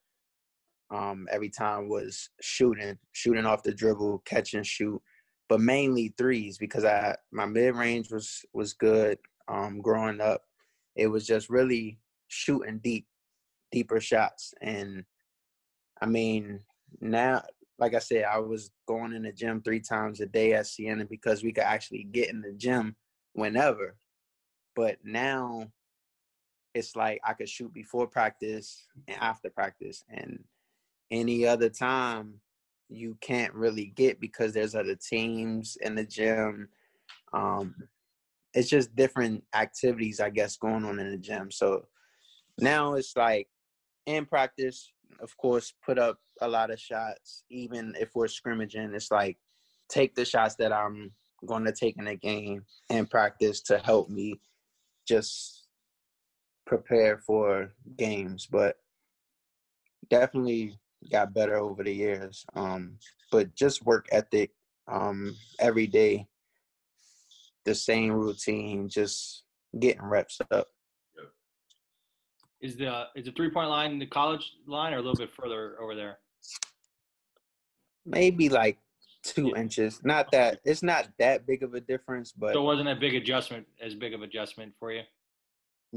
Um, 0.91 1.27
every 1.31 1.49
time 1.49 1.89
was 1.89 2.29
shooting, 2.41 2.97
shooting 3.11 3.45
off 3.45 3.63
the 3.63 3.73
dribble, 3.73 4.21
catch 4.25 4.53
and 4.53 4.65
shoot, 4.65 5.01
but 5.49 5.59
mainly 5.59 6.13
threes 6.17 6.57
because 6.57 6.85
I 6.85 7.15
my 7.31 7.45
mid 7.45 7.75
range 7.75 8.11
was 8.11 8.45
was 8.53 8.73
good. 8.73 9.17
Um, 9.47 9.81
growing 9.81 10.21
up, 10.21 10.43
it 10.95 11.07
was 11.07 11.27
just 11.27 11.49
really 11.49 11.99
shooting 12.27 12.79
deep, 12.83 13.07
deeper 13.71 13.99
shots, 13.99 14.53
and 14.61 15.03
I 16.01 16.05
mean 16.05 16.61
now, 17.01 17.43
like 17.77 17.93
I 17.93 17.99
said, 17.99 18.25
I 18.25 18.39
was 18.39 18.71
going 18.87 19.13
in 19.13 19.23
the 19.23 19.31
gym 19.31 19.61
three 19.61 19.81
times 19.81 20.21
a 20.21 20.25
day 20.25 20.53
at 20.53 20.67
Siena 20.67 21.05
because 21.05 21.43
we 21.43 21.51
could 21.51 21.63
actually 21.63 22.03
get 22.03 22.29
in 22.29 22.41
the 22.41 22.53
gym 22.53 22.95
whenever. 23.33 23.97
But 24.75 24.97
now 25.03 25.71
it's 26.75 26.95
like 26.95 27.21
I 27.25 27.33
could 27.33 27.49
shoot 27.49 27.73
before 27.73 28.05
practice 28.05 28.85
and 29.07 29.17
after 29.19 29.49
practice, 29.49 30.03
and 30.09 30.43
any 31.09 31.47
other 31.47 31.69
time 31.69 32.35
you 32.89 33.17
can't 33.21 33.53
really 33.53 33.93
get 33.95 34.19
because 34.19 34.53
there's 34.53 34.75
other 34.75 34.95
teams 34.95 35.77
in 35.81 35.95
the 35.95 36.03
gym. 36.03 36.69
Um, 37.33 37.75
it's 38.53 38.69
just 38.69 38.95
different 38.95 39.43
activities, 39.55 40.19
I 40.19 40.29
guess, 40.29 40.57
going 40.57 40.85
on 40.85 40.99
in 40.99 41.09
the 41.09 41.17
gym. 41.17 41.49
So 41.49 41.85
now 42.59 42.93
it's 42.93 43.15
like 43.15 43.47
in 44.05 44.25
practice, 44.25 44.91
of 45.19 45.35
course, 45.37 45.73
put 45.83 45.97
up 45.97 46.19
a 46.41 46.47
lot 46.47 46.71
of 46.71 46.79
shots. 46.79 47.43
Even 47.49 47.95
if 47.99 48.11
we're 48.15 48.27
scrimmaging, 48.27 48.93
it's 48.93 49.11
like 49.11 49.37
take 49.89 50.13
the 50.13 50.25
shots 50.25 50.55
that 50.55 50.71
I'm 50.71 51.11
going 51.45 51.65
to 51.65 51.71
take 51.71 51.97
in 51.97 52.05
the 52.05 52.15
game 52.15 52.63
and 52.89 53.09
practice 53.09 53.61
to 53.61 53.77
help 53.79 54.09
me 54.09 54.39
just 55.07 55.64
prepare 56.65 57.19
for 57.19 57.73
games. 57.97 58.47
But 58.49 58.77
definitely 60.09 60.77
got 61.11 61.33
better 61.33 61.57
over 61.57 61.83
the 61.83 61.93
years. 61.93 62.45
Um, 62.55 62.97
but 63.31 63.55
just 63.55 63.85
work 63.85 64.07
ethic 64.11 64.51
um, 64.87 65.35
every 65.59 65.87
day, 65.87 66.27
the 67.65 67.75
same 67.75 68.11
routine, 68.11 68.89
just 68.89 69.43
getting 69.79 70.03
reps 70.03 70.39
up. 70.51 70.67
Is 72.61 72.77
the 72.77 73.05
is 73.15 73.25
the 73.25 73.31
three 73.31 73.51
point 73.51 73.69
line 73.69 73.99
the 73.99 74.07
college 74.07 74.53
line 74.65 74.93
or 74.93 74.97
a 74.97 75.01
little 75.01 75.15
bit 75.15 75.33
further 75.33 75.79
over 75.79 75.93
there? 75.93 76.17
Maybe 78.05 78.49
like 78.49 78.79
two 79.23 79.53
inches. 79.55 80.01
Not 80.03 80.31
that 80.31 80.59
it's 80.63 80.81
not 80.81 81.09
that 81.19 81.45
big 81.45 81.63
of 81.63 81.73
a 81.73 81.81
difference, 81.81 82.31
but 82.31 82.53
So 82.53 82.61
it 82.61 82.65
wasn't 82.65 82.89
a 82.89 82.95
big 82.95 83.15
adjustment, 83.15 83.67
as 83.81 83.93
big 83.93 84.13
of 84.13 84.21
adjustment 84.21 84.73
for 84.79 84.91
you. 84.91 85.01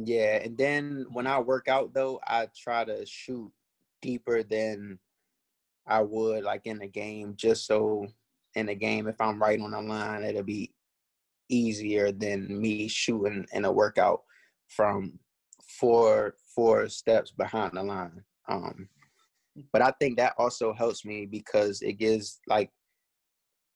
Yeah. 0.07 0.41
And 0.43 0.57
then 0.57 1.07
when 1.13 1.27
I 1.27 1.41
work 1.41 1.69
out 1.69 1.95
though, 1.95 2.21
I 2.27 2.49
try 2.57 2.85
to 2.85 3.05
shoot 3.07 3.51
deeper 4.03 4.43
than 4.43 4.99
I 5.87 6.03
would 6.03 6.45
like 6.45 6.67
in 6.67 6.79
the 6.79 6.89
game, 6.89 7.35
just 7.37 7.67
so 7.67 8.07
in 8.55 8.67
the 8.67 8.75
game 8.75 9.09
if 9.09 9.21
I'm 9.21 9.41
right 9.41 9.61
on 9.61 9.71
the 9.71 9.81
line, 9.81 10.25
it'll 10.25 10.43
be 10.43 10.73
easier 11.49 12.13
than 12.13 12.61
me 12.61 12.89
shooting 12.89 13.47
in 13.53 13.65
a 13.65 13.73
workout 13.73 14.23
from 14.69 15.19
four 15.79 16.35
four 16.55 16.89
steps 16.89 17.31
behind 17.31 17.73
the 17.75 17.83
line. 17.83 18.23
Um, 18.49 18.89
but 19.73 19.83
I 19.83 19.93
think 19.99 20.17
that 20.19 20.35
also 20.39 20.73
helps 20.73 21.05
me 21.05 21.27
because 21.27 21.83
it 21.83 21.95
gives 21.95 22.41
like 22.47 22.71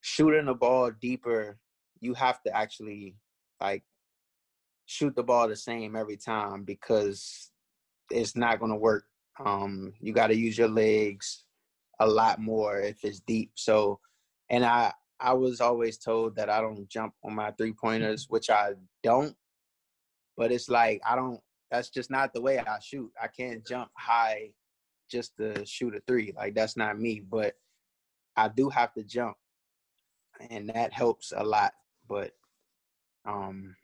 shooting 0.00 0.46
the 0.46 0.54
ball 0.54 0.90
deeper. 1.00 1.58
You 2.00 2.14
have 2.14 2.42
to 2.42 2.56
actually 2.56 3.16
like 3.60 3.84
shoot 4.86 5.14
the 5.14 5.22
ball 5.22 5.48
the 5.48 5.56
same 5.56 5.96
every 5.96 6.16
time 6.16 6.64
because 6.64 7.50
it's 8.10 8.36
not 8.36 8.58
going 8.58 8.72
to 8.72 8.78
work. 8.78 9.04
Um, 9.44 9.92
you 10.00 10.12
got 10.12 10.28
to 10.28 10.36
use 10.36 10.58
your 10.58 10.68
legs 10.68 11.44
a 12.00 12.06
lot 12.06 12.40
more 12.40 12.80
if 12.80 13.04
it's 13.04 13.20
deep. 13.20 13.52
So, 13.54 14.00
and 14.50 14.64
I 14.64 14.92
I 15.20 15.32
was 15.34 15.60
always 15.60 15.98
told 15.98 16.36
that 16.36 16.50
I 16.50 16.60
don't 16.60 16.88
jump 16.88 17.14
on 17.24 17.34
my 17.34 17.52
three 17.52 17.72
pointers, 17.72 18.26
which 18.28 18.50
I 18.50 18.72
don't. 19.02 19.36
But 20.36 20.52
it's 20.52 20.68
like 20.68 21.00
I 21.08 21.14
don't. 21.14 21.40
That's 21.70 21.88
just 21.88 22.10
not 22.10 22.34
the 22.34 22.40
way 22.40 22.58
I 22.58 22.78
shoot. 22.80 23.10
I 23.22 23.28
can't 23.28 23.66
jump 23.66 23.90
high 23.96 24.50
just 25.10 25.36
to 25.38 25.64
shoot 25.64 25.94
a 25.94 26.00
three. 26.06 26.32
Like 26.36 26.54
that's 26.54 26.76
not 26.76 26.98
me. 26.98 27.20
But 27.20 27.54
I 28.36 28.48
do 28.48 28.68
have 28.68 28.92
to 28.94 29.04
jump, 29.04 29.36
and 30.50 30.68
that 30.70 30.92
helps 30.92 31.32
a 31.34 31.44
lot. 31.44 31.72
But 32.08 32.32
um, 33.24 33.76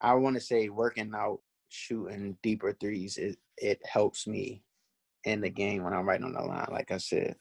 I 0.00 0.14
want 0.14 0.36
to 0.36 0.40
say 0.40 0.68
working 0.68 1.12
out, 1.14 1.40
shooting 1.68 2.36
deeper 2.42 2.72
threes, 2.72 3.16
it 3.18 3.38
it 3.56 3.80
helps 3.84 4.26
me 4.26 4.62
in 5.24 5.40
the 5.40 5.50
game 5.50 5.82
when 5.82 5.92
I'm 5.92 6.08
right 6.08 6.22
on 6.22 6.32
the 6.32 6.40
line. 6.40 6.68
Like 6.70 6.90
I 6.90 6.98
said. 6.98 7.36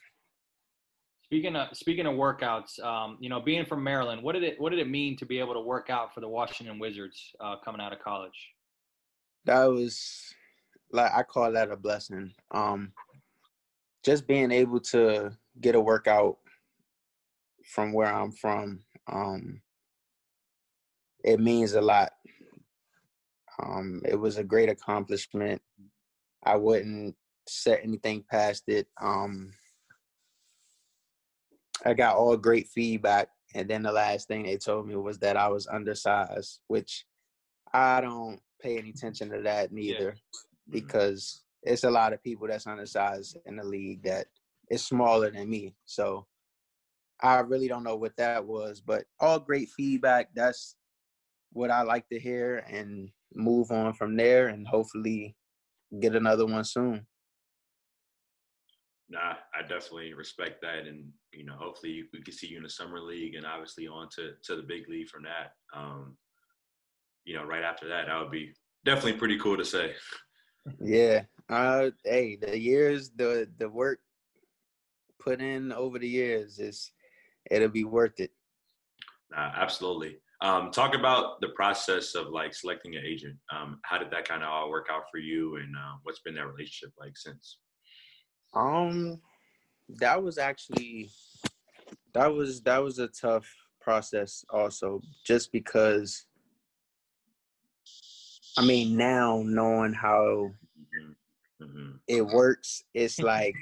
Speaking 1.24 1.56
of 1.56 1.76
speaking 1.76 2.06
of 2.06 2.14
workouts, 2.14 2.80
um, 2.84 3.18
you 3.20 3.30
know, 3.30 3.39
being 3.39 3.66
from 3.66 3.84
Maryland, 3.84 4.22
what 4.22 4.34
did 4.34 4.43
it 4.43 4.60
what 4.60 4.70
did 4.70 4.80
it 4.80 4.89
mean 4.89 5.18
to 5.18 5.26
be 5.26 5.39
able 5.39 5.53
to 5.53 5.62
work 5.62 5.89
out 5.89 6.14
for 6.14 6.22
the 6.22 6.28
Washington 6.28 6.78
Wizards 6.80 7.32
uh, 7.39 7.56
coming 7.64 7.82
out 7.82 7.93
of 7.93 7.99
college? 7.99 8.53
That 9.45 9.66
was 9.66 10.34
like 10.91 11.12
I 11.14 11.24
call 11.24 11.51
that 11.51 11.72
a 11.72 11.76
blessing. 11.76 12.32
Um, 12.51 12.91
just 14.03 14.28
being 14.28 14.51
able 14.51 14.80
to 14.80 15.32
get 15.60 15.74
a 15.76 15.80
workout 15.80 16.38
from 17.66 17.91
where 17.91 18.14
I'm 18.14 18.32
from, 18.32 18.82
um, 19.12 19.62
it 21.24 21.39
means 21.39 21.74
a 21.74 21.82
lot. 21.82 22.12
Um, 23.62 24.01
it 24.06 24.16
was 24.16 24.38
a 24.38 24.43
great 24.43 24.70
accomplishment. 24.70 25.62
I 26.43 26.56
wouldn't 26.56 27.16
set 27.47 27.82
anything 27.84 28.24
past 28.30 28.64
it. 28.68 28.88
Um, 29.01 29.51
I 31.86 31.93
got 31.93 32.16
all 32.16 32.38
great 32.38 32.68
feedback, 32.68 33.30
and 33.53 33.70
then 33.70 33.84
the 33.84 33.91
last 33.91 34.28
thing 34.28 34.43
they 34.43 34.58
told 34.58 34.88
me 34.88 34.95
was 34.95 35.20
that 35.20 35.38
I 35.38 35.47
was 35.49 35.68
undersized, 35.68 36.60
which 36.68 37.06
I 37.74 38.01
don't 38.01 38.39
pay 38.62 38.78
any 38.78 38.89
attention 38.89 39.30
to 39.32 39.41
that 39.41 39.72
neither, 39.72 40.16
yeah. 40.16 40.72
because 40.72 41.43
it's 41.64 41.84
a 41.84 41.91
lot 41.91 42.14
of 42.14 42.24
people 42.24 42.47
that's 42.47 42.68
undersized 42.68 43.38
in 43.45 43.58
the 43.58 43.64
league 43.64 44.03
that 44.03 44.28
is 44.70 44.84
smaller 44.84 45.32
than 45.32 45.49
me. 45.49 45.76
So 45.86 46.26
I 47.22 47.39
really 47.39 47.68
don't 47.68 47.84
know 47.84 47.95
what 47.95 48.16
that 48.18 48.45
was, 48.45 48.82
but 48.82 49.06
all 49.20 49.39
great 49.39 49.70
feedback. 49.70 50.30
That's 50.36 50.76
what 51.53 51.72
I 51.72 51.84
like 51.84 52.08
to 52.10 52.20
hear 52.20 52.58
and 52.70 53.10
move 53.36 53.72
on 53.72 53.94
from 53.94 54.16
there 54.16 54.48
and 54.48 54.68
hopefully 54.68 55.36
get 56.00 56.16
another 56.16 56.46
one 56.46 56.64
soon. 56.64 57.06
Nah, 59.10 59.36
I 59.54 59.62
definitely 59.62 60.14
respect 60.14 60.62
that, 60.62 60.88
and 60.88 61.12
you 61.32 61.46
know, 61.46 61.54
hopefully 61.60 62.06
we 62.12 62.22
can 62.22 62.34
see 62.34 62.48
you 62.48 62.58
in 62.58 62.64
the 62.64 62.70
summer 62.70 63.00
league, 63.00 63.36
and 63.36 63.46
obviously 63.46 63.88
on 63.88 64.10
to 64.16 64.32
to 64.46 64.56
the 64.56 64.64
big 64.64 64.90
league 64.90 65.10
from 65.10 65.24
that. 65.24 65.52
Um, 65.76 66.18
you 67.24 67.36
know, 67.36 67.44
right 67.44 67.64
after 67.64 67.88
that, 67.88 68.08
that 68.08 68.20
would 68.20 68.32
be 68.32 68.54
definitely 68.84 69.14
pretty 69.14 69.38
cool 69.38 69.58
to 69.58 69.66
say. 69.66 69.94
Yeah. 70.82 71.24
Uh, 71.48 71.92
hey, 72.04 72.36
the 72.36 72.58
years, 72.58 73.12
the 73.16 73.48
the 73.60 73.70
work 73.70 74.00
put 75.20 75.40
in 75.40 75.72
over 75.72 76.00
the 76.00 76.08
years 76.08 76.58
is 76.60 76.92
it'll 77.52 77.70
be 77.70 77.84
worth 77.84 78.20
it. 78.20 78.32
Nah, 79.32 79.52
absolutely. 79.56 80.18
Um, 80.42 80.70
talk 80.72 80.96
about 80.96 81.40
the 81.40 81.50
process 81.50 82.14
of 82.14 82.28
like 82.28 82.54
selecting 82.54 82.96
an 82.96 83.04
agent. 83.06 83.38
Um, 83.56 83.80
how 83.84 83.98
did 83.98 84.12
that 84.12 84.28
kind 84.28 84.44
of 84.44 84.50
all 84.50 84.70
work 84.70 84.88
out 84.92 85.04
for 85.12 85.18
you, 85.18 85.56
and 85.58 85.76
uh, 85.76 85.96
what's 86.04 86.20
been 86.20 86.36
that 86.36 86.48
relationship 86.48 86.94
like 87.00 87.16
since? 87.16 87.60
Um, 88.54 89.22
that 90.00 90.22
was 90.22 90.38
actually 90.38 91.10
that 92.14 92.34
was 92.34 92.62
that 92.64 92.84
was 92.84 93.00
a 93.00 93.08
tough 93.08 93.48
process 93.82 94.44
also, 94.50 95.02
just 95.26 95.52
because. 95.52 96.26
I 98.58 98.64
mean, 98.66 98.96
now 98.96 99.44
knowing 99.46 99.92
how 99.92 100.52
mm-hmm. 101.62 101.92
it 102.08 102.26
works, 102.26 102.84
it's 102.94 103.20
like 103.20 103.54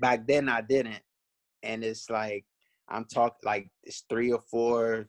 back 0.00 0.26
then 0.26 0.48
I 0.48 0.60
didn't, 0.60 1.02
and 1.62 1.84
it's 1.84 2.10
like 2.10 2.44
I'm 2.88 3.04
talking 3.04 3.38
like 3.44 3.68
it's 3.84 4.04
three 4.10 4.32
or 4.32 4.42
four 4.50 5.08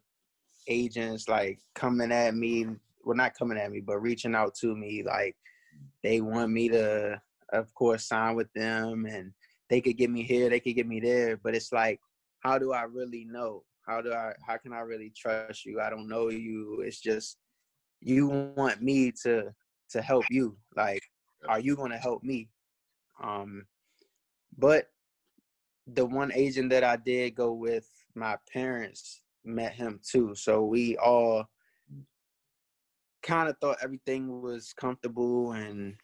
agents 0.68 1.28
like 1.28 1.60
coming 1.76 2.12
at 2.12 2.36
me 2.36 2.66
well 3.04 3.18
not 3.18 3.38
coming 3.38 3.58
at 3.58 3.72
me 3.72 3.80
but 3.80 4.02
reaching 4.02 4.36
out 4.36 4.54
to 4.56 4.76
me 4.76 5.04
like 5.04 5.36
they 6.04 6.22
want 6.22 6.52
me 6.52 6.70
to 6.70 7.20
of 7.54 7.74
course 7.74 8.06
sign 8.06 8.36
with 8.36 8.52
them 8.54 9.06
and 9.06 9.34
they 9.70 9.82
could 9.82 9.98
get 9.98 10.10
me 10.10 10.24
here 10.24 10.50
they 10.50 10.60
could 10.60 10.76
get 10.76 10.88
me 10.88 11.00
there 11.00 11.38
but 11.38 11.56
it's 11.56 11.72
like 11.72 12.00
how 12.42 12.58
do 12.58 12.74
i 12.74 12.84
really 12.84 13.26
know? 13.26 13.64
How 13.88 14.02
do 14.02 14.14
i 14.14 14.34
how 14.46 14.58
can 14.58 14.74
i 14.74 14.80
really 14.80 15.12
trust 15.16 15.66
you? 15.66 15.80
I 15.80 15.90
don't 15.90 16.10
know 16.10 16.30
you. 16.30 16.82
It's 16.86 17.00
just 17.00 17.38
you 18.00 18.54
want 18.56 18.82
me 18.82 19.12
to 19.24 19.54
to 19.92 20.02
help 20.02 20.26
you. 20.30 20.58
Like 20.76 21.02
are 21.48 21.60
you 21.60 21.76
going 21.76 21.92
to 21.92 21.98
help 21.98 22.24
me? 22.24 22.50
Um 23.24 23.66
but 24.58 24.88
the 25.88 26.06
one 26.06 26.32
agent 26.34 26.70
that 26.70 26.84
i 26.84 26.96
did 26.96 27.34
go 27.34 27.54
with 27.54 27.88
my 28.14 28.38
parents 28.54 29.21
met 29.44 29.74
him 29.74 30.00
too. 30.04 30.36
So 30.36 30.64
we 30.64 30.98
all 30.98 31.46
kind 33.24 33.50
of 33.50 33.58
thought 33.60 33.78
everything 33.82 34.42
was 34.42 34.74
comfortable 34.74 35.52
and 35.52 35.96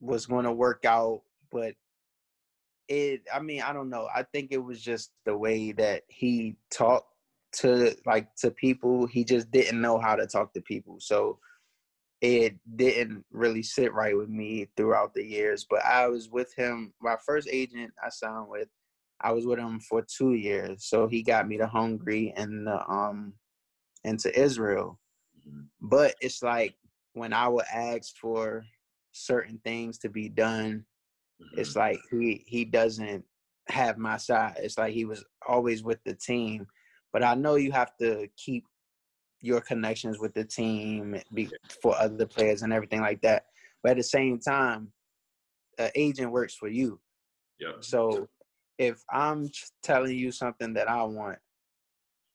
was 0.00 0.26
going 0.26 0.44
to 0.44 0.52
work 0.52 0.84
out, 0.84 1.22
but 1.50 1.74
it 2.88 3.22
I 3.32 3.40
mean, 3.40 3.62
I 3.62 3.72
don't 3.72 3.88
know. 3.88 4.08
I 4.14 4.24
think 4.24 4.48
it 4.50 4.62
was 4.62 4.80
just 4.82 5.12
the 5.24 5.36
way 5.36 5.72
that 5.72 6.02
he 6.08 6.56
talked 6.70 7.08
to 7.54 7.96
like 8.04 8.34
to 8.36 8.50
people. 8.50 9.06
He 9.06 9.24
just 9.24 9.50
didn't 9.50 9.80
know 9.80 9.98
how 9.98 10.16
to 10.16 10.26
talk 10.26 10.52
to 10.54 10.60
people. 10.60 10.96
So 11.00 11.38
it 12.20 12.56
didn't 12.76 13.24
really 13.30 13.62
sit 13.62 13.92
right 13.94 14.16
with 14.16 14.28
me 14.28 14.68
throughout 14.76 15.14
the 15.14 15.24
years. 15.24 15.66
But 15.68 15.84
I 15.84 16.08
was 16.08 16.28
with 16.28 16.54
him. 16.54 16.92
My 17.00 17.16
first 17.26 17.48
agent 17.50 17.92
I 18.04 18.10
signed 18.10 18.48
with 18.48 18.68
I 19.20 19.32
was 19.32 19.46
with 19.46 19.58
him 19.58 19.80
for 19.80 20.02
two 20.02 20.34
years. 20.34 20.84
So 20.84 21.06
he 21.06 21.22
got 21.22 21.48
me 21.48 21.56
to 21.58 21.66
Hungary 21.66 22.32
and 22.36 22.66
the, 22.66 22.86
um 22.88 23.34
and 24.04 24.18
to 24.20 24.38
Israel. 24.38 24.98
Mm-hmm. 25.48 25.62
But 25.80 26.14
it's 26.20 26.42
like 26.42 26.74
when 27.14 27.32
I 27.32 27.48
would 27.48 27.64
ask 27.72 28.16
for 28.16 28.64
certain 29.12 29.60
things 29.64 29.98
to 29.98 30.08
be 30.08 30.28
done, 30.28 30.84
mm-hmm. 31.40 31.60
it's 31.60 31.76
like 31.76 31.98
he 32.10 32.44
he 32.46 32.64
doesn't 32.64 33.24
have 33.68 33.98
my 33.98 34.16
side. 34.16 34.56
It's 34.58 34.78
like 34.78 34.92
he 34.92 35.04
was 35.04 35.24
always 35.46 35.82
with 35.82 35.98
the 36.04 36.14
team. 36.14 36.66
But 37.12 37.22
I 37.22 37.34
know 37.34 37.54
you 37.54 37.72
have 37.72 37.96
to 38.00 38.28
keep 38.36 38.64
your 39.40 39.60
connections 39.60 40.18
with 40.18 40.34
the 40.34 40.44
team 40.44 41.20
be, 41.32 41.48
for 41.82 41.94
other 41.96 42.26
players 42.26 42.62
and 42.62 42.72
everything 42.72 43.00
like 43.00 43.20
that. 43.22 43.44
But 43.82 43.92
at 43.92 43.96
the 43.98 44.02
same 44.02 44.40
time, 44.40 44.90
an 45.78 45.90
agent 45.94 46.32
works 46.32 46.54
for 46.54 46.68
you. 46.68 46.98
Yeah. 47.60 47.72
So 47.80 48.28
if 48.78 49.02
I'm 49.10 49.50
telling 49.82 50.16
you 50.18 50.32
something 50.32 50.74
that 50.74 50.88
I 50.88 51.02
want, 51.04 51.38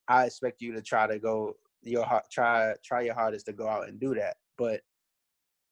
I 0.08 0.26
expect 0.26 0.62
you 0.62 0.74
to 0.74 0.82
try 0.82 1.08
to 1.08 1.20
go 1.20 1.56
your 1.82 2.06
try 2.32 2.74
try 2.84 3.02
your 3.02 3.14
hardest 3.14 3.46
to 3.46 3.54
go 3.54 3.68
out 3.68 3.88
and 3.88 4.00
do 4.00 4.16
that. 4.16 4.38
But 4.58 4.82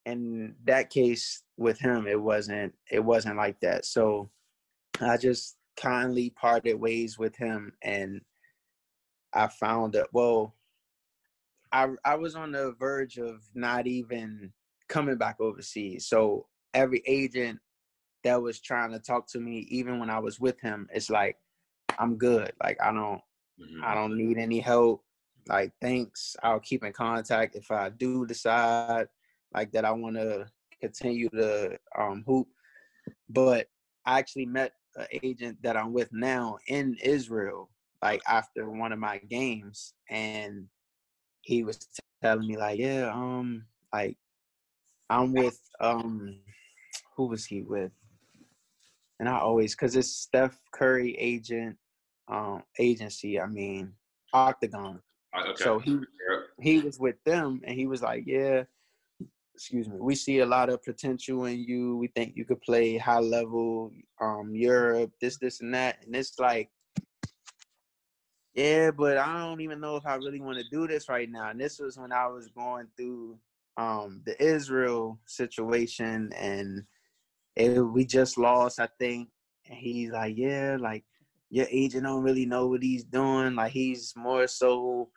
in 0.06 0.56
that 0.66 0.90
case 0.90 1.44
with 1.58 1.80
him, 1.80 2.08
it 2.08 2.22
wasn't 2.22 2.74
it 2.92 3.04
wasn't 3.04 3.38
like 3.38 3.60
that. 3.62 3.86
So 3.86 4.30
I 5.02 5.18
just 5.18 5.58
kindly 5.76 6.30
parted 6.32 6.76
ways 6.76 7.18
with 7.18 7.36
him, 7.36 7.74
and 7.82 8.22
I 9.34 9.48
found 9.48 9.94
that 9.94 10.08
well, 10.14 10.56
I 11.72 11.90
I 12.06 12.16
was 12.16 12.36
on 12.36 12.52
the 12.52 12.76
verge 12.80 13.18
of 13.18 13.42
not 13.54 13.88
even 13.88 14.54
coming 14.88 15.18
back 15.18 15.38
overseas. 15.40 16.06
So 16.08 16.48
every 16.74 17.04
agent 17.06 17.60
that 18.28 18.42
was 18.42 18.60
trying 18.60 18.92
to 18.92 19.00
talk 19.00 19.28
to 19.28 19.40
me 19.40 19.66
even 19.70 20.00
when 20.00 20.10
I 20.10 20.20
was 20.20 20.40
with 20.40 20.60
him, 20.60 20.90
it's 20.94 21.10
like 21.10 21.38
I'm 21.98 22.18
good. 22.18 22.52
Like 22.62 22.78
I 22.82 22.92
don't 22.92 23.22
mm-hmm. 23.60 23.84
I 23.84 23.96
don't 23.96 24.18
need 24.18 24.38
any 24.38 24.60
help. 24.60 25.04
Like 25.48 25.72
thanks. 25.82 26.36
I'll 26.44 26.60
keep 26.60 26.84
in 26.84 26.92
contact 26.92 27.56
if 27.56 27.72
I 27.72 27.90
do 27.90 28.26
decide 28.26 29.08
like 29.54 29.72
that 29.72 29.86
I 29.86 29.92
want 29.92 30.18
to 30.18 30.48
continue 30.82 31.30
to 31.30 31.78
um, 31.98 32.24
hoop. 32.28 32.48
But 33.30 33.68
I 34.06 34.20
actually 34.20 34.46
met 34.46 34.74
an 34.98 35.08
agent 35.24 35.58
that 35.64 35.78
I'm 35.78 35.94
with 35.94 36.10
now 36.12 36.58
in 36.68 36.98
Israel, 37.02 37.70
like 38.02 38.22
after 38.28 38.70
one 38.70 38.92
of 38.92 39.00
my 39.00 39.20
games, 39.20 39.94
and 40.10 40.66
he 41.42 41.64
was 41.64 41.88
telling 42.22 42.48
me 42.48 42.58
like, 42.58 42.80
yeah, 42.80 43.10
um, 43.14 43.64
like 43.94 44.18
I'm 45.10 45.32
with 45.32 45.62
um, 45.80 46.40
who 47.16 47.28
was 47.28 47.46
he 47.46 47.62
with? 47.62 47.92
And 49.20 49.28
I 49.28 49.40
always 49.40 49.76
because 49.76 49.96
it's 49.96 50.12
Steph 50.12 50.60
Curry 50.74 51.16
agent 51.18 51.78
um 52.28 52.64
agency. 52.80 53.40
I 53.40 53.48
mean 53.48 53.94
Octagon. 54.34 55.02
Okay. 55.36 55.64
So 55.64 55.80
he 55.80 56.00
he 56.60 56.80
was 56.80 57.00
with 57.00 57.16
them, 57.24 57.62
and 57.64 57.76
he 57.76 57.88
was 57.88 58.02
like, 58.02 58.24
"Yeah, 58.26 58.64
excuse 59.54 59.88
me, 59.88 59.98
we 60.00 60.16
see 60.16 60.40
a 60.40 60.46
lot 60.46 60.70
of 60.70 60.84
potential 60.84 61.46
in 61.46 61.60
you. 61.60 61.98
We 61.98 62.08
think 62.08 62.36
you 62.36 62.46
could 62.46 62.62
play 62.62 62.98
high 62.98 63.20
level, 63.20 63.92
um, 64.20 64.56
Europe, 64.56 65.12
this, 65.22 65.38
this, 65.38 65.62
and 65.62 65.74
that." 65.74 66.04
And 66.06 66.16
it's 66.16 66.40
like, 66.40 66.70
yeah, 68.54 68.92
but 68.92 69.18
I 69.18 69.40
don't 69.40 69.62
even 69.62 69.80
know 69.80 69.98
if 69.98 70.06
I 70.06 70.16
really 70.16 70.42
want 70.42 70.58
to 70.58 70.66
do 70.72 70.88
this 70.88 71.10
right 71.10 71.30
now. 71.30 71.50
And 71.50 71.60
this 71.60 71.80
was 71.80 71.98
when 71.98 72.12
I 72.12 72.28
was 72.28 72.50
going 72.50 72.88
through 72.98 73.38
um 73.78 74.22
the 74.26 74.42
Israel 74.44 75.20
situation 75.28 76.32
and 76.36 76.84
we 77.58 78.06
just 78.06 78.38
lost, 78.38 78.80
I 78.80 78.88
think. 79.00 79.30
And 79.70 79.78
he's 79.78 80.12
like, 80.12 80.36
yeah, 80.38 80.78
like 80.80 81.04
your 81.50 81.68
agent 81.70 82.04
don't 82.04 82.24
really 82.24 82.46
know 82.46 82.68
what 82.68 82.84
he's 82.84 83.04
doing. 83.04 83.56
Like 83.56 83.72
he's 83.72 84.14
more 84.16 84.48
so 84.48 85.10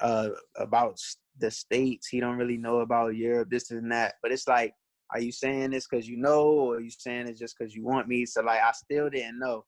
uh, 0.00 0.30
about 0.56 1.00
the 1.38 1.50
states. 1.50 2.08
He 2.08 2.20
don't 2.20 2.38
really 2.38 2.58
know 2.58 2.80
about 2.80 3.16
Europe, 3.16 3.50
this 3.50 3.70
and 3.70 3.90
that. 3.92 4.14
But 4.22 4.32
it's 4.32 4.48
like, 4.48 4.74
are 5.12 5.20
you 5.20 5.30
saying 5.32 5.70
this 5.70 5.86
because 5.88 6.08
you 6.08 6.16
know, 6.16 6.42
or 6.44 6.76
are 6.76 6.80
you 6.80 6.90
saying 6.90 7.28
it 7.28 7.38
just 7.38 7.56
because 7.58 7.74
you 7.74 7.84
want 7.84 8.08
me? 8.08 8.26
So 8.26 8.42
like, 8.42 8.60
I 8.60 8.72
still 8.72 9.08
didn't 9.08 9.38
know. 9.38 9.64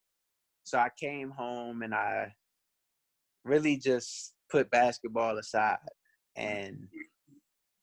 So 0.64 0.78
I 0.78 0.90
came 1.00 1.30
home 1.30 1.82
and 1.82 1.94
I 1.94 2.34
really 3.44 3.76
just 3.76 4.34
put 4.50 4.70
basketball 4.70 5.38
aside 5.38 5.78
and 6.36 6.88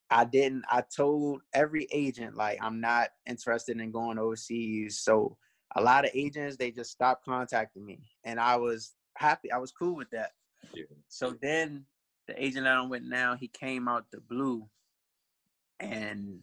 I 0.09 0.25
didn't 0.25 0.63
I 0.69 0.83
told 0.95 1.41
every 1.53 1.87
agent 1.91 2.35
like 2.35 2.59
I'm 2.61 2.79
not 2.79 3.09
interested 3.27 3.79
in 3.79 3.91
going 3.91 4.19
overseas. 4.19 4.99
So 4.99 5.37
a 5.75 5.81
lot 5.81 6.05
of 6.05 6.11
agents 6.13 6.57
they 6.57 6.71
just 6.71 6.91
stopped 6.91 7.25
contacting 7.25 7.85
me 7.85 7.99
and 8.23 8.39
I 8.39 8.55
was 8.55 8.93
happy. 9.17 9.51
I 9.51 9.57
was 9.57 9.71
cool 9.71 9.95
with 9.95 10.09
that. 10.11 10.31
Yeah. 10.73 10.83
So 11.07 11.35
then 11.41 11.85
the 12.27 12.43
agent 12.43 12.65
that 12.65 12.75
I'm 12.75 12.89
with 12.89 13.03
now, 13.03 13.35
he 13.35 13.47
came 13.47 13.87
out 13.87 14.05
the 14.11 14.21
blue 14.21 14.67
and 15.79 16.39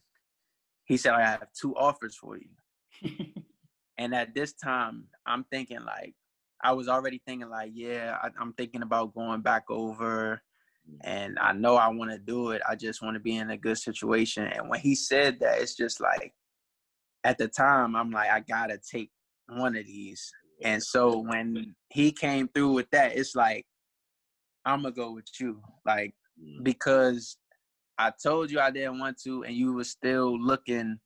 he 0.84 0.96
said, 0.96 1.14
I 1.14 1.22
have 1.22 1.46
two 1.58 1.76
offers 1.76 2.16
for 2.16 2.36
you. 2.36 3.14
and 3.98 4.14
at 4.14 4.34
this 4.34 4.52
time, 4.52 5.04
I'm 5.26 5.44
thinking 5.44 5.82
like, 5.84 6.14
I 6.62 6.72
was 6.72 6.88
already 6.88 7.20
thinking 7.26 7.48
like, 7.48 7.72
yeah, 7.74 8.18
I, 8.22 8.28
I'm 8.38 8.52
thinking 8.52 8.82
about 8.82 9.14
going 9.14 9.40
back 9.40 9.64
over 9.68 10.42
and 11.02 11.38
I 11.38 11.52
know 11.52 11.76
I 11.76 11.88
want 11.88 12.10
to 12.10 12.18
do 12.18 12.50
it. 12.50 12.62
I 12.68 12.74
just 12.74 13.02
want 13.02 13.14
to 13.14 13.20
be 13.20 13.36
in 13.36 13.50
a 13.50 13.56
good 13.56 13.78
situation. 13.78 14.46
And 14.46 14.68
when 14.68 14.80
he 14.80 14.94
said 14.94 15.38
that, 15.40 15.60
it's 15.60 15.74
just 15.76 16.00
like, 16.00 16.32
at 17.24 17.38
the 17.38 17.48
time, 17.48 17.94
I'm 17.94 18.10
like, 18.10 18.30
I 18.30 18.40
gotta 18.40 18.78
take 18.78 19.10
one 19.48 19.76
of 19.76 19.86
these. 19.86 20.32
And 20.62 20.82
so 20.82 21.18
when 21.18 21.74
he 21.88 22.12
came 22.12 22.48
through 22.48 22.72
with 22.72 22.90
that, 22.90 23.16
it's 23.16 23.34
like, 23.34 23.66
I'm 24.64 24.82
gonna 24.82 24.94
go 24.94 25.12
with 25.12 25.28
you, 25.40 25.60
like 25.84 26.14
Mm. 26.40 26.64
because 26.64 27.36
I 27.98 28.12
told 28.22 28.50
you 28.50 28.60
I 28.60 28.70
didn't 28.70 28.98
want 28.98 29.18
to, 29.22 29.44
and 29.44 29.54
you 29.54 29.74
were 29.74 29.84
still 29.84 30.38
looking 30.38 30.98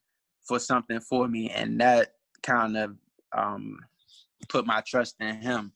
for 0.47 0.59
something 0.59 1.01
for 1.01 1.29
me, 1.29 1.51
and 1.51 1.81
that 1.81 2.13
kind 2.43 2.77
of 2.77 2.97
um, 3.37 3.79
put 4.49 4.67
my 4.67 4.83
trust 4.87 5.17
in 5.21 5.41
him, 5.41 5.73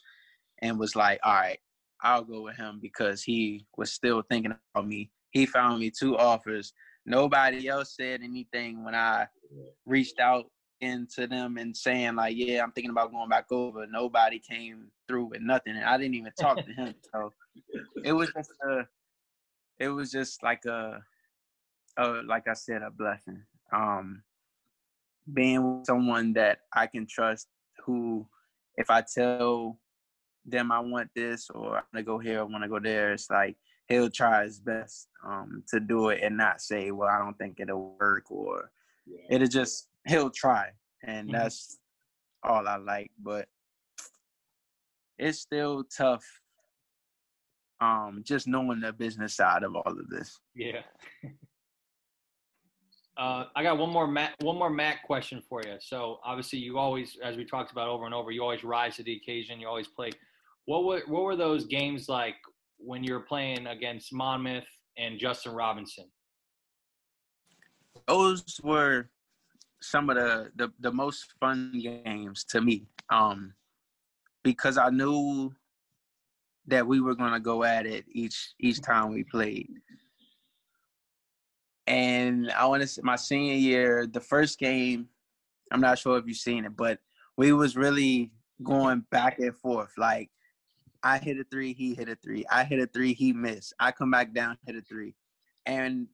and 0.62 0.78
was 0.78 0.94
like, 0.94 1.18
all 1.24 1.34
right, 1.34 1.58
I'll 2.02 2.24
go 2.24 2.42
with 2.42 2.56
him 2.56 2.78
because 2.80 3.22
he 3.22 3.66
was 3.76 3.92
still 3.92 4.22
thinking 4.22 4.54
about 4.74 4.86
me. 4.86 5.10
He 5.30 5.46
found 5.46 5.80
me 5.80 5.90
two 5.90 6.16
offers. 6.16 6.72
Nobody 7.06 7.68
else 7.68 7.94
said 7.96 8.20
anything 8.22 8.84
when 8.84 8.94
I 8.94 9.26
reached 9.86 10.18
out 10.18 10.46
into 10.80 11.26
them 11.26 11.58
and 11.58 11.76
saying 11.76 12.16
like, 12.16 12.36
yeah, 12.36 12.62
I'm 12.62 12.72
thinking 12.72 12.90
about 12.90 13.12
going 13.12 13.28
back 13.28 13.46
over. 13.50 13.86
Nobody 13.86 14.38
came 14.38 14.86
through 15.06 15.26
with 15.26 15.42
nothing, 15.42 15.76
and 15.76 15.84
I 15.84 15.98
didn't 15.98 16.14
even 16.14 16.32
talk 16.38 16.56
to 16.56 16.72
him. 16.72 16.94
So 17.12 17.32
it 18.04 18.12
was 18.12 18.30
just 18.34 18.50
a, 18.68 18.86
it 19.78 19.88
was 19.88 20.10
just 20.10 20.42
like 20.42 20.64
a, 20.64 21.02
a 21.98 22.08
like 22.26 22.48
I 22.48 22.54
said, 22.54 22.82
a 22.82 22.90
blessing. 22.90 23.42
Um, 23.72 24.22
being 25.32 25.78
with 25.78 25.86
someone 25.86 26.32
that 26.34 26.60
I 26.72 26.86
can 26.86 27.06
trust, 27.06 27.48
who, 27.84 28.26
if 28.76 28.90
I 28.90 29.02
tell 29.02 29.78
them 30.44 30.72
I 30.72 30.80
want 30.80 31.10
this 31.14 31.48
or 31.50 31.68
I 31.76 31.80
want 31.80 31.96
to 31.96 32.02
go 32.02 32.18
here, 32.18 32.40
I 32.40 32.42
want 32.42 32.62
to 32.64 32.68
go 32.68 32.78
there, 32.78 33.12
it's 33.12 33.30
like 33.30 33.56
he'll 33.88 34.10
try 34.10 34.44
his 34.44 34.60
best 34.60 35.08
um, 35.24 35.62
to 35.68 35.80
do 35.80 36.08
it 36.10 36.20
and 36.22 36.36
not 36.36 36.60
say, 36.60 36.90
well, 36.90 37.08
I 37.08 37.18
don't 37.18 37.36
think 37.38 37.60
it'll 37.60 37.96
work 37.98 38.30
or 38.30 38.70
Yeah. 39.06 39.26
it'll 39.30 39.48
just 39.48 39.88
he'll 40.06 40.30
try 40.30 40.70
and 41.02 41.28
Mhm. 41.28 41.32
that's 41.32 41.78
all 42.42 42.66
i 42.66 42.76
like 42.76 43.10
but 43.22 43.46
it's 45.18 45.40
still 45.40 45.84
tough 45.84 46.24
um 47.80 48.22
just 48.24 48.46
knowing 48.46 48.80
the 48.80 48.92
business 48.92 49.34
side 49.34 49.62
of 49.62 49.74
all 49.76 49.92
of 49.98 50.08
this 50.08 50.40
Yeah. 50.54 50.82
Uh, 53.16 53.44
I 53.54 53.62
got 53.62 53.76
one 53.76 53.90
more 53.90 54.06
Matt, 54.06 54.34
one 54.40 54.56
more 54.56 54.70
Matt 54.70 55.02
question 55.02 55.42
for 55.46 55.60
you. 55.66 55.76
So 55.80 56.20
obviously, 56.24 56.58
you 56.60 56.78
always, 56.78 57.18
as 57.22 57.36
we 57.36 57.44
talked 57.44 57.70
about 57.70 57.86
over 57.86 58.06
and 58.06 58.14
over, 58.14 58.30
you 58.30 58.42
always 58.42 58.64
rise 58.64 58.96
to 58.96 59.02
the 59.02 59.14
occasion. 59.14 59.60
You 59.60 59.68
always 59.68 59.88
play. 59.88 60.10
What 60.66 60.84
were 60.84 61.02
what 61.06 61.22
were 61.22 61.36
those 61.36 61.66
games 61.66 62.08
like 62.08 62.36
when 62.78 63.02
you 63.02 63.14
were 63.14 63.20
playing 63.20 63.66
against 63.66 64.12
Monmouth 64.12 64.66
and 64.96 65.18
Justin 65.18 65.52
Robinson? 65.52 66.04
those 68.06 68.60
were 68.62 69.08
some 69.80 70.10
of 70.10 70.16
the, 70.16 70.50
the 70.56 70.72
the 70.80 70.92
most 70.92 71.34
fun 71.40 71.72
games 71.80 72.44
to 72.44 72.60
me 72.60 72.86
um 73.10 73.52
because 74.42 74.76
i 74.76 74.90
knew 74.90 75.52
that 76.66 76.86
we 76.86 77.00
were 77.00 77.14
going 77.14 77.32
to 77.32 77.40
go 77.40 77.64
at 77.64 77.86
it 77.86 78.04
each 78.12 78.52
each 78.60 78.80
time 78.82 79.12
we 79.12 79.24
played 79.24 79.68
and 81.86 82.50
i 82.52 82.66
want 82.66 82.82
to 82.82 82.86
say 82.86 83.00
my 83.02 83.16
senior 83.16 83.54
year 83.54 84.06
the 84.06 84.20
first 84.20 84.58
game 84.58 85.08
i'm 85.72 85.80
not 85.80 85.98
sure 85.98 86.18
if 86.18 86.26
you've 86.26 86.36
seen 86.36 86.64
it 86.64 86.76
but 86.76 86.98
we 87.36 87.52
was 87.52 87.76
really 87.76 88.30
going 88.62 89.02
back 89.10 89.38
and 89.38 89.56
forth 89.56 89.92
like 89.96 90.30
i 91.02 91.18
hit 91.18 91.38
a 91.38 91.44
three 91.44 91.72
he 91.72 91.94
hit 91.94 92.08
a 92.08 92.16
three. 92.16 92.44
I 92.50 92.64
hit 92.64 92.80
a 92.80 92.86
three 92.86 93.14
he 93.14 93.32
missed. 93.32 93.74
I 93.78 93.92
come 93.92 94.10
back 94.10 94.32
down 94.32 94.58
hit 94.66 94.76
a 94.76 94.82
three. 94.82 95.14
And 95.66 96.08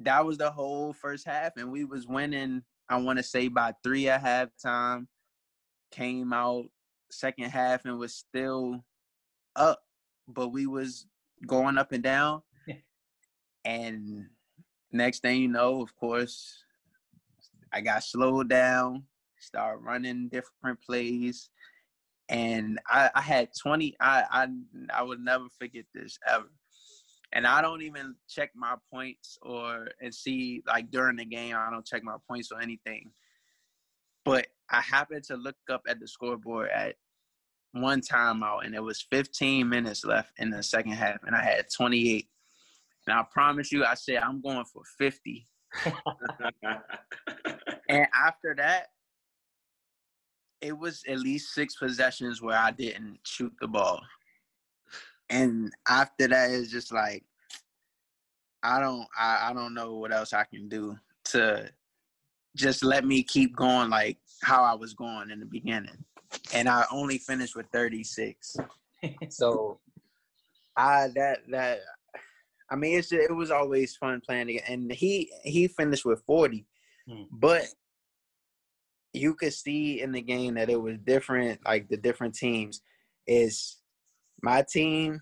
that 0.00 0.24
was 0.24 0.38
the 0.38 0.50
whole 0.50 0.92
first 0.92 1.26
half 1.26 1.56
and 1.56 1.72
we 1.72 1.84
was 1.84 2.06
winning 2.06 2.62
i 2.90 2.96
want 2.98 3.18
to 3.18 3.22
say 3.22 3.48
by 3.48 3.72
three 3.82 4.08
at 4.08 4.22
halftime. 4.22 5.06
Came 5.90 6.32
out 6.32 6.64
second 7.10 7.50
half 7.50 7.84
and 7.84 7.98
was 7.98 8.14
still 8.14 8.84
up 9.54 9.80
but 10.28 10.48
we 10.48 10.66
was 10.66 11.06
going 11.46 11.78
up 11.78 11.92
and 11.92 12.02
down. 12.02 12.42
And 13.64 14.26
next 14.92 15.20
thing 15.20 15.42
you 15.42 15.48
know 15.48 15.82
of 15.82 15.94
course 15.96 16.62
i 17.72 17.80
got 17.80 18.02
slowed 18.02 18.48
down 18.48 19.02
started 19.38 19.84
running 19.84 20.28
different 20.28 20.80
plays 20.80 21.50
and 22.28 22.78
i, 22.88 23.10
I 23.14 23.20
had 23.20 23.50
20 23.60 23.94
I, 24.00 24.24
I 24.30 24.48
i 24.92 25.02
would 25.02 25.20
never 25.20 25.46
forget 25.58 25.84
this 25.94 26.18
ever 26.28 26.48
and 27.32 27.46
I 27.46 27.60
don't 27.60 27.82
even 27.82 28.14
check 28.28 28.50
my 28.54 28.76
points 28.90 29.38
or 29.42 29.88
and 30.00 30.14
see 30.14 30.62
like 30.66 30.90
during 30.90 31.16
the 31.16 31.24
game. 31.24 31.54
I 31.56 31.70
don't 31.70 31.84
check 31.84 32.02
my 32.02 32.16
points 32.28 32.50
or 32.52 32.60
anything. 32.60 33.10
But 34.24 34.46
I 34.70 34.80
happened 34.80 35.24
to 35.24 35.36
look 35.36 35.56
up 35.70 35.82
at 35.88 36.00
the 36.00 36.08
scoreboard 36.08 36.70
at 36.70 36.96
one 37.72 38.00
timeout, 38.00 38.64
and 38.64 38.74
it 38.74 38.82
was 38.82 39.06
15 39.10 39.68
minutes 39.68 40.04
left 40.04 40.32
in 40.38 40.50
the 40.50 40.62
second 40.62 40.92
half, 40.92 41.18
and 41.26 41.36
I 41.36 41.42
had 41.42 41.66
28. 41.76 42.26
And 43.06 43.18
I 43.18 43.22
promise 43.30 43.70
you, 43.70 43.84
I 43.84 43.94
said 43.94 44.16
I'm 44.16 44.40
going 44.40 44.64
for 44.64 44.82
50. 44.98 45.46
And 47.88 48.08
after 48.20 48.52
that, 48.56 48.88
it 50.60 50.76
was 50.76 51.02
at 51.08 51.18
least 51.18 51.54
six 51.54 51.76
possessions 51.76 52.42
where 52.42 52.58
I 52.58 52.70
didn't 52.70 53.18
shoot 53.24 53.52
the 53.60 53.68
ball. 53.68 54.00
And 55.28 55.72
after 55.88 56.28
that, 56.28 56.50
it's 56.50 56.70
just 56.70 56.92
like 56.92 57.24
I 58.62 58.80
don't 58.80 59.06
I, 59.18 59.50
I 59.50 59.52
don't 59.52 59.74
know 59.74 59.94
what 59.96 60.12
else 60.12 60.32
I 60.32 60.44
can 60.44 60.68
do 60.68 60.96
to 61.26 61.68
just 62.56 62.82
let 62.82 63.04
me 63.04 63.22
keep 63.22 63.54
going 63.54 63.90
like 63.90 64.18
how 64.42 64.64
I 64.64 64.74
was 64.74 64.94
going 64.94 65.30
in 65.30 65.40
the 65.40 65.46
beginning. 65.46 66.04
And 66.54 66.68
I 66.68 66.84
only 66.90 67.18
finished 67.18 67.56
with 67.56 67.66
36. 67.72 68.56
So 69.28 69.78
I 70.76 71.08
that 71.14 71.40
that 71.50 71.80
I 72.70 72.76
mean 72.76 72.98
it's 72.98 73.10
just, 73.10 73.30
it 73.30 73.32
was 73.32 73.52
always 73.52 73.94
fun 73.94 74.20
playing 74.20 74.48
again. 74.48 74.62
And 74.66 74.92
he 74.92 75.30
he 75.44 75.68
finished 75.68 76.04
with 76.04 76.22
40. 76.26 76.66
Hmm. 77.08 77.22
But 77.30 77.66
you 79.16 79.34
could 79.34 79.52
see 79.52 80.00
in 80.00 80.12
the 80.12 80.20
game 80.20 80.54
that 80.54 80.70
it 80.70 80.80
was 80.80 80.98
different, 80.98 81.64
like 81.64 81.88
the 81.88 81.96
different 81.96 82.34
teams. 82.34 82.82
Is 83.26 83.78
my 84.42 84.62
team, 84.62 85.18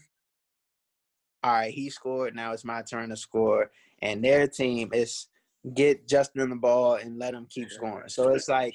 all 1.43 1.53
right, 1.53 1.73
he 1.73 1.89
scored, 1.89 2.35
now 2.35 2.53
it's 2.53 2.65
my 2.65 2.83
turn 2.83 3.09
to 3.11 3.17
score. 3.17 3.71
And 4.03 4.23
their 4.23 4.47
team 4.47 4.91
is 4.93 5.29
get 5.75 6.07
Justin 6.07 6.51
the 6.51 6.57
ball 6.57 6.97
and 6.97 7.19
let 7.19 7.33
him 7.35 7.47
keep 7.49 7.71
scoring. 7.71 8.09
So 8.09 8.29
it's 8.31 8.49
like 8.49 8.75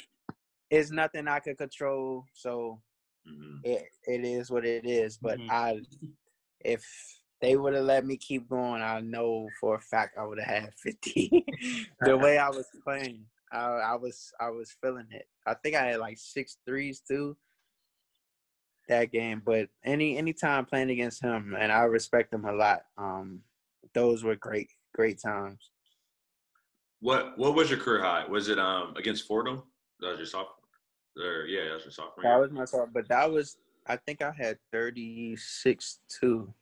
it's 0.72 0.92
nothing 0.92 1.28
I 1.28 1.40
could 1.40 1.58
control. 1.58 2.26
So 2.34 2.82
Mhm. 3.28 3.60
it 3.64 3.84
it 4.06 4.26
is 4.26 4.50
what 4.50 4.66
it 4.66 4.86
is. 4.86 5.18
But 5.18 5.38
Mhm. 5.40 5.52
I 5.52 5.82
if 6.62 6.84
they 7.42 7.56
would 7.56 7.74
have 7.74 7.86
let 7.86 8.06
me 8.06 8.18
keep 8.18 8.50
going, 8.50 8.82
I 8.82 9.00
know 9.02 9.50
for 9.60 9.76
a 9.76 9.82
fact 9.82 10.18
I 10.18 10.26
would 10.26 10.40
have 10.40 10.64
had 10.64 10.74
fifty. 10.76 11.46
the 12.02 12.18
way 12.18 12.38
I 12.38 12.50
was 12.50 12.66
playing. 12.84 13.26
I, 13.52 13.66
I 13.66 13.96
was 13.96 14.32
I 14.40 14.50
was 14.50 14.76
feeling 14.82 15.08
it. 15.12 15.28
I 15.46 15.54
think 15.56 15.76
I 15.76 15.86
had 15.86 16.00
like 16.00 16.18
six 16.18 16.58
threes 16.66 17.02
too 17.02 17.36
that 18.88 19.12
game. 19.12 19.42
But 19.46 19.70
any 19.84 20.18
anytime 20.18 20.66
playing 20.66 20.90
against 20.90 21.24
him 21.24 21.56
and 21.58 21.72
I 21.72 21.84
respect 21.84 22.34
him 22.34 22.46
a 22.46 22.54
lot. 22.54 22.82
Um 22.98 23.42
those 23.94 24.24
were 24.24 24.36
great, 24.36 24.70
great 24.94 25.22
times. 25.22 25.72
What 27.00 27.38
What 27.38 27.56
was 27.56 27.70
your 27.70 27.80
career 27.80 28.04
high? 28.04 28.26
Was 28.28 28.50
it 28.50 28.60
um 28.60 28.94
against 28.98 29.28
Fordham? 29.28 29.64
That 30.00 30.12
was 30.12 30.20
your 30.20 30.26
sophomore. 30.28 30.56
Or, 31.18 31.46
yeah, 31.46 31.66
that 31.66 31.74
was 31.76 31.84
your 31.86 31.92
sophomore. 31.92 32.24
That 32.24 32.40
was 32.40 32.52
my 32.52 32.66
fault. 32.66 32.90
But 32.94 33.08
that 33.10 33.32
was 33.32 33.58
I 33.88 33.96
think 33.96 34.22
I 34.22 34.32
had 34.32 34.58
thirty 34.72 35.36
six 35.36 36.00
too. 36.08 36.54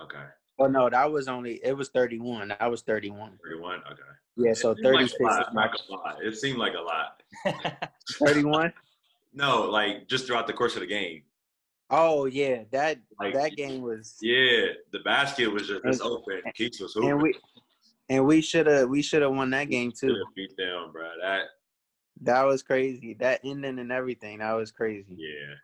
Okay, 0.00 0.24
Oh 0.60 0.66
no, 0.66 0.90
that 0.90 1.10
was 1.10 1.26
only 1.26 1.58
it 1.64 1.72
was 1.76 1.88
thirty 1.88 2.18
one. 2.20 2.48
That 2.48 2.70
was 2.70 2.82
thirty 2.82 3.10
one. 3.10 3.38
thirty 3.42 3.58
one. 3.58 3.80
Okay. 3.90 4.02
Yeah, 4.36 4.52
so 4.52 4.72
It 4.72 4.76
seemed 4.76 4.84
like 4.86 4.94
thirty 4.94 5.04
a 5.04 5.08
six 5.08 5.20
lot, 5.22 5.40
is 5.48 5.54
my 5.54 5.64
not 5.64 5.78
gonna 5.88 6.02
lie. 6.02 6.16
It 6.22 6.36
seemed 6.36 6.58
like 6.58 6.74
a 6.74 6.80
lot. 6.80 7.22
thirty 8.24 8.44
one. 8.44 8.72
No, 9.32 9.62
like 9.62 10.06
just 10.06 10.26
throughout 10.26 10.46
the 10.46 10.52
course 10.52 10.74
of 10.74 10.80
the 10.80 10.86
game. 10.86 11.22
Oh 11.88 12.26
yeah, 12.26 12.64
that 12.72 12.98
Like- 13.18 13.34
that 13.34 13.56
game 13.56 13.80
was. 13.80 14.16
Yeah, 14.20 14.66
the 14.92 14.98
basket 15.04 15.48
was 15.48 15.66
just, 15.66 15.82
just 15.82 16.02
And- 16.02 16.10
open. 16.10 16.42
Keeks 16.58 16.80
was 16.80 16.94
And 16.96 17.20
we 17.22 17.34
and 18.10 18.26
we 18.26 18.42
should 18.42 18.66
have 18.66 18.88
we 18.90 19.00
should 19.00 19.22
have 19.22 19.32
won 19.32 19.48
that 19.50 19.70
game 19.70 19.92
too. 19.98 20.14
beat 20.36 20.54
them, 20.58 20.92
bro. 20.92 21.08
That 21.22 21.44
That 22.20 22.42
was 22.42 22.62
crazy. 22.62 23.14
That 23.14 23.40
ending 23.44 23.78
and 23.78 23.90
everything. 23.90 24.38
That 24.40 24.52
was 24.52 24.70
crazy. 24.70 25.14
yeah, 25.16 25.54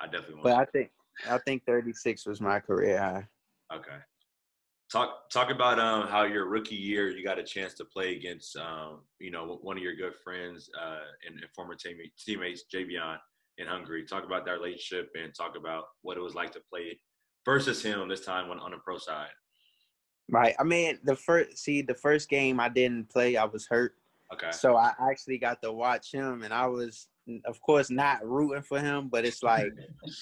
I 0.00 0.04
definitely 0.04 0.34
want. 0.34 0.44
But 0.44 0.54
I 0.58 0.64
think 0.66 0.90
I 1.30 1.38
think 1.38 1.64
36 1.64 2.26
was 2.26 2.42
my 2.42 2.60
career 2.60 2.98
high. 2.98 3.26
Okay. 3.74 3.96
Talk 4.92 5.30
talk 5.32 5.50
about 5.50 5.78
um 5.78 6.06
how 6.06 6.24
your 6.24 6.46
rookie 6.46 6.76
year 6.76 7.10
you 7.10 7.24
got 7.24 7.38
a 7.38 7.42
chance 7.42 7.74
to 7.74 7.84
play 7.84 8.16
against 8.16 8.56
um 8.56 9.00
you 9.18 9.30
know 9.30 9.58
one 9.62 9.76
of 9.76 9.82
your 9.82 9.96
good 9.96 10.14
friends 10.22 10.68
uh 10.80 11.00
and, 11.26 11.40
and 11.40 11.50
former 11.54 11.74
teammate, 11.74 12.12
teammates 12.18 12.64
Javion 12.72 13.16
in 13.58 13.66
Hungary. 13.66 14.04
Talk 14.04 14.24
about 14.24 14.44
that 14.46 14.52
relationship 14.52 15.10
and 15.20 15.34
talk 15.34 15.56
about 15.56 15.84
what 16.02 16.16
it 16.16 16.20
was 16.20 16.34
like 16.34 16.52
to 16.52 16.60
play 16.70 16.98
versus 17.44 17.82
him 17.82 18.08
this 18.08 18.24
time 18.24 18.50
on 18.50 18.60
on 18.60 18.70
the 18.70 18.78
pro 18.78 18.98
side. 18.98 19.30
Right. 20.30 20.54
I 20.58 20.64
mean, 20.64 20.98
the 21.04 21.16
first 21.16 21.58
see 21.58 21.82
the 21.82 21.94
first 21.94 22.28
game 22.28 22.58
I 22.60 22.68
didn't 22.68 23.10
play. 23.10 23.36
I 23.36 23.44
was 23.44 23.66
hurt. 23.68 23.92
Okay. 24.32 24.50
So 24.52 24.76
I 24.76 24.92
actually 25.10 25.38
got 25.38 25.60
to 25.62 25.72
watch 25.72 26.10
him, 26.12 26.42
and 26.42 26.52
I 26.52 26.66
was, 26.66 27.08
of 27.44 27.60
course, 27.60 27.90
not 27.90 28.26
rooting 28.26 28.62
for 28.62 28.80
him, 28.80 29.08
but 29.08 29.24
it's 29.24 29.42
like, 29.42 29.70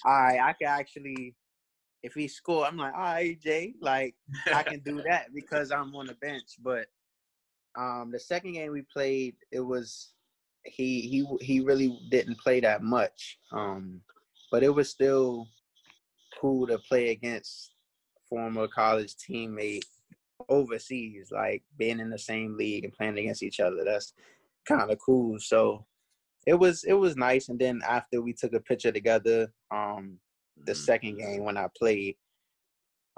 all 0.04 0.12
right, 0.12 0.40
I 0.42 0.52
can 0.54 0.68
actually, 0.68 1.34
if 2.02 2.14
he 2.14 2.28
score, 2.28 2.66
I'm 2.66 2.76
like, 2.76 2.94
all 2.94 3.00
right, 3.00 3.40
Jay, 3.40 3.74
like 3.80 4.14
I 4.52 4.62
can 4.62 4.80
do 4.80 5.02
that 5.08 5.26
because 5.34 5.70
I'm 5.70 5.94
on 5.94 6.06
the 6.06 6.14
bench. 6.14 6.56
But 6.62 6.86
um, 7.76 8.10
the 8.12 8.20
second 8.20 8.52
game 8.52 8.72
we 8.72 8.82
played, 8.92 9.36
it 9.50 9.60
was 9.60 10.12
he 10.64 11.02
he 11.02 11.26
he 11.40 11.60
really 11.60 11.98
didn't 12.10 12.38
play 12.38 12.60
that 12.60 12.82
much. 12.82 13.38
Um, 13.52 14.00
but 14.50 14.62
it 14.62 14.74
was 14.74 14.90
still 14.90 15.46
cool 16.40 16.66
to 16.66 16.78
play 16.78 17.10
against 17.10 17.72
former 18.28 18.66
college 18.66 19.14
teammate 19.16 19.84
overseas, 20.48 21.30
like 21.30 21.62
being 21.78 22.00
in 22.00 22.10
the 22.10 22.18
same 22.18 22.56
league 22.56 22.84
and 22.84 22.92
playing 22.92 23.18
against 23.18 23.42
each 23.42 23.60
other. 23.60 23.84
That's 23.84 24.12
kind 24.66 24.90
of 24.90 24.98
cool. 24.98 25.38
So 25.38 25.86
it 26.46 26.54
was 26.54 26.84
it 26.84 26.94
was 26.94 27.16
nice. 27.16 27.48
And 27.48 27.58
then 27.58 27.80
after 27.88 28.20
we 28.20 28.32
took 28.32 28.52
a 28.54 28.60
picture 28.60 28.92
together, 28.92 29.52
um, 29.70 30.18
the 30.64 30.72
Mhm. 30.72 30.76
second 30.76 31.16
game 31.18 31.44
when 31.44 31.56
I 31.56 31.68
played, 31.76 32.16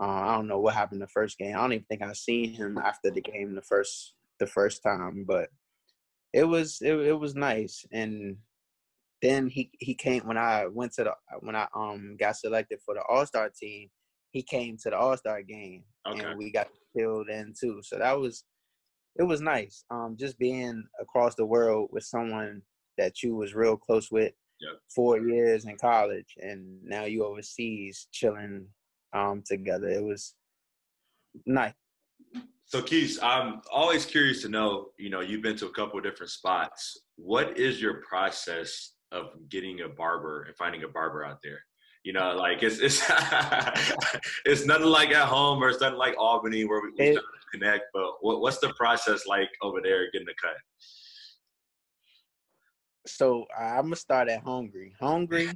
uh, 0.01 0.05
I 0.05 0.35
don't 0.35 0.49
know 0.49 0.61
what 0.61 0.75
happened 0.75 1.03
the 1.03 1.09
first 1.09 1.39
game. 1.39 1.55
I 1.57 1.61
don't 1.61 1.73
even 1.73 1.85
think 1.87 2.03
I 2.03 2.13
seen 2.13 2.55
him 2.55 2.79
after 2.79 3.11
the 3.11 3.21
game 3.21 3.55
the 3.55 3.63
first 3.63 4.15
the 4.41 4.47
first 4.47 4.83
time, 4.83 5.25
but 5.25 5.51
it 6.33 6.45
was 6.45 6.81
it, 6.83 6.95
it 6.99 7.13
was 7.19 7.35
nice. 7.35 7.85
And 7.93 8.39
then 9.23 9.49
he 9.49 9.71
he 9.79 9.95
came 9.95 10.27
when 10.27 10.37
I 10.37 10.67
went 10.67 10.93
to 10.95 11.05
the 11.05 11.15
when 11.41 11.55
I 11.57 11.69
um 11.75 12.17
got 12.19 12.37
selected 12.37 12.81
for 12.85 12.95
the 12.95 13.03
All 13.09 13.25
Star 13.27 13.51
team. 13.51 13.91
He 14.33 14.43
came 14.43 14.77
to 14.79 14.91
the 14.91 14.97
All 14.99 15.17
Star 15.17 15.43
game 15.43 15.85
Okay. 16.07 16.25
and 16.25 16.37
we 16.37 16.51
got 16.51 16.69
filled 16.97 17.29
in 17.29 17.55
too. 17.59 17.81
So 17.83 17.99
that 17.99 18.19
was 18.19 18.45
it 19.17 19.23
was 19.23 19.41
nice. 19.41 19.85
Um, 19.91 20.17
just 20.19 20.39
being 20.39 20.85
across 21.01 21.37
the 21.37 21.47
world 21.47 21.91
with 21.93 22.03
someone 22.03 22.63
that 22.99 23.23
you 23.23 23.37
was 23.37 23.55
real 23.55 23.77
close 23.77 24.11
with 24.11 24.33
Yep. 24.61 24.81
four 24.95 25.19
years 25.19 25.65
in 25.67 25.77
college, 25.77 26.35
and 26.41 26.83
now 26.85 27.05
you 27.05 27.25
overseas 27.25 28.07
chilling 28.13 28.67
um 29.13 29.43
together. 29.47 29.89
It 29.89 30.03
was 30.03 30.35
nice. 31.47 31.73
So 32.67 32.83
Keith, 32.83 33.19
I'm 33.23 33.61
always 33.71 34.05
curious 34.07 34.43
to 34.43 34.49
know, 34.49 34.89
you 34.99 35.11
know, 35.11 35.21
you've 35.21 35.43
been 35.43 35.57
to 35.59 35.67
a 35.67 35.73
couple 35.73 35.99
of 35.99 36.05
different 36.05 36.31
spots. 36.31 36.99
What 37.17 37.59
is 37.59 37.81
your 37.81 38.01
process 38.09 38.93
of 39.13 39.27
getting 39.49 39.83
a 39.83 39.89
barber 39.89 40.45
and 40.45 40.57
finding 40.57 40.83
a 40.83 40.89
barber 40.89 41.25
out 41.25 41.39
there? 41.45 41.61
You 42.05 42.13
know, 42.15 42.35
like 42.35 42.63
it's 42.63 42.79
it's 42.81 43.03
it's 44.45 44.67
nothing 44.67 44.87
like 44.87 45.11
at 45.11 45.27
home 45.29 45.63
or 45.63 45.69
it's 45.69 45.81
nothing 45.81 45.99
like 45.99 46.15
Albany 46.19 46.65
where 46.65 46.81
we, 46.83 46.91
we 46.99 47.11
It- 47.17 47.23
connect. 47.53 47.85
But 47.93 48.15
what, 48.21 48.41
what's 48.41 48.59
the 48.59 48.73
process 48.75 49.27
like 49.27 49.49
over 49.63 49.81
there 49.83 50.11
getting 50.13 50.29
a 50.29 50.35
cut? 50.43 50.57
So 53.07 53.47
I'm 53.59 53.85
gonna 53.85 53.97
start 53.97 54.29
at 54.29 54.43
Hungary. 54.43 54.95
Hungary, 55.01 55.51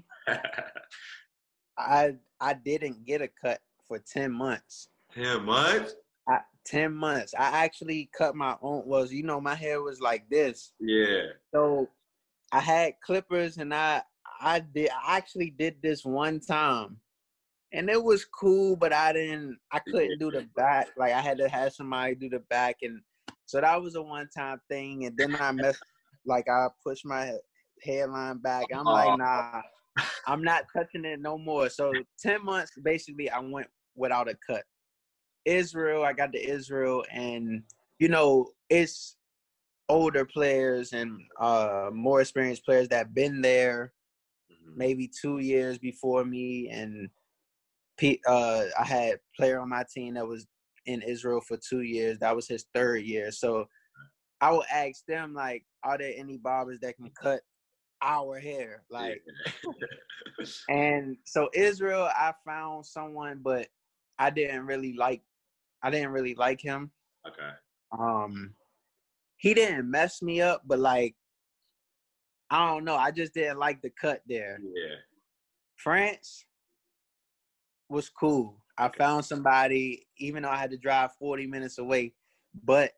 I 1.78 2.14
I 2.40 2.54
didn't 2.54 3.04
get 3.04 3.22
a 3.22 3.28
cut 3.28 3.60
for 3.86 3.98
ten 3.98 4.32
months. 4.32 4.88
Ten 5.14 5.44
months? 5.44 5.94
I, 6.28 6.40
ten 6.64 6.92
months. 6.92 7.34
I 7.38 7.64
actually 7.64 8.10
cut 8.16 8.34
my 8.36 8.56
own. 8.60 8.86
Was 8.86 9.12
you 9.12 9.22
know 9.22 9.40
my 9.40 9.54
hair 9.54 9.82
was 9.82 10.00
like 10.00 10.28
this. 10.28 10.72
Yeah. 10.78 11.28
So 11.54 11.88
I 12.52 12.60
had 12.60 12.94
clippers 13.04 13.56
and 13.56 13.74
I 13.74 14.02
I 14.40 14.60
did 14.60 14.90
I 14.90 15.16
actually 15.16 15.50
did 15.50 15.76
this 15.82 16.04
one 16.04 16.40
time. 16.40 16.98
And 17.72 17.90
it 17.90 18.02
was 18.02 18.24
cool, 18.24 18.76
but 18.76 18.94
I 18.94 19.12
didn't 19.12 19.58
I 19.72 19.80
couldn't 19.80 20.18
do 20.18 20.30
the 20.30 20.46
back. 20.56 20.88
Like 20.96 21.12
I 21.12 21.20
had 21.20 21.38
to 21.38 21.48
have 21.48 21.72
somebody 21.72 22.14
do 22.14 22.28
the 22.28 22.40
back 22.50 22.76
and 22.82 23.00
so 23.46 23.60
that 23.60 23.80
was 23.82 23.94
a 23.94 24.02
one 24.02 24.28
time 24.36 24.60
thing 24.68 25.06
and 25.06 25.16
then 25.16 25.34
I 25.36 25.52
messed 25.52 25.82
like 26.28 26.48
I 26.48 26.68
pushed 26.86 27.04
my 27.06 27.32
hairline 27.82 28.38
back. 28.38 28.68
I'm 28.72 28.84
like, 28.86 29.18
nah, 29.18 29.62
I'm 30.26 30.42
not 30.44 30.64
touching 30.72 31.04
it 31.04 31.20
no 31.20 31.38
more. 31.38 31.68
So 31.68 31.92
ten 32.20 32.44
months 32.44 32.72
basically 32.82 33.30
I 33.30 33.40
went 33.40 33.66
without 33.96 34.28
a 34.28 34.36
cut. 34.46 34.64
Israel, 35.44 36.04
I 36.04 36.12
got 36.12 36.32
to 36.32 36.38
Israel 36.48 37.04
and 37.10 37.62
you 37.98 38.08
know, 38.08 38.52
it's 38.70 39.16
older 39.88 40.24
players 40.24 40.92
and 40.92 41.18
uh 41.40 41.88
more 41.92 42.20
experienced 42.20 42.64
players 42.64 42.88
that 42.88 43.14
been 43.14 43.40
there 43.40 43.92
Mhm. 44.52 44.76
maybe 44.76 45.08
two 45.08 45.38
years 45.38 45.78
before 45.78 46.24
me 46.24 46.68
and 46.68 47.08
uh 48.26 48.64
I 48.78 48.84
had 48.84 49.14
a 49.14 49.18
player 49.36 49.58
on 49.60 49.70
my 49.70 49.84
team 49.92 50.14
that 50.14 50.26
was 50.26 50.46
in 50.86 51.02
Israel 51.02 51.40
for 51.40 51.56
two 51.56 51.80
years. 51.82 52.18
That 52.18 52.36
was 52.36 52.46
his 52.46 52.66
third 52.74 53.02
year. 53.02 53.32
So 53.32 53.66
I 54.40 54.52
would 54.52 54.66
ask 54.72 55.04
them 55.06 55.34
like, 55.34 55.64
are 55.82 55.98
there 55.98 56.12
any 56.16 56.36
barbers 56.36 56.78
that 56.80 56.96
can 56.96 57.10
cut 57.10 57.40
our 58.02 58.38
hair? 58.38 58.84
Like 58.90 59.22
and 60.68 61.16
so 61.24 61.48
Israel 61.54 62.08
I 62.14 62.32
found 62.46 62.86
someone 62.86 63.40
but 63.42 63.68
I 64.18 64.30
didn't 64.30 64.66
really 64.66 64.92
like 64.94 65.22
I 65.82 65.90
didn't 65.90 66.10
really 66.10 66.34
like 66.34 66.60
him. 66.60 66.90
okay. 67.26 67.50
um 67.98 68.54
he 69.36 69.54
didn't 69.54 69.90
mess 69.90 70.20
me 70.20 70.40
up 70.42 70.62
but 70.66 70.78
like 70.80 71.14
i 72.50 72.66
don't 72.68 72.84
know 72.84 72.96
i 72.96 73.10
just 73.10 73.32
didn't 73.34 73.58
like 73.58 73.80
the 73.82 73.90
cut 73.90 74.20
there 74.26 74.58
Yeah. 74.60 74.96
france 75.76 76.44
was 77.88 78.08
cool 78.10 78.56
i 78.76 78.88
found 78.88 79.24
somebody 79.24 80.06
even 80.18 80.42
though 80.42 80.50
i 80.50 80.56
had 80.56 80.70
to 80.72 80.76
drive 80.76 81.12
40 81.18 81.46
minutes 81.46 81.78
away 81.78 82.12
but 82.64 82.92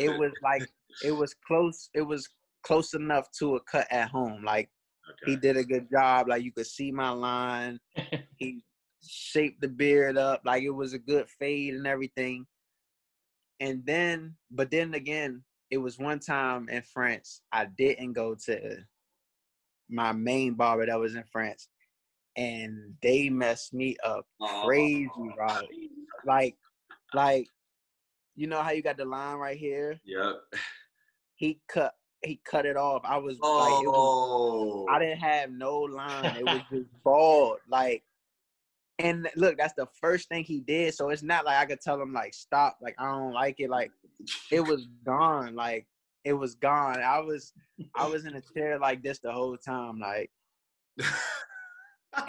it 0.00 0.18
was 0.18 0.32
like 0.42 0.68
it 1.04 1.12
was 1.12 1.34
close 1.46 1.88
it 1.94 2.02
was 2.02 2.28
close 2.62 2.94
enough 2.94 3.30
to 3.38 3.56
a 3.56 3.60
cut 3.60 3.86
at 3.90 4.08
home. 4.08 4.42
Like 4.44 4.68
okay. 5.08 5.32
he 5.32 5.36
did 5.36 5.56
a 5.56 5.64
good 5.64 5.88
job. 5.90 6.28
Like 6.28 6.42
you 6.42 6.52
could 6.52 6.66
see 6.66 6.90
my 6.90 7.10
line. 7.10 7.78
He 8.38 8.62
shaped 9.02 9.62
the 9.62 9.68
beard 9.68 10.18
up. 10.18 10.42
Like 10.44 10.62
it 10.62 10.70
was 10.70 10.92
a 10.92 10.98
good 10.98 11.26
fade 11.38 11.74
and 11.74 11.86
everything. 11.86 12.46
And 13.60 13.82
then 13.86 14.34
but 14.50 14.70
then 14.70 14.92
again 14.94 15.42
it 15.70 15.78
was 15.78 15.98
one 15.98 16.18
time 16.18 16.68
in 16.68 16.82
france 16.82 17.40
i 17.52 17.66
didn't 17.76 18.12
go 18.12 18.36
to 18.46 18.76
my 19.88 20.12
main 20.12 20.54
barber 20.54 20.86
that 20.86 20.98
was 20.98 21.14
in 21.14 21.24
france 21.30 21.68
and 22.36 22.94
they 23.02 23.28
messed 23.28 23.72
me 23.72 23.96
up 24.04 24.26
crazy 24.64 25.08
Rob. 25.38 25.64
like 26.24 26.56
like 27.14 27.46
you 28.36 28.46
know 28.46 28.62
how 28.62 28.70
you 28.70 28.82
got 28.82 28.96
the 28.96 29.04
line 29.04 29.36
right 29.36 29.56
here 29.58 29.98
Yep. 30.04 30.34
he 31.34 31.60
cut 31.68 31.94
he 32.22 32.40
cut 32.44 32.66
it 32.66 32.76
off 32.76 33.02
i 33.04 33.16
was 33.16 33.38
like 33.40 33.82
was 33.84 33.94
Oh. 33.94 34.86
I 34.88 34.98
didn't 34.98 35.18
have 35.18 35.50
no 35.50 35.80
line. 35.80 36.36
It 36.36 36.44
was 36.44 36.60
just 36.72 36.86
bald. 37.04 37.58
Like, 37.68 38.02
and 38.98 39.28
look, 39.36 39.58
that's 39.58 39.74
the 39.74 39.86
first 40.00 40.28
thing 40.28 40.44
he 40.44 40.60
did. 40.60 40.94
So 40.94 41.10
it's 41.10 41.22
not 41.22 41.44
like 41.44 41.58
I 41.58 41.66
could 41.66 41.80
tell 41.80 42.00
him 42.00 42.12
like 42.12 42.34
stop. 42.34 42.78
Like 42.80 42.94
I 42.98 43.04
don't 43.06 43.32
like 43.32 43.60
it. 43.60 43.68
Like 43.70 43.90
it 44.50 44.60
was 44.60 44.86
gone. 45.04 45.54
Like 45.54 45.86
it 46.24 46.32
was 46.32 46.54
gone. 46.54 47.00
I 47.00 47.18
was 47.20 47.52
I 47.94 48.06
was 48.06 48.24
in 48.24 48.36
a 48.36 48.42
chair 48.54 48.78
like 48.78 49.02
this 49.02 49.18
the 49.18 49.32
whole 49.32 49.56
time. 49.56 49.98
Like, 49.98 50.30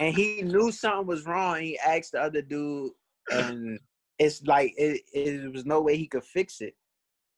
and 0.00 0.14
he 0.14 0.42
knew 0.42 0.70
something 0.70 1.06
was 1.06 1.26
wrong. 1.26 1.60
He 1.60 1.78
asked 1.78 2.12
the 2.12 2.20
other 2.22 2.42
dude, 2.42 2.92
and 3.30 3.78
it's 4.18 4.42
like 4.44 4.74
it, 4.76 5.02
it 5.12 5.52
was 5.52 5.64
no 5.64 5.80
way 5.80 5.96
he 5.96 6.06
could 6.06 6.24
fix 6.24 6.60
it. 6.60 6.74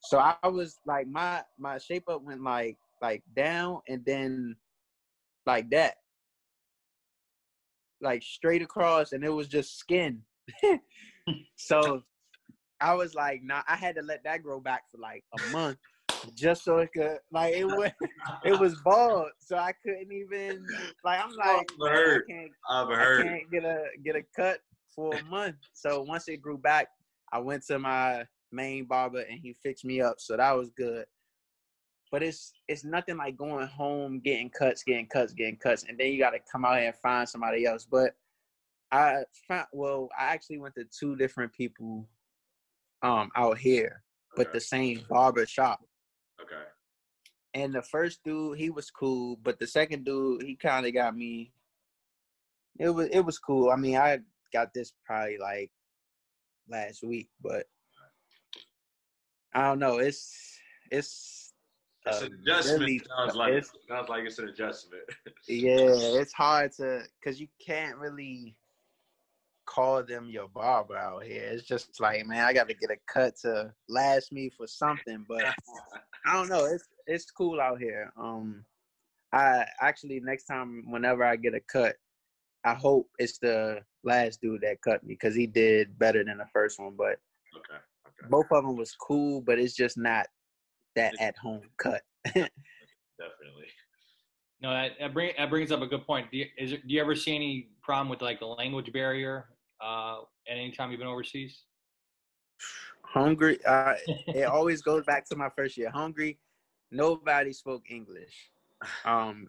So 0.02 0.18
I 0.18 0.48
was 0.48 0.78
like 0.86 1.06
my 1.06 1.42
my 1.58 1.78
shape 1.78 2.08
up 2.08 2.22
went 2.22 2.42
like 2.42 2.78
like 3.02 3.22
down 3.36 3.80
and 3.88 4.04
then 4.04 4.56
like 5.46 5.70
that. 5.70 5.96
Like 8.00 8.22
straight 8.22 8.62
across 8.62 9.12
and 9.12 9.22
it 9.22 9.28
was 9.30 9.46
just 9.46 9.78
skin. 9.78 10.22
so 11.56 12.02
I 12.80 12.94
was 12.94 13.14
like, 13.14 13.42
nah, 13.42 13.62
I 13.68 13.76
had 13.76 13.94
to 13.96 14.02
let 14.02 14.24
that 14.24 14.42
grow 14.42 14.58
back 14.58 14.84
for 14.90 14.98
like 14.98 15.22
a 15.38 15.52
month. 15.52 15.78
just 16.34 16.64
so 16.64 16.78
it 16.78 16.90
could 16.94 17.18
like 17.30 17.54
it 17.54 17.66
was 17.66 17.90
it 18.44 18.58
was 18.58 18.74
bald, 18.84 19.28
so 19.38 19.56
I 19.56 19.72
couldn't 19.84 20.12
even 20.12 20.66
like 21.04 21.20
I'm 21.22 21.36
like 21.36 21.68
I've 21.82 21.90
heard. 21.90 22.22
I 22.26 22.32
can't 22.32 22.52
I've 22.70 22.88
I 22.88 23.22
can't 23.22 23.50
get 23.50 23.64
a 23.64 23.84
get 24.02 24.16
a 24.16 24.22
cut 24.34 24.60
for 25.00 25.16
a 25.16 25.22
month. 25.24 25.56
So 25.72 26.02
once 26.02 26.28
it 26.28 26.42
grew 26.42 26.58
back, 26.58 26.88
I 27.32 27.38
went 27.38 27.64
to 27.66 27.78
my 27.78 28.26
main 28.52 28.84
barber 28.84 29.20
and 29.20 29.40
he 29.40 29.54
fixed 29.62 29.84
me 29.84 30.02
up. 30.02 30.16
So 30.18 30.36
that 30.36 30.52
was 30.52 30.68
good. 30.76 31.06
But 32.10 32.22
it's 32.22 32.52
it's 32.68 32.84
nothing 32.84 33.16
like 33.16 33.36
going 33.36 33.66
home, 33.68 34.20
getting 34.20 34.50
cuts, 34.50 34.82
getting 34.82 35.06
cuts, 35.06 35.32
getting 35.32 35.56
cuts, 35.56 35.84
and 35.88 35.96
then 35.96 36.08
you 36.08 36.18
got 36.18 36.30
to 36.30 36.40
come 36.52 36.64
out 36.64 36.78
here 36.78 36.88
and 36.88 36.96
find 36.96 37.28
somebody 37.28 37.64
else. 37.64 37.86
But 37.90 38.14
I 38.92 39.22
found 39.48 39.68
well, 39.72 40.08
I 40.18 40.24
actually 40.34 40.58
went 40.58 40.74
to 40.74 40.84
two 40.84 41.16
different 41.16 41.52
people 41.52 42.08
um 43.02 43.30
out 43.36 43.58
here, 43.58 44.02
but 44.36 44.48
Okay. 44.48 44.54
the 44.54 44.60
same 44.60 45.06
barber 45.08 45.46
shop. 45.46 45.80
Okay. 46.42 46.62
And 47.54 47.72
the 47.72 47.82
first 47.82 48.22
dude, 48.24 48.58
he 48.58 48.70
was 48.70 48.90
cool, 48.90 49.38
but 49.42 49.58
the 49.60 49.66
second 49.66 50.04
dude, 50.04 50.42
he 50.42 50.56
kind 50.56 50.86
of 50.86 50.92
got 50.92 51.16
me. 51.16 51.52
It 52.76 52.90
was 52.90 53.08
it 53.12 53.20
was 53.20 53.38
cool. 53.38 53.70
I 53.70 53.76
mean, 53.76 53.96
I 53.96 54.18
got 54.52 54.72
this 54.74 54.92
probably 55.04 55.38
like 55.38 55.70
last 56.68 57.02
week, 57.02 57.28
but 57.42 57.66
I 59.54 59.62
don't 59.68 59.78
know. 59.78 59.98
It's 59.98 60.58
it's 60.90 61.52
It's 62.06 62.22
an 62.22 62.32
adjustment. 62.42 62.80
really- 62.80 62.98
sounds 63.16 63.34
like 63.36 63.50
it's- 63.52 63.72
sounds 63.88 64.08
like 64.08 64.24
it's 64.24 64.38
an 64.38 64.48
adjustment. 64.48 65.02
yeah, 65.48 65.76
it's 66.20 66.32
hard 66.32 66.72
to 66.72 67.02
because 67.20 67.40
you 67.40 67.48
can't 67.64 67.96
really 67.98 68.56
call 69.66 70.02
them 70.02 70.28
your 70.30 70.48
barber 70.48 70.96
out 70.96 71.22
here. 71.24 71.44
It's 71.44 71.62
just 71.66 72.00
like, 72.00 72.26
man, 72.26 72.44
I 72.44 72.52
got 72.52 72.66
to 72.68 72.74
get 72.74 72.90
a 72.90 72.96
cut 73.06 73.36
to 73.42 73.72
last 73.88 74.32
me 74.32 74.50
for 74.50 74.66
something, 74.66 75.24
but 75.28 75.44
I 76.26 76.32
don't 76.34 76.48
know. 76.48 76.64
It's 76.66 76.88
it's 77.06 77.30
cool 77.30 77.60
out 77.60 77.78
here. 77.80 78.12
Um, 78.16 78.64
I 79.32 79.66
actually 79.80 80.20
next 80.20 80.44
time 80.44 80.84
whenever 80.90 81.22
I 81.24 81.36
get 81.36 81.54
a 81.54 81.60
cut, 81.60 81.96
I 82.64 82.74
hope 82.74 83.08
it's 83.18 83.38
the 83.38 83.80
last 84.04 84.40
dude 84.40 84.62
that 84.62 84.80
cut 84.82 85.02
me 85.02 85.14
because 85.14 85.34
he 85.34 85.46
did 85.46 85.98
better 85.98 86.24
than 86.24 86.38
the 86.38 86.46
first 86.52 86.78
one. 86.78 86.94
But 86.96 87.18
okay. 87.56 87.80
Okay. 88.06 88.28
both 88.28 88.46
of 88.50 88.64
them 88.64 88.76
was 88.76 88.94
cool, 88.94 89.40
but 89.40 89.58
it's 89.58 89.74
just 89.74 89.98
not 89.98 90.26
that 90.96 91.14
at 91.20 91.36
home 91.36 91.62
cut. 91.78 92.02
Definitely. 92.24 92.50
No, 94.62 94.70
that 94.72 94.92
that, 95.00 95.14
bring, 95.14 95.32
that 95.38 95.48
brings 95.48 95.72
up 95.72 95.80
a 95.80 95.86
good 95.86 96.06
point. 96.06 96.30
Do 96.30 96.38
you, 96.38 96.46
is 96.58 96.70
do 96.72 96.78
you 96.84 97.00
ever 97.00 97.14
see 97.14 97.34
any 97.34 97.70
problem 97.82 98.08
with 98.08 98.22
like 98.22 98.40
the 98.40 98.46
language 98.46 98.92
barrier 98.92 99.46
uh, 99.82 100.20
at 100.48 100.56
any 100.56 100.70
time 100.70 100.90
you've 100.90 101.00
been 101.00 101.08
overseas? 101.08 101.62
Hungary. 103.02 103.58
Uh, 103.64 103.94
it 104.28 104.44
always 104.44 104.82
goes 104.82 105.04
back 105.04 105.26
to 105.28 105.36
my 105.36 105.48
first 105.56 105.76
year. 105.76 105.90
Hungary. 105.90 106.38
Nobody 106.90 107.52
spoke 107.52 107.84
English. 107.88 108.50
Um, 109.04 109.46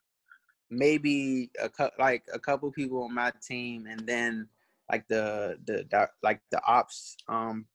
maybe 0.72 1.51
a 1.61 1.69
cou- 1.69 1.91
like 1.99 2.26
a 2.34 2.39
couple 2.39 2.72
people 2.72 3.03
on 3.03 3.13
my 3.13 3.32
team, 3.41 3.88
and 3.88 4.07
then 4.07 4.49
like 4.91 5.07
the 5.07 5.59
the, 5.65 5.86
the 5.89 6.09
like 6.24 6.41
the 6.51 6.61
ops 6.65 7.17
um 7.28 7.67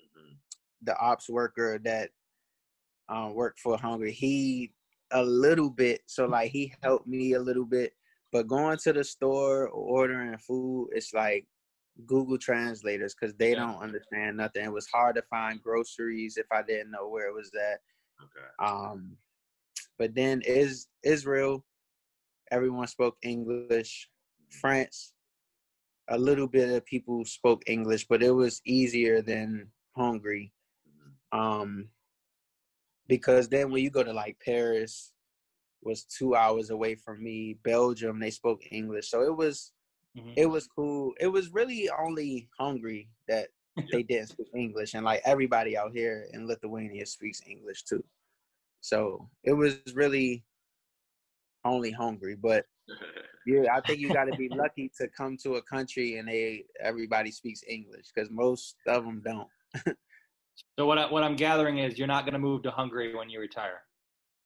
Mhm. 0.00 0.38
the 0.82 0.96
ops 0.98 1.28
worker 1.28 1.78
that 1.84 2.10
um 3.08 3.34
worked 3.34 3.60
for 3.60 3.78
Hungary. 3.78 4.12
He 4.12 4.72
a 5.12 5.22
little 5.24 5.70
bit, 5.70 6.02
so 6.06 6.26
like 6.26 6.50
he 6.52 6.74
helped 6.82 7.06
me 7.06 7.32
a 7.34 7.40
little 7.40 7.64
bit. 7.66 7.94
But 8.32 8.48
going 8.48 8.78
to 8.78 8.92
the 8.92 9.04
store 9.04 9.68
or 9.68 10.02
ordering 10.02 10.36
food, 10.38 10.90
it's 10.92 11.14
like 11.14 11.46
Google 12.06 12.38
translators 12.38 13.14
because 13.14 13.34
they 13.36 13.54
Yeah. 13.54 13.56
don't 13.56 13.82
understand 13.82 14.36
nothing. 14.36 14.64
It 14.64 14.72
was 14.72 14.86
hard 14.88 15.16
to 15.16 15.22
find 15.22 15.62
groceries 15.62 16.36
if 16.36 16.46
I 16.52 16.62
didn't 16.62 16.90
know 16.90 17.08
where 17.08 17.28
it 17.28 17.34
was 17.34 17.50
at. 17.54 17.80
Okay. 18.22 18.46
Um, 18.58 19.18
but 19.98 20.14
then 20.14 20.42
is 20.42 20.88
Israel, 21.02 21.64
everyone 22.50 22.86
spoke 22.86 23.16
English. 23.22 24.08
France, 24.60 25.12
a 26.08 26.16
little 26.18 26.46
bit 26.46 26.70
of 26.70 26.86
people 26.86 27.24
spoke 27.24 27.62
English, 27.66 28.06
but 28.08 28.22
it 28.22 28.30
was 28.30 28.62
easier 28.64 29.20
than 29.20 29.70
Hungary. 29.94 30.52
Um, 31.32 31.90
because 33.06 33.48
then 33.48 33.70
when 33.70 33.82
you 33.82 33.90
go 33.90 34.02
to 34.02 34.12
like 34.12 34.40
Paris, 34.44 35.12
was 35.82 36.04
two 36.04 36.34
hours 36.34 36.70
away 36.70 36.94
from 36.94 37.22
me. 37.22 37.58
Belgium, 37.62 38.18
they 38.18 38.30
spoke 38.30 38.62
English, 38.70 39.10
so 39.10 39.22
it 39.22 39.36
was 39.36 39.72
Mhm. 40.16 40.34
it 40.36 40.46
was 40.46 40.66
cool. 40.66 41.14
It 41.20 41.28
was 41.28 41.52
really 41.52 41.88
only 41.90 42.48
Hungary 42.58 43.10
that 43.28 43.50
they 43.92 44.02
didn't 44.02 44.28
speak 44.30 44.48
English, 44.54 44.94
and 44.94 45.04
like 45.04 45.22
everybody 45.24 45.76
out 45.76 45.92
here 45.92 46.26
in 46.32 46.46
Lithuania 46.46 47.06
speaks 47.06 47.40
English 47.46 47.84
too. 47.84 48.04
So 48.80 49.30
it 49.44 49.52
was 49.52 49.78
really 49.94 50.44
only 51.64 51.90
Hungary, 51.90 52.36
but 52.36 52.64
yeah, 53.46 53.74
I 53.74 53.80
think 53.80 54.00
you 54.00 54.12
got 54.12 54.24
to 54.24 54.36
be 54.36 54.48
lucky 54.48 54.90
to 54.98 55.08
come 55.08 55.36
to 55.42 55.54
a 55.54 55.62
country 55.62 56.18
and 56.18 56.28
they 56.28 56.64
everybody 56.80 57.30
speaks 57.30 57.62
English 57.68 58.06
because 58.14 58.30
most 58.30 58.76
of 58.86 59.04
them 59.04 59.22
don't. 59.24 59.48
So 60.78 60.86
what 60.86 60.98
I, 60.98 61.10
what 61.10 61.24
I'm 61.24 61.34
gathering 61.34 61.78
is 61.78 61.98
you're 61.98 62.06
not 62.06 62.24
going 62.24 62.34
to 62.34 62.38
move 62.38 62.62
to 62.62 62.70
Hungary 62.70 63.14
when 63.14 63.28
you 63.28 63.40
retire. 63.40 63.82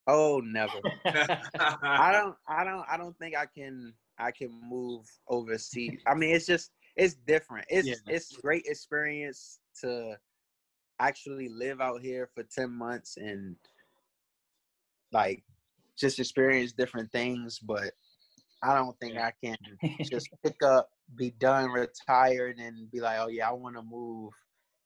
Oh, 0.06 0.40
never. 0.44 0.80
I 1.04 2.10
don't. 2.10 2.34
I 2.48 2.64
don't. 2.64 2.84
I 2.90 2.96
don't 2.96 3.16
think 3.18 3.36
I 3.36 3.46
can. 3.46 3.92
I 4.18 4.30
can 4.30 4.50
move 4.68 5.04
overseas. 5.28 6.00
I 6.06 6.14
mean, 6.14 6.34
it's 6.34 6.46
just. 6.46 6.70
It's 6.96 7.14
different. 7.14 7.66
It's 7.70 7.88
Yeah. 7.88 8.14
it's 8.14 8.36
great 8.36 8.64
experience 8.66 9.60
to 9.80 10.16
actually 11.00 11.48
live 11.48 11.80
out 11.80 12.00
here 12.02 12.28
for 12.34 12.42
ten 12.42 12.70
months 12.70 13.16
and 13.16 13.56
like 15.12 15.44
just 15.98 16.18
experience 16.18 16.72
different 16.72 17.10
things. 17.12 17.58
But 17.58 17.92
I 18.62 18.74
don't 18.74 18.98
think 19.00 19.16
I 19.18 19.32
can 19.42 19.56
just 20.10 20.28
pick 20.44 20.62
up, 20.62 20.88
be 21.16 21.30
done, 21.38 21.70
retired, 21.70 22.58
and 22.58 22.90
be 22.90 23.00
like, 23.00 23.18
oh 23.20 23.28
yeah, 23.28 23.48
I 23.48 23.52
want 23.52 23.76
to 23.76 23.82
move 23.82 24.32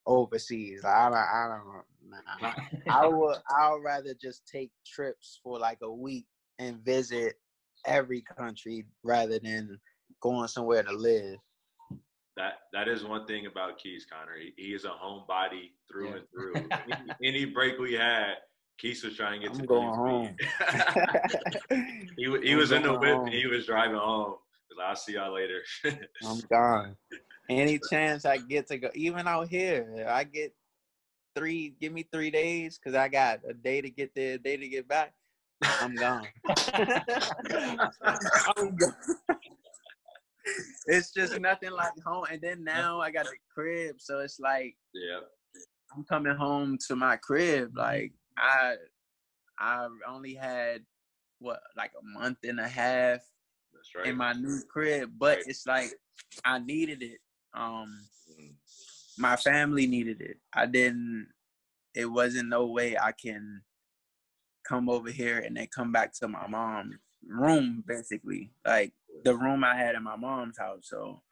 overseas. 0.07 0.83
Like, 0.85 0.95
I 0.95 1.09
don't. 1.09 1.19
I 1.19 1.49
don't. 1.49 1.85
Nah, 2.09 2.53
I 2.89 3.07
would. 3.09 3.37
I'd 3.51 3.79
rather 3.85 4.15
just 4.21 4.47
take 4.47 4.71
trips 4.87 5.41
for 5.43 5.59
like 5.59 5.79
a 5.83 5.93
week 5.93 6.27
and 6.59 6.85
visit 6.85 7.35
every 7.85 8.23
country 8.39 8.87
rather 9.03 9.39
than 9.39 9.79
going 10.23 10.49
somewhere 10.49 10.83
to 10.83 10.93
live. 10.93 11.37
that 12.37 12.55
that 12.73 12.89
is 12.89 13.05
one 13.05 13.27
thing 13.27 13.47
about 13.47 13.79
Keys, 13.79 14.07
Connor. 14.11 14.37
He, 14.39 14.53
he 14.57 14.75
is 14.75 14.85
a 14.85 14.89
homebody 14.91 15.71
through 15.91 16.09
Yeah. 16.11 16.17
and 16.17 16.25
through. 16.31 16.55
any, 17.23 17.35
any 17.43 17.45
break 17.47 17.79
we 17.79 17.95
had, 17.95 18.35
Keys 18.79 19.03
was 19.05 19.17
trying 19.17 19.41
to 19.41 19.47
get 19.49 19.55
I'm 19.57 19.61
to 19.63 19.67
going 19.67 20.37
DMV. 21.71 22.07
he 22.17 22.25
he 22.47 22.53
I'm 22.53 22.59
was 22.59 22.73
in 22.73 22.83
the 22.83 22.89
going 22.89 23.01
whip. 23.01 23.15
home. 23.17 23.27
and 23.27 23.35
He 23.35 23.47
was 23.47 23.67
driving 23.67 23.97
home. 23.97 24.35
He's 24.69 24.77
like, 24.79 24.87
I'll 24.89 24.97
see 24.97 25.15
y'all 25.15 25.33
later. 25.35 25.63
I'm 26.25 26.41
gone. 26.51 26.97
Any 27.49 27.81
chance 27.91 28.25
I 28.25 28.39
get 28.39 28.67
to 28.69 28.79
go, 28.79 28.91
even 28.95 29.27
out 29.29 29.49
here, 29.49 30.05
I 30.09 30.25
get 30.25 30.53
three. 31.35 31.75
Give 31.81 31.93
me 31.93 32.07
three 32.13 32.31
days 32.31 32.79
because 32.79 32.97
I 32.97 33.09
got 33.09 33.41
a 33.49 33.55
day 33.55 33.81
to 33.81 33.89
get 33.89 34.15
there, 34.15 34.35
a 34.35 34.39
day 34.39 34.57
to 34.57 34.69
get 34.69 34.87
back. 34.89 35.15
I'm 35.63 35.95
gone. 35.95 36.27
I'm 38.57 38.77
gone. 38.77 38.95
it's 40.87 41.13
just 41.13 41.39
nothing 41.41 41.71
like 41.71 41.93
home. 42.05 42.25
And 42.31 42.43
then 42.43 42.63
now 42.63 43.01
I 43.01 43.11
got 43.11 43.27
a 43.27 43.33
crib, 43.55 43.97
so 43.99 44.19
it's 44.21 44.39
like 44.39 44.77
yeah. 44.93 45.21
I'm 45.97 46.05
coming 46.05 46.37
home 46.37 46.77
to 46.89 46.97
my 46.97 47.17
crib. 47.17 47.73
Like 47.77 48.13
I, 48.37 48.75
I 49.59 49.89
only 50.07 50.35
had 50.35 50.83
what 51.39 51.61
like 51.77 51.93
a 51.99 52.19
month 52.19 52.39
and 52.45 52.61
a 52.61 52.69
half 52.69 53.21
That's 53.75 53.95
right. 53.95 54.07
in 54.07 54.17
my 54.17 54.33
new 54.33 54.61
crib, 54.69 55.13
but 55.19 55.39
Right. 55.39 55.47
it's 55.47 55.67
like 55.67 55.91
I 56.45 56.59
needed 56.59 57.03
it. 57.03 57.19
Um, 57.55 58.07
Mm. 58.39 58.55
my 59.19 59.37
family 59.37 59.87
needed 59.87 60.21
it. 60.21 60.39
I 60.53 60.67
didn't. 60.67 61.29
It 61.95 62.07
wasn't 62.07 62.49
no 62.51 62.67
way 62.67 62.99
I 62.99 63.13
can 63.13 63.63
come 64.65 64.89
over 64.91 65.11
here 65.11 65.39
and 65.39 65.57
then 65.57 65.69
come 65.69 65.93
back 65.93 66.13
to 66.15 66.29
my 66.29 66.47
mom's 66.47 66.97
room, 67.27 67.83
basically, 67.87 68.51
like 68.67 68.93
the 69.25 69.35
room 69.35 69.65
I 69.65 69.77
had 69.77 69.95
in 69.95 70.03
my 70.03 70.17
mom's 70.17 70.59
house. 70.59 70.89
So 70.89 71.23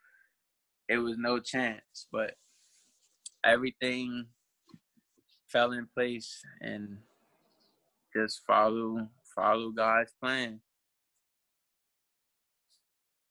it 0.87 0.97
was 0.97 1.17
no 1.17 1.39
chance. 1.39 2.07
But 2.11 2.35
everything 3.43 4.25
fell 5.55 5.71
in 5.71 5.87
place 5.93 6.43
and 6.59 6.97
just 8.13 8.41
follow 8.45 9.07
follow 9.33 9.71
God's 9.71 10.11
plan. 10.21 10.59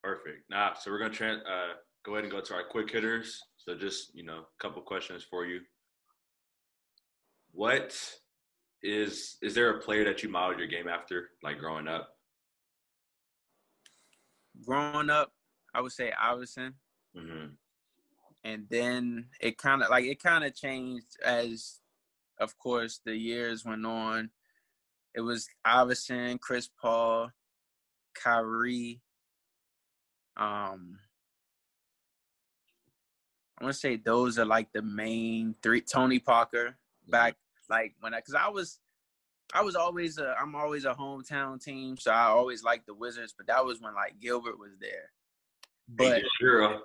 Perfect. 0.02 0.48
Now, 0.48 0.72
so 0.72 0.90
we're 0.90 1.06
gonna 1.06 1.34
uh, 1.34 1.74
go 2.02 2.12
ahead 2.12 2.24
and 2.24 2.32
go 2.32 2.40
to 2.40 2.54
our 2.54 2.64
quick 2.64 2.90
hitters. 2.90 3.42
So 3.58 3.74
just 3.74 4.14
you 4.14 4.22
know, 4.24 4.38
a 4.38 4.62
couple 4.62 4.80
questions 4.80 5.22
for 5.22 5.44
you. 5.44 5.60
What 7.52 7.94
is 8.82 9.36
is 9.42 9.54
there 9.54 9.70
a 9.76 9.80
player 9.80 10.04
that 10.04 10.22
you 10.22 10.30
modeled 10.30 10.58
your 10.58 10.68
game 10.68 10.88
after, 10.88 11.28
like 11.42 11.58
growing 11.58 11.88
up? 11.88 12.08
Growing 14.64 15.10
up, 15.10 15.30
I 15.74 15.82
would 15.82 15.92
say 15.92 16.10
Iverson. 16.18 16.72
hmm 17.14 17.48
and 18.46 18.66
then 18.68 19.24
it 19.40 19.56
kind 19.56 19.82
of 19.82 19.88
like 19.88 20.04
it 20.04 20.22
kind 20.22 20.44
of 20.44 20.54
changed 20.54 21.16
as 21.24 21.80
of 22.38 22.56
course 22.58 23.00
the 23.04 23.16
years 23.16 23.64
went 23.64 23.86
on 23.86 24.30
it 25.14 25.20
was 25.20 25.48
Iverson, 25.64 26.38
Chris 26.38 26.68
Paul, 26.80 27.30
Kyrie. 28.14 29.00
Um, 30.36 30.98
I 33.58 33.64
want 33.64 33.74
to 33.74 33.78
say 33.80 33.96
those 33.96 34.38
are 34.38 34.44
like 34.44 34.72
the 34.72 34.82
main 34.82 35.54
three. 35.62 35.80
Tony 35.80 36.18
Parker 36.18 36.76
back 37.08 37.36
like 37.70 37.94
when 38.00 38.12
I, 38.12 38.20
cause 38.20 38.34
I 38.34 38.48
was, 38.48 38.80
I 39.54 39.62
was 39.62 39.76
always 39.76 40.18
a, 40.18 40.34
I'm 40.40 40.56
always 40.56 40.84
a 40.84 40.94
hometown 40.94 41.62
team, 41.62 41.96
so 41.96 42.10
I 42.10 42.24
always 42.24 42.64
liked 42.64 42.86
the 42.86 42.94
Wizards. 42.94 43.34
But 43.36 43.46
that 43.46 43.64
was 43.64 43.80
when 43.80 43.94
like 43.94 44.18
Gilbert 44.20 44.58
was 44.58 44.72
there. 44.80 45.12
But 45.88 46.22
sure. 46.40 46.80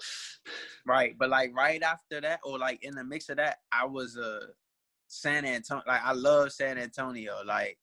right, 0.86 1.18
but 1.18 1.30
like 1.30 1.56
right 1.56 1.82
after 1.82 2.22
that, 2.22 2.41
or 2.43 2.60
like 2.60 2.84
in 2.84 2.93
the 2.93 3.04
mix 3.04 3.30
of 3.30 3.38
that, 3.38 3.58
I 3.74 3.86
was 3.86 4.18
a 4.18 4.50
San 5.10 5.43
Antonio. 5.45 5.84
Like 5.86 6.01
I 6.03 6.14
love 6.14 6.51
San 6.53 6.78
Antonio. 6.78 7.41
Like 7.45 7.78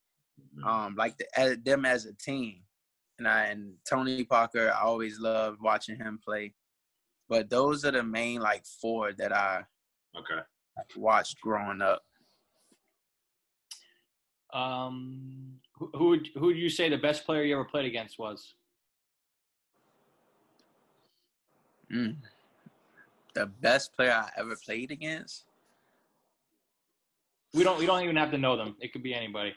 Mm-hmm. 0.55 0.69
um 0.69 0.95
like 0.97 1.17
the, 1.17 1.25
as, 1.39 1.57
them 1.65 1.87
as 1.87 2.05
a 2.05 2.13
team 2.13 2.61
and 3.19 3.27
I 3.27 3.45
and 3.47 3.73
Tony 3.89 4.23
Parker 4.23 4.71
I 4.71 4.83
always 4.83 5.19
loved 5.19 5.63
watching 5.63 5.97
him 5.97 6.21
play 6.23 6.53
but 7.27 7.49
those 7.49 7.87
are 7.87 7.91
the 7.91 8.03
main 8.03 8.41
like 8.43 8.67
four 8.67 9.15
that 9.15 9.33
I 9.33 9.65
Okay. 10.15 10.43
watched 10.95 11.41
growing 11.41 11.81
up 11.81 12.03
Um, 14.53 15.55
who 15.79 15.91
who 15.95 16.09
would, 16.11 16.29
who 16.35 16.47
would 16.49 16.59
you 16.59 16.69
say 16.69 16.91
the 16.91 16.99
best 16.99 17.25
player 17.25 17.43
you 17.45 17.55
ever 17.55 17.65
played 17.65 17.87
against 17.87 18.19
was? 18.19 18.55
Mm. 21.91 22.17
the 23.35 23.47
best 23.47 23.95
player 23.95 24.13
I 24.13 24.29
ever 24.39 24.57
played 24.57 24.91
against 24.91 25.45
We 27.55 27.65
don't 27.65 27.79
we 27.79 27.87
don't 27.87 28.03
even 28.03 28.17
have 28.17 28.31
to 28.33 28.39
know 28.39 28.57
them. 28.57 28.77
It 28.81 28.93
could 28.93 29.03
be 29.03 29.15
anybody. 29.15 29.55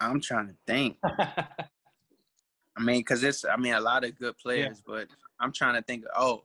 I'm 0.00 0.20
trying 0.20 0.48
to 0.48 0.54
think 0.66 0.96
I 1.04 2.80
mean 2.80 3.00
because 3.00 3.22
it's 3.22 3.44
I 3.44 3.56
mean 3.56 3.74
a 3.74 3.80
lot 3.80 4.02
of 4.04 4.18
good 4.18 4.36
players 4.36 4.82
but 4.84 5.06
I'm 5.38 5.52
trying 5.52 5.74
to 5.74 5.82
think 5.82 6.04
oh 6.16 6.42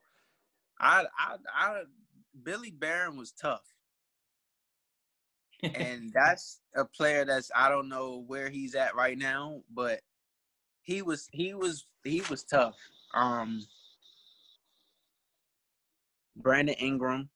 I 0.80 1.06
I 1.18 1.38
I 1.52 1.82
Billy 2.44 2.70
Baron 2.70 3.18
was 3.18 3.32
tough 3.32 3.64
and 5.64 6.12
that's 6.14 6.60
a 6.76 6.86
player 6.86 7.26
that's 7.26 7.50
I 7.56 7.70
don't 7.70 7.90
know 7.90 8.24
where 8.28 8.50
he's 8.50 8.76
at 8.76 8.96
right 8.96 9.18
now, 9.18 9.62
but 9.74 10.02
he 10.84 11.02
was 11.02 11.28
he 11.32 11.54
was 11.54 11.86
he 12.04 12.22
was 12.30 12.44
tough. 12.44 12.76
Um 13.14 13.66
Brandon 16.36 16.76
Ingram, 16.76 17.30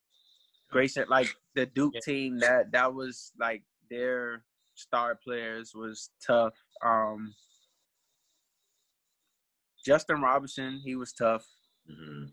Grayson, 0.72 1.04
like 1.08 1.28
the 1.54 1.66
Duke 1.66 1.94
Yeah. 1.94 2.00
team 2.00 2.38
that 2.40 2.72
that 2.72 2.92
was 2.94 3.32
like 3.38 3.62
their 3.90 4.42
star 4.74 5.14
players 5.14 5.74
was 5.74 6.10
tough. 6.26 6.54
Um 6.84 7.34
Justin 9.84 10.20
Robinson, 10.20 10.80
he 10.84 10.96
was 10.96 11.12
tough. 11.12 11.46
hmm 11.86 12.24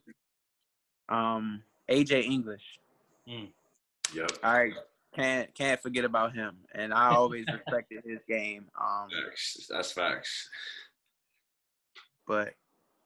Um 1.09 1.63
AJ 1.89 2.23
English. 2.25 2.79
Yep. 3.25 4.31
I 4.43 4.71
can't 5.15 5.53
can't 5.53 5.81
forget 5.81 6.05
about 6.05 6.33
him, 6.33 6.57
and 6.73 6.93
I 6.93 7.09
always 7.09 7.45
respected 7.51 8.03
his 8.05 8.19
game. 8.27 8.69
Um, 8.79 9.09
Facts. 9.25 9.67
That's 9.69 9.91
facts. 9.91 10.49
but 12.27 12.53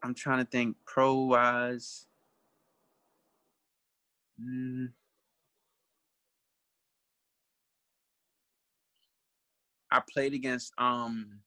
I'm 0.02 0.14
trying 0.14 0.40
to 0.40 0.50
think 0.50 0.76
pro 0.86 1.16
wise. 1.16 2.08
Mm, 4.42 4.92
I 9.94 10.02
played 10.12 10.34
against 10.34 10.74
um. 10.80 11.40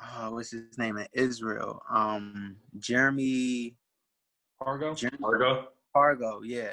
Oh, 0.00 0.32
what's 0.32 0.52
his 0.52 0.78
name 0.78 0.96
in 0.96 1.06
Israel? 1.12 1.82
Um, 1.90 2.56
Jeremy. 2.78 3.76
Pargo. 4.60 4.96
Jeremy 4.96 5.18
Pargo. 5.18 5.64
Pargo, 5.94 6.40
yeah, 6.42 6.72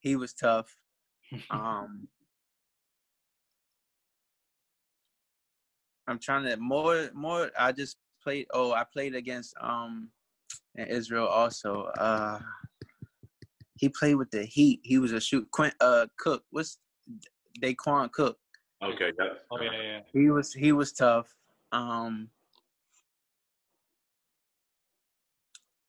he 0.00 0.16
was 0.16 0.32
tough. 0.32 0.74
Um, 1.50 2.08
I'm 6.08 6.18
trying 6.18 6.44
to 6.48 6.56
more 6.56 7.10
more. 7.14 7.50
I 7.56 7.70
just 7.70 7.98
played. 8.22 8.46
Oh, 8.52 8.72
I 8.72 8.84
played 8.84 9.14
against 9.14 9.54
um 9.60 10.08
in 10.74 10.86
Israel 10.88 11.28
also. 11.28 11.84
Uh, 11.96 12.40
he 13.76 13.88
played 13.88 14.16
with 14.16 14.30
the 14.32 14.44
Heat. 14.44 14.80
He 14.82 14.98
was 14.98 15.12
a 15.12 15.20
shoot. 15.20 15.48
Quint 15.52 15.74
uh 15.80 16.06
Cook. 16.18 16.42
What's 16.50 16.78
Daequan 17.62 18.10
Cook? 18.10 18.38
Okay. 18.82 19.12
Yep. 19.18 19.42
Oh 19.50 19.60
yeah, 19.60 19.70
yeah. 19.82 20.00
He 20.12 20.30
was 20.30 20.52
he 20.52 20.72
was 20.72 20.92
tough. 20.92 21.34
Um, 21.72 22.30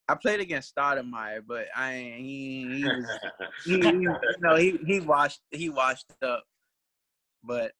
I 0.08 0.16
played 0.16 0.42
against 0.42 0.76
Stoudemire, 0.76 1.42
but 1.48 1.68
I 1.76 2.16
he 2.18 2.68
he 2.80 2.84
was 2.84 3.20
he, 3.66 3.80
he 3.80 3.88
you 3.88 4.16
know 4.39 4.56
he 4.56 4.78
he 4.86 5.00
washed 5.00 5.39
he 5.52 5.70
washed 5.70 6.12
up, 6.22 6.44
but 7.44 7.72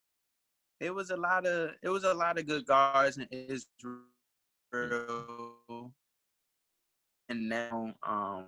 it 0.80 0.94
was 0.94 1.10
a 1.10 1.16
lot 1.16 1.44
of 1.46 1.72
it 1.82 1.90
was 1.90 2.04
a 2.04 2.14
lot 2.14 2.38
of 2.38 2.46
good 2.46 2.64
guards 2.64 3.18
in 3.18 3.28
Israel, 3.30 3.92
and 7.28 7.48
now 7.50 7.94
um 8.02 8.46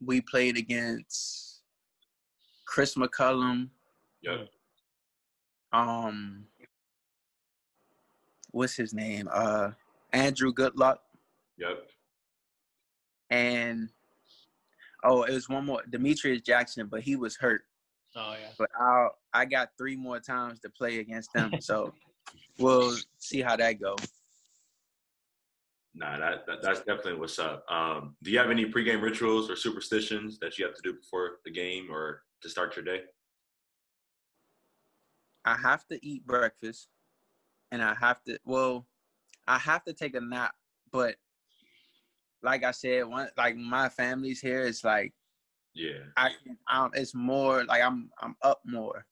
we 0.00 0.20
played 0.22 0.56
against 0.56 1.60
Chris 2.66 2.94
McCullum, 2.94 3.68
yep. 4.22 4.48
um 5.72 6.44
what's 8.50 8.74
his 8.74 8.92
name 8.94 9.28
uh 9.32 9.70
Andrew 10.12 10.52
Goudelock 10.52 10.98
Yep. 11.58 11.88
and 13.30 13.88
oh 15.04 15.22
it 15.22 15.32
was 15.32 15.48
one 15.48 15.64
more 15.66 15.82
Demetrius 15.90 16.42
Jackson, 16.42 16.86
but 16.86 17.00
he 17.00 17.16
was 17.16 17.36
hurt. 17.36 17.62
Oh 18.14 18.34
yeah. 18.40 18.48
but 18.58 18.70
I 18.78 19.08
I 19.32 19.44
got 19.44 19.70
three 19.78 19.96
more 19.96 20.20
times 20.20 20.60
to 20.60 20.70
play 20.70 20.98
against 21.00 21.32
them, 21.32 21.52
so 21.60 21.92
we'll 22.58 22.96
see 23.18 23.42
how 23.42 23.56
that 23.56 23.80
go. 23.80 23.96
Nah, 25.94 26.18
that, 26.18 26.46
that 26.46 26.62
that's 26.62 26.80
definitely 26.80 27.14
what's 27.14 27.38
up. 27.38 27.64
Um, 27.70 28.16
do 28.22 28.30
you 28.30 28.38
have 28.38 28.50
any 28.50 28.66
pregame 28.66 29.00
rituals 29.00 29.50
or 29.50 29.56
superstitions 29.56 30.38
that 30.40 30.58
you 30.58 30.66
have 30.66 30.74
to 30.74 30.82
do 30.82 30.92
before 30.92 31.38
the 31.44 31.50
game 31.50 31.88
or 31.90 32.22
to 32.42 32.50
start 32.50 32.76
your 32.76 32.84
day? 32.84 33.02
I 35.46 35.56
have 35.56 35.86
to 35.88 36.04
eat 36.06 36.26
breakfast, 36.26 36.88
and 37.70 37.82
I 37.82 37.94
have 37.94 38.22
to 38.24 38.38
well, 38.44 38.86
I 39.46 39.58
have 39.58 39.84
to 39.84 39.92
take 39.92 40.14
a 40.16 40.20
nap, 40.20 40.54
but 40.92 41.16
like 42.42 42.64
I 42.64 42.72
said, 42.72 43.06
one 43.06 43.28
like 43.36 43.56
my 43.56 43.88
family's 43.88 44.40
here, 44.40 44.62
it's 44.66 44.84
like 44.84 45.14
Yeah. 45.74 46.04
I 46.16 46.30
can, 46.42 46.58
um, 46.70 46.90
it's 46.94 47.14
more 47.14 47.64
like 47.64 47.82
I'm 47.82 48.10
I'm 48.20 48.36
up 48.42 48.60
more. 48.64 49.06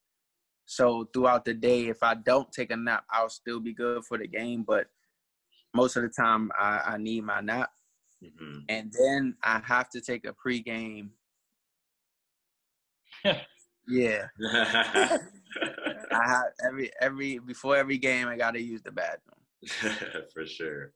So 0.67 1.09
throughout 1.13 1.45
the 1.45 1.55
day, 1.55 1.89
if 1.89 2.03
I 2.03 2.15
don't 2.15 2.51
take 2.51 2.71
a 2.71 2.77
nap, 2.77 3.05
I'll 3.11 3.29
still 3.29 3.61
be 3.61 3.75
good 3.75 4.05
for 4.05 4.17
the 4.19 4.27
game. 4.27 4.63
But 4.67 4.87
most 5.75 5.97
of 5.97 6.03
the 6.03 6.09
time, 6.09 6.51
I, 6.59 6.81
I 6.87 6.97
need 6.99 7.25
my 7.25 7.41
nap. 7.41 7.71
hmm 8.21 8.61
and 8.69 8.93
then 8.99 9.37
I 9.43 9.61
have 9.65 9.91
to 9.91 10.01
take 10.01 10.27
a 10.27 10.33
pregame. 10.33 11.11
yeah, 13.89 14.27
I 16.15 16.29
have 16.29 16.45
every 16.65 16.91
every 17.01 17.39
before 17.39 17.77
every 17.77 17.99
game 17.99 18.29
I 18.29 18.37
gotta 18.37 18.61
use 18.61 18.83
the 18.83 18.93
bathroom. 18.93 20.27
For 20.33 20.47
sure. 20.47 20.93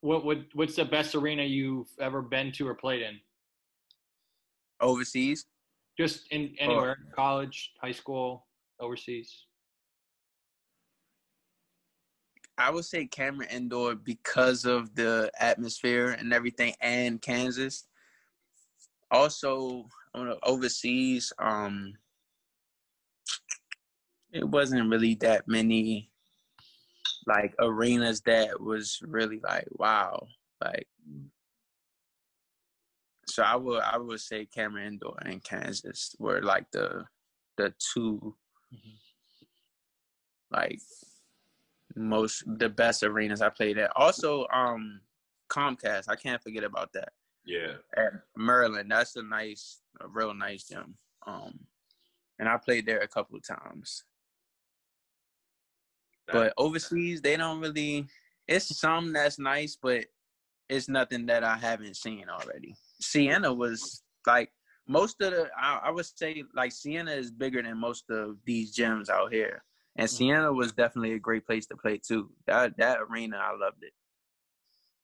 What 0.00 0.24
what 0.24 0.38
what's 0.52 0.76
the 0.76 0.84
best 0.84 1.14
arena 1.14 1.42
you've 1.42 1.88
ever 1.98 2.22
been 2.22 2.52
to 2.52 2.68
or 2.68 2.74
played 2.74 3.02
in? 3.02 3.18
Overseas, 4.80 5.46
Just 5.98 6.30
in 6.30 6.54
anywhere, 6.58 6.96
college, 7.14 7.72
high 7.80 7.92
school, 7.92 8.46
overseas. 8.78 9.46
I 12.58 12.70
would 12.70 12.84
say 12.84 13.06
Cameron 13.06 13.48
Indoor 13.50 13.94
because 13.94 14.64
of 14.64 14.94
the 14.94 15.30
atmosphere 15.38 16.16
and 16.18 16.32
everything, 16.32 16.74
and 16.80 17.20
Kansas. 17.20 17.86
Also, 19.10 19.88
on 20.14 20.34
overseas, 20.42 21.32
um, 21.38 21.94
it 24.36 24.48
wasn't 24.48 24.90
really 24.90 25.14
that 25.16 25.48
many 25.48 26.10
like 27.26 27.54
arenas 27.58 28.20
that 28.22 28.60
was 28.60 29.00
really 29.02 29.40
like 29.42 29.66
wow, 29.70 30.26
like. 30.62 30.86
So 33.28 33.42
I 33.42 33.56
would 33.56 33.82
I 33.82 33.98
would 33.98 34.20
say 34.20 34.46
Cameron 34.46 34.86
Indoor 34.94 35.16
and 35.22 35.42
Kansas 35.42 36.14
were 36.18 36.42
like 36.42 36.70
the 36.70 37.04
the 37.56 37.74
2 37.94 38.36
Mhm. 38.72 38.98
like 40.50 40.80
most 41.94 42.42
the 42.58 42.68
best 42.68 43.02
arenas 43.02 43.40
I 43.42 43.48
played 43.48 43.78
at. 43.78 43.90
Also, 43.96 44.46
um, 44.52 45.00
Comcast. 45.48 46.08
I 46.08 46.16
can't 46.16 46.42
forget 46.42 46.64
about 46.64 46.92
that. 46.92 47.12
Yeah. 47.44 47.74
At 47.96 48.12
Maryland, 48.36 48.90
that's 48.90 49.16
a 49.16 49.22
nice, 49.22 49.80
a 50.00 50.08
real 50.08 50.34
nice 50.34 50.64
gym. 50.64 50.96
Um, 51.26 51.60
and 52.38 52.48
I 52.48 52.56
played 52.58 52.86
there 52.86 53.00
a 53.00 53.08
couple 53.08 53.36
of 53.36 53.46
times. 53.46 54.04
But 56.32 56.54
overseas, 56.58 57.20
they 57.20 57.36
don't 57.36 57.60
really. 57.60 58.06
It's 58.48 58.78
some 58.78 59.12
that's 59.12 59.38
nice, 59.38 59.76
but 59.80 60.04
it's 60.68 60.88
nothing 60.88 61.26
that 61.26 61.44
I 61.44 61.56
haven't 61.56 61.96
seen 61.96 62.26
already. 62.28 62.74
Siena 63.00 63.52
was 63.52 64.02
like 64.26 64.50
most 64.88 65.20
of 65.20 65.32
the. 65.32 65.48
I, 65.60 65.80
I 65.84 65.90
would 65.90 66.06
say 66.06 66.44
like 66.54 66.72
Siena 66.72 67.12
is 67.12 67.30
bigger 67.30 67.62
than 67.62 67.78
most 67.78 68.04
of 68.10 68.36
these 68.44 68.76
gyms 68.76 69.08
out 69.08 69.32
here, 69.32 69.62
and 69.96 70.08
Mm-hmm. 70.08 70.16
Siena 70.16 70.52
was 70.52 70.72
definitely 70.72 71.14
a 71.14 71.18
great 71.18 71.46
place 71.46 71.66
to 71.66 71.76
play 71.76 71.98
too. 71.98 72.30
That 72.46 72.76
that 72.78 72.98
arena, 73.08 73.36
I 73.36 73.56
loved 73.56 73.82
it. 73.82 73.92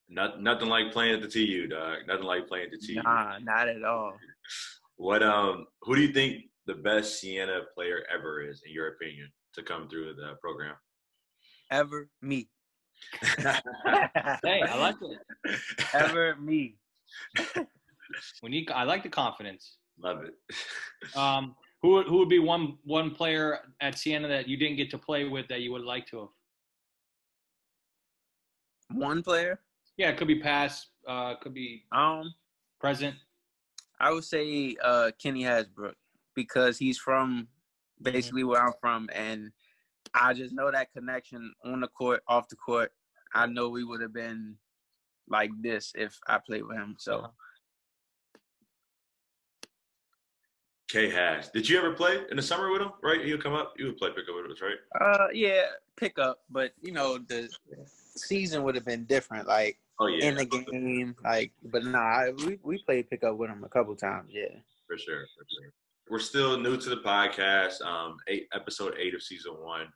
Not, 0.09 0.43
nothing 0.43 0.69
like 0.69 0.93
playing 0.93 1.15
at 1.15 1.23
the 1.23 1.29
TU, 1.29 1.69
dog. 1.69 1.99
Nothing 2.07 2.27
like 2.27 2.47
playing 2.47 2.67
at 2.67 2.71
the 2.73 2.87
TU. 2.87 3.03
Nah, 3.03 3.39
not 3.39 3.69
at 3.69 3.85
all. 3.85 4.15
What 4.97 5.23
um 5.23 5.67
who 5.81 5.97
do 5.97 6.03
you 6.03 6.13
think 6.13 6.45
the 6.67 6.75
best 6.75 7.19
Siena 7.19 7.63
player 7.75 8.05
ever 8.15 8.41
is, 8.43 8.63
in 8.65 8.73
your 8.73 8.89
opinion, 8.89 9.33
to 9.55 9.63
come 9.63 9.89
through 9.89 10.15
the 10.15 10.35
program? 10.41 10.77
Ever 11.73 12.09
me. 12.21 12.49
Hey, 13.23 14.61
I 14.63 14.77
like 14.79 14.97
it. 15.01 15.19
Ever 15.95 16.37
me. 16.37 16.77
We 18.43 18.51
need. 18.51 18.71
I 18.71 18.83
like 18.85 19.03
the 19.03 19.09
confidence. 19.09 19.79
Love 19.99 20.23
it. 20.25 20.35
Um, 21.17 21.57
who 21.81 21.89
would- 21.93 22.07
who 22.07 22.19
would 22.19 22.29
be 22.29 22.39
one 22.39 22.77
one 22.85 23.11
player 23.11 23.61
at 23.81 23.99
Siena 23.99 24.29
that 24.29 24.47
you 24.49 24.57
didn't 24.59 24.77
get 24.77 24.91
to 24.91 24.99
play 24.99 25.25
with 25.25 25.49
that 25.49 25.63
you 25.63 25.73
would 25.73 25.83
like 25.83 26.07
to 26.09 26.21
have? 26.21 26.29
One 28.99 29.23
player. 29.23 29.59
Yeah, 29.97 30.11
it 30.11 30.19
could 30.19 30.29
be 30.29 30.41
past. 30.41 30.89
Uh, 31.09 31.35
could 31.37 31.55
be 31.55 31.87
Um, 31.91 32.35
present. 32.81 33.17
I 33.99 34.13
would 34.13 34.25
say 34.25 34.77
uh 34.83 35.11
Kenny 35.19 35.43
Hasbrouck 35.45 35.95
because 36.35 36.77
he's 36.79 36.99
from 36.99 37.49
basically 38.01 38.45
where 38.45 38.63
I'm 38.63 38.75
from, 38.81 39.09
and 39.15 39.53
I 40.15 40.35
just 40.35 40.55
know 40.55 40.71
that 40.71 40.93
connection 40.93 41.53
on 41.65 41.81
the 41.81 41.89
court, 41.89 42.23
off 42.29 42.49
the 42.49 42.57
court. 42.57 42.93
I 43.35 43.47
know 43.47 43.69
we 43.69 43.85
would 43.85 44.01
have 44.03 44.13
been 44.13 44.57
like 45.29 45.51
this 45.61 45.93
if 45.95 46.19
I 46.27 46.39
played 46.39 46.65
with 46.65 46.77
him. 46.77 46.97
So 46.99 47.31
K 50.89 51.09
Hash. 51.09 51.49
Did 51.49 51.69
you 51.69 51.79
ever 51.79 51.93
play 51.93 52.21
in 52.31 52.37
the 52.37 52.43
summer 52.43 52.71
with 52.71 52.83
him? 52.83 52.91
Right? 53.03 53.25
He'll 53.25 53.39
come 53.39 53.55
up. 53.55 53.73
You 53.79 53.87
would 53.87 53.97
play 53.97 54.11
pickup 54.11 54.35
with 54.35 54.53
us, 54.53 54.61
right? 54.61 54.77
uh 55.01 55.29
yeah, 55.33 55.63
pick 55.97 56.19
up, 56.19 56.41
but 56.51 56.73
you 56.83 56.93
know 56.93 57.19
the 57.19 57.49
season 58.15 58.63
would 58.65 58.75
have 58.75 58.85
been 58.85 59.05
different, 59.05 59.49
like 59.49 59.79
Oh 60.01 60.07
yeah. 60.07 60.27
in 60.27 60.35
the 60.37 60.45
game, 60.45 61.15
like. 61.23 61.53
But 61.65 61.85
nah, 61.85 62.31
we 62.47 62.59
we 62.63 62.83
played 62.83 63.09
pickup 63.09 63.37
with 63.37 63.51
him 63.51 63.65
a 63.65 63.69
couple 63.69 63.95
times. 63.97 64.31
Yeah. 64.33 64.59
For 64.87 64.99
sure, 64.99 65.25
for 65.37 65.47
sure. 65.49 65.73
We're 66.11 66.19
still 66.19 66.59
new 66.59 66.77
to 66.77 66.91
the 66.91 66.97
podcast. 66.97 67.81
Um, 67.83 68.17
eight 68.29 68.49
episode 68.53 68.95
eight 68.99 69.15
of 69.15 69.23
season 69.23 69.53
one. 69.61 69.87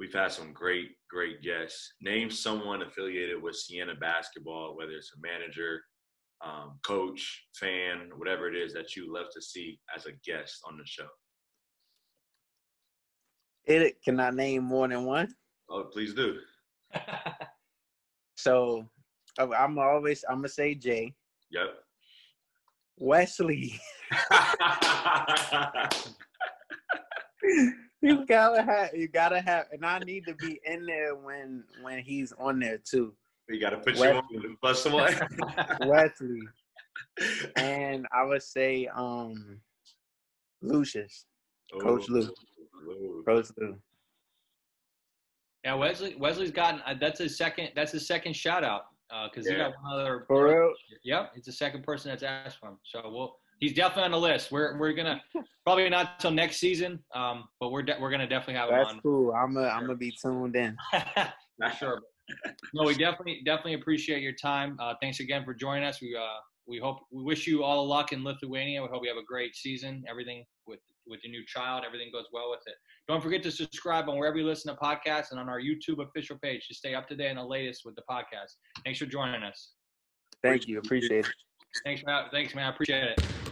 We've 0.00 0.14
had 0.14 0.32
some 0.32 0.54
great, 0.54 0.92
great 1.10 1.42
guests. 1.42 1.92
Name 2.00 2.30
someone 2.30 2.80
affiliated 2.80 3.42
with 3.42 3.54
Siena 3.54 3.94
basketball, 3.94 4.74
whether 4.74 4.92
it's 4.92 5.12
a 5.14 5.20
manager, 5.20 5.82
um, 6.42 6.78
coach, 6.82 7.44
fan, 7.54 8.08
whatever 8.16 8.48
it 8.48 8.56
is 8.56 8.72
that 8.72 8.96
you 8.96 9.12
love 9.12 9.26
to 9.34 9.42
see 9.42 9.78
as 9.94 10.06
a 10.06 10.12
guest 10.24 10.62
on 10.66 10.78
the 10.78 10.84
show. 10.86 11.06
It 13.66 14.02
can 14.02 14.18
I 14.20 14.30
name 14.30 14.64
more 14.64 14.88
than 14.88 15.04
one? 15.04 15.34
Oh, 15.68 15.84
please 15.92 16.14
do. 16.14 16.38
So 18.36 18.88
I'm 19.38 19.52
I'm 19.52 19.78
always 19.78 20.24
I'm 20.26 20.36
gonna 20.36 20.48
say 20.48 20.74
Jay 20.74 21.14
Yep. 21.50 21.74
Wesley. 22.96 23.78
you 28.02 28.24
gotta 28.26 28.62
have 28.62 28.90
you 28.94 29.08
gotta 29.08 29.40
have 29.40 29.66
and 29.72 29.84
I 29.84 29.98
need 30.00 30.24
to 30.26 30.34
be 30.34 30.60
in 30.64 30.86
there 30.86 31.14
when 31.16 31.64
when 31.82 31.98
he's 32.00 32.32
on 32.38 32.58
there 32.58 32.78
too. 32.78 33.14
we 33.48 33.58
got 33.58 33.70
to 33.70 33.78
put 33.78 33.94
you 33.96 34.00
Wesley. 34.00 34.36
on 34.38 34.56
plus 34.62 34.82
someone. 34.82 35.12
Wesley. 35.86 36.40
And 37.56 38.06
I 38.12 38.24
would 38.24 38.42
say 38.42 38.86
um 38.94 39.60
Lucius. 40.62 41.26
Coach 41.80 42.08
Lou. 42.08 42.28
Lou. 42.86 43.22
Coach 43.26 43.46
Lou. 43.58 43.76
yeah, 45.64 45.74
Wesley. 45.74 46.14
Wesley's 46.18 46.50
gotten. 46.50 46.80
Uh, 46.86 46.94
that's 47.00 47.18
his 47.20 47.36
second. 47.36 47.70
That's 47.74 47.92
his 47.92 48.06
second 48.06 48.34
shout 48.34 48.64
out 48.64 48.86
Uh 49.10 49.28
because 49.28 49.46
he 49.48 49.54
got 49.54 49.72
one 49.82 49.92
other. 49.94 50.24
For 50.26 50.48
real? 50.48 50.72
Yep, 51.04 51.32
it's 51.36 51.46
the 51.46 51.52
second 51.52 51.82
person 51.84 52.10
that's 52.10 52.22
asked 52.22 52.58
for 52.58 52.68
him. 52.70 52.78
So 52.84 53.02
we'll. 53.04 53.36
He's 53.60 53.74
definitely 53.74 54.04
on 54.04 54.10
the 54.12 54.18
list. 54.18 54.50
We're 54.50 54.78
we're 54.78 54.94
gonna 54.94 55.20
probably 55.64 55.88
not 55.90 56.18
till 56.18 56.30
next 56.30 56.56
season, 56.56 56.98
um, 57.14 57.44
but 57.60 57.70
we're 57.70 57.82
de- 57.82 57.96
we're 58.00 58.10
gonna 58.10 58.26
definitely 58.26 58.54
have 58.54 58.70
him 58.70 58.76
That's 58.76 58.90
on. 58.94 59.00
cool. 59.00 59.32
I'm 59.32 59.56
a, 59.56 59.64
I'm 59.64 59.82
gonna 59.82 59.96
be 59.96 60.12
tuned 60.22 60.56
in. 60.56 60.76
For 60.92 61.70
sure. 61.78 62.00
No, 62.74 62.84
we 62.84 62.94
definitely 62.94 63.42
definitely 63.44 63.74
appreciate 63.74 64.22
your 64.22 64.32
time. 64.32 64.76
Uh, 64.80 64.94
thanks 65.02 65.20
again 65.20 65.44
for 65.44 65.52
joining 65.52 65.84
us. 65.84 66.00
We 66.00 66.16
uh, 66.16 66.38
we 66.66 66.78
hope 66.78 67.00
we 67.12 67.22
wish 67.22 67.46
you 67.46 67.62
all 67.62 67.82
the 67.82 67.88
luck 67.88 68.12
in 68.12 68.24
Lithuania. 68.24 68.82
We 68.82 68.88
hope 68.88 69.02
you 69.02 69.10
have 69.10 69.18
a 69.18 69.26
great 69.26 69.54
season. 69.56 70.04
Everything 70.08 70.44
with 70.66 70.80
with 71.06 71.20
your 71.24 71.32
new 71.32 71.44
child, 71.44 71.84
everything 71.86 72.10
goes 72.12 72.26
well 72.32 72.50
with 72.50 72.60
it. 72.66 72.74
Don't 73.08 73.22
forget 73.22 73.42
to 73.42 73.50
subscribe 73.50 74.08
on 74.08 74.16
wherever 74.16 74.38
you 74.38 74.46
listen 74.46 74.74
to 74.74 74.80
podcasts 74.80 75.32
and 75.32 75.40
on 75.40 75.48
our 75.48 75.60
YouTube 75.60 76.02
official 76.06 76.38
page 76.40 76.66
to 76.68 76.74
stay 76.74 76.94
up 76.94 77.08
to 77.08 77.16
date 77.16 77.30
on 77.30 77.36
the 77.36 77.44
latest 77.44 77.82
with 77.84 77.96
the 77.96 78.02
podcast. 78.08 78.54
Thanks 78.84 79.00
for 79.00 79.06
joining 79.06 79.42
us. 79.42 79.72
Thank 80.42 80.68
you. 80.68 80.78
Appreciate 80.78 81.26
it. 81.26 81.32
Thanks, 81.84 82.02
man. 82.06 82.26
Thanks, 82.32 82.54
man. 82.54 82.66
I 82.66 82.70
appreciate 82.70 83.04
it. 83.04 83.49